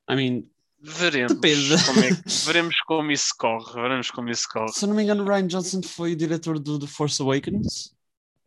I 0.08 0.14
mean, 0.14 0.52
Veremos 0.84 1.32
Depende. 1.34 1.84
como, 1.86 2.00
é 2.00 2.10
veremos 2.44 2.80
como 2.80 3.12
isso 3.12 3.32
corre. 3.38 3.72
Veremos 3.80 4.10
como 4.10 4.30
isso 4.30 4.48
corre. 4.48 4.72
se 4.72 4.84
eu 4.84 4.88
não 4.88 4.96
me 4.96 5.04
engano, 5.04 5.22
o 5.22 5.26
Ryan 5.28 5.46
Johnson 5.46 5.80
foi 5.80 6.12
o 6.12 6.16
diretor 6.16 6.58
do 6.58 6.76
The 6.76 6.88
Force 6.88 7.22
Awakens. 7.22 7.94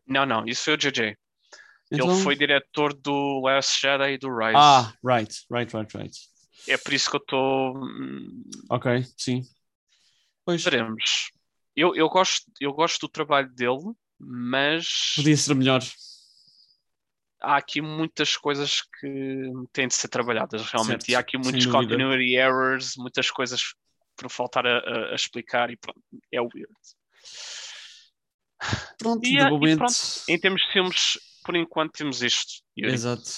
Não, 0.05 0.25
não, 0.25 0.45
isso 0.45 0.65
foi 0.65 0.73
o 0.73 0.77
JJ. 0.77 1.15
Então... 1.89 2.11
Ele 2.11 2.23
foi 2.23 2.35
diretor 2.35 2.93
do 2.93 3.39
Last 3.41 3.79
Jedi 3.79 4.13
e 4.13 4.17
do 4.17 4.27
Rise. 4.35 4.53
Ah, 4.57 4.93
right, 5.01 5.33
right, 5.49 5.73
right, 5.73 5.97
right. 5.97 6.17
É 6.67 6.77
por 6.77 6.93
isso 6.93 7.09
que 7.09 7.15
eu 7.15 7.21
estou. 7.21 7.77
hum, 7.77 8.43
Ok, 8.69 9.05
sim. 9.17 9.41
Pois, 10.43 10.61
Veremos. 10.61 11.31
Eu, 11.73 11.95
eu, 11.95 12.09
gosto, 12.09 12.51
eu 12.59 12.73
gosto 12.73 13.01
do 13.01 13.09
trabalho 13.09 13.49
dele, 13.49 13.93
mas 14.19 15.13
podia 15.15 15.35
ser 15.37 15.53
melhor. 15.55 15.81
há 17.41 17.57
aqui 17.57 17.81
muitas 17.81 18.35
coisas 18.37 18.81
que 18.99 19.51
têm 19.71 19.87
de 19.87 19.93
ser 19.95 20.07
trabalhadas 20.07 20.63
realmente. 20.71 21.01
Certo, 21.05 21.09
E 21.09 21.15
há 21.15 21.19
aqui 21.19 21.37
muitos 21.37 21.65
continuity 21.65 22.35
errors, 22.35 22.93
muitas 22.97 23.29
coisas 23.29 23.61
por 24.17 24.29
faltar 24.29 24.65
a, 24.65 24.79
a- 25.11 25.15
explicar 25.15 25.69
e 25.69 25.77
pronto, 25.77 26.01
é 26.31 26.39
weird. 26.41 26.73
Pronto, 28.97 29.27
E, 29.27 29.37
momento. 29.49 29.77
pronto, 29.79 29.93
Em 30.27 30.39
termos 30.39 30.61
de 30.61 30.71
filmes, 30.71 31.19
por 31.43 31.55
enquanto 31.55 31.91
temos 31.93 32.21
isto. 32.23 32.63
Yuri. 32.77 32.93
Exato. 32.93 33.29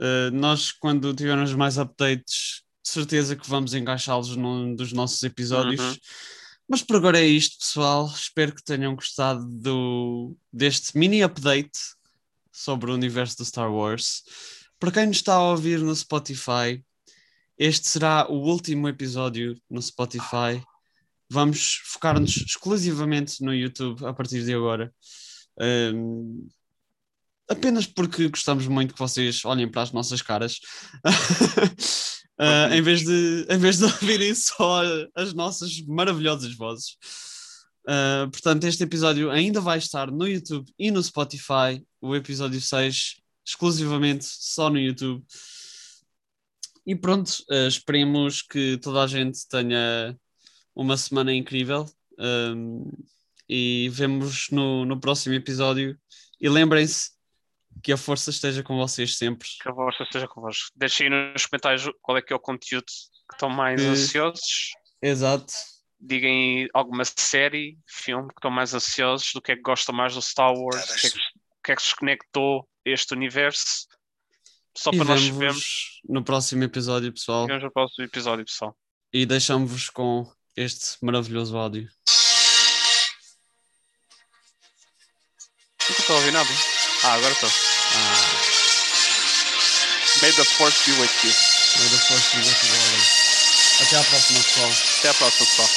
Uh, 0.00 0.30
nós, 0.32 0.72
quando 0.72 1.14
tivermos 1.14 1.54
mais 1.54 1.78
updates, 1.78 2.62
de 2.82 2.88
certeza 2.90 3.36
que 3.36 3.48
vamos 3.48 3.74
encaixá-los 3.74 4.34
num 4.36 4.74
dos 4.74 4.92
nossos 4.92 5.22
episódios. 5.22 5.80
Uhum. 5.80 5.96
Mas 6.68 6.82
por 6.82 6.96
agora 6.96 7.18
é 7.18 7.26
isto, 7.26 7.58
pessoal. 7.58 8.06
Espero 8.06 8.54
que 8.54 8.64
tenham 8.64 8.94
gostado 8.94 9.44
do, 9.46 10.36
deste 10.52 10.96
mini 10.96 11.22
update 11.22 11.78
sobre 12.50 12.90
o 12.90 12.94
universo 12.94 13.36
do 13.38 13.44
Star 13.44 13.70
Wars. 13.70 14.22
Para 14.78 14.90
quem 14.90 15.06
nos 15.06 15.16
está 15.16 15.34
a 15.34 15.50
ouvir 15.50 15.80
no 15.80 15.94
Spotify, 15.94 16.82
este 17.58 17.88
será 17.88 18.26
o 18.30 18.34
último 18.34 18.88
episódio 18.88 19.60
no 19.68 19.80
Spotify. 19.80 20.62
Vamos 21.28 21.80
focar-nos 21.84 22.36
exclusivamente 22.36 23.42
no 23.42 23.54
YouTube 23.54 24.04
a 24.06 24.12
partir 24.12 24.44
de 24.44 24.54
agora. 24.54 24.92
Um, 25.60 26.48
apenas 27.48 27.86
porque 27.86 28.28
gostamos 28.28 28.66
muito 28.66 28.94
que 28.94 29.00
vocês 29.00 29.44
olhem 29.44 29.70
para 29.70 29.82
as 29.82 29.92
nossas 29.92 30.22
caras. 30.22 30.60
Uh, 32.38 32.74
em, 32.74 32.82
vez 32.82 33.04
de, 33.04 33.46
em 33.48 33.58
vez 33.58 33.78
de 33.78 33.84
ouvirem 33.84 34.34
só 34.34 34.82
as 35.14 35.32
nossas 35.32 35.80
maravilhosas 35.86 36.54
vozes. 36.54 36.96
Uh, 37.86 38.30
portanto, 38.30 38.64
este 38.64 38.82
episódio 38.82 39.30
ainda 39.30 39.60
vai 39.60 39.78
estar 39.78 40.10
no 40.10 40.26
YouTube 40.26 40.70
e 40.78 40.90
no 40.90 41.02
Spotify. 41.02 41.84
O 42.00 42.14
episódio 42.14 42.60
6, 42.60 43.16
exclusivamente 43.46 44.24
só 44.24 44.68
no 44.68 44.78
YouTube. 44.78 45.24
E 46.86 46.94
pronto, 46.94 47.30
uh, 47.50 47.68
esperemos 47.68 48.42
que 48.42 48.78
toda 48.78 49.02
a 49.02 49.06
gente 49.06 49.46
tenha 49.48 50.16
uma 50.74 50.96
semana 50.96 51.32
incrível. 51.32 51.86
Um, 52.18 52.90
e 53.48 53.88
vemos 53.92 54.48
no, 54.50 54.84
no 54.84 54.98
próximo 54.98 55.34
episódio. 55.34 55.98
E 56.40 56.48
lembrem-se 56.48 57.10
que 57.82 57.92
a 57.92 57.96
força 57.96 58.30
esteja 58.30 58.62
com 58.62 58.76
vocês 58.76 59.16
sempre. 59.16 59.48
Que 59.60 59.68
a 59.68 59.72
vossa 59.72 60.02
esteja 60.02 60.26
convosco. 60.28 60.70
Deixem 60.74 61.06
aí 61.12 61.32
nos 61.32 61.46
comentários 61.46 61.88
qual 62.00 62.16
é 62.18 62.22
que 62.22 62.32
é 62.32 62.36
o 62.36 62.40
conteúdo 62.40 62.86
que 62.86 63.34
estão 63.34 63.48
mais 63.50 63.80
Eh, 63.82 63.86
ansiosos. 63.88 64.72
Exato. 65.02 65.52
Digam 66.00 66.68
alguma 66.74 67.04
série, 67.04 67.78
filme 67.86 68.28
que 68.28 68.34
estão 68.38 68.50
mais 68.50 68.74
ansiosos, 68.74 69.32
do 69.32 69.40
que 69.40 69.52
é 69.52 69.56
que 69.56 69.62
gostam 69.62 69.94
mais 69.94 70.14
do 70.14 70.20
Star 70.22 70.52
Wars, 70.52 70.90
o 70.90 70.94
que 71.00 71.06
é 71.06 71.10
que, 71.10 71.18
que, 71.64 71.72
é 71.72 71.76
que 71.76 71.82
se 71.82 71.96
conectou 71.96 72.68
a 72.86 72.90
este 72.90 73.14
universo. 73.14 73.86
Só 74.76 74.90
E 74.90 74.96
para 74.96 75.06
nós 75.06 75.26
vermos. 75.28 76.00
no 76.08 76.22
próximo 76.24 76.64
episódio, 76.64 77.12
pessoal. 77.12 77.46
Vemos 77.46 77.62
no 77.62 77.70
próximo 77.72 78.04
episódio, 78.04 78.44
pessoal. 78.44 78.76
E 79.12 79.24
deixamos-vos 79.24 79.88
com 79.88 80.30
este 80.56 80.96
maravilhoso 81.04 81.56
áudio. 81.56 81.88
Nunca 85.88 86.00
estou 86.00 86.16
a 86.16 86.18
ouvir 86.18 86.32
nada. 86.32 86.83
Ah, 87.04 87.14
agora 87.14 87.32
estou. 87.32 87.50
Ah, 87.50 88.30
May 90.22 90.30
the 90.32 90.44
force 90.44 90.84
be 90.86 90.92
with 91.00 91.12
you. 91.24 91.30
may 91.82 91.88
the 91.90 91.98
force 91.98 92.32
be 92.32 92.38
with 92.38 92.62
you 92.64 92.74
always. 92.74 93.24
Até 93.82 93.96
à 93.96 94.02
próxima, 94.04 94.40
pessoal. 94.42 94.70
Até 94.98 95.08
a 95.08 95.14
próxima, 95.14 95.46
pessoal. 95.46 95.68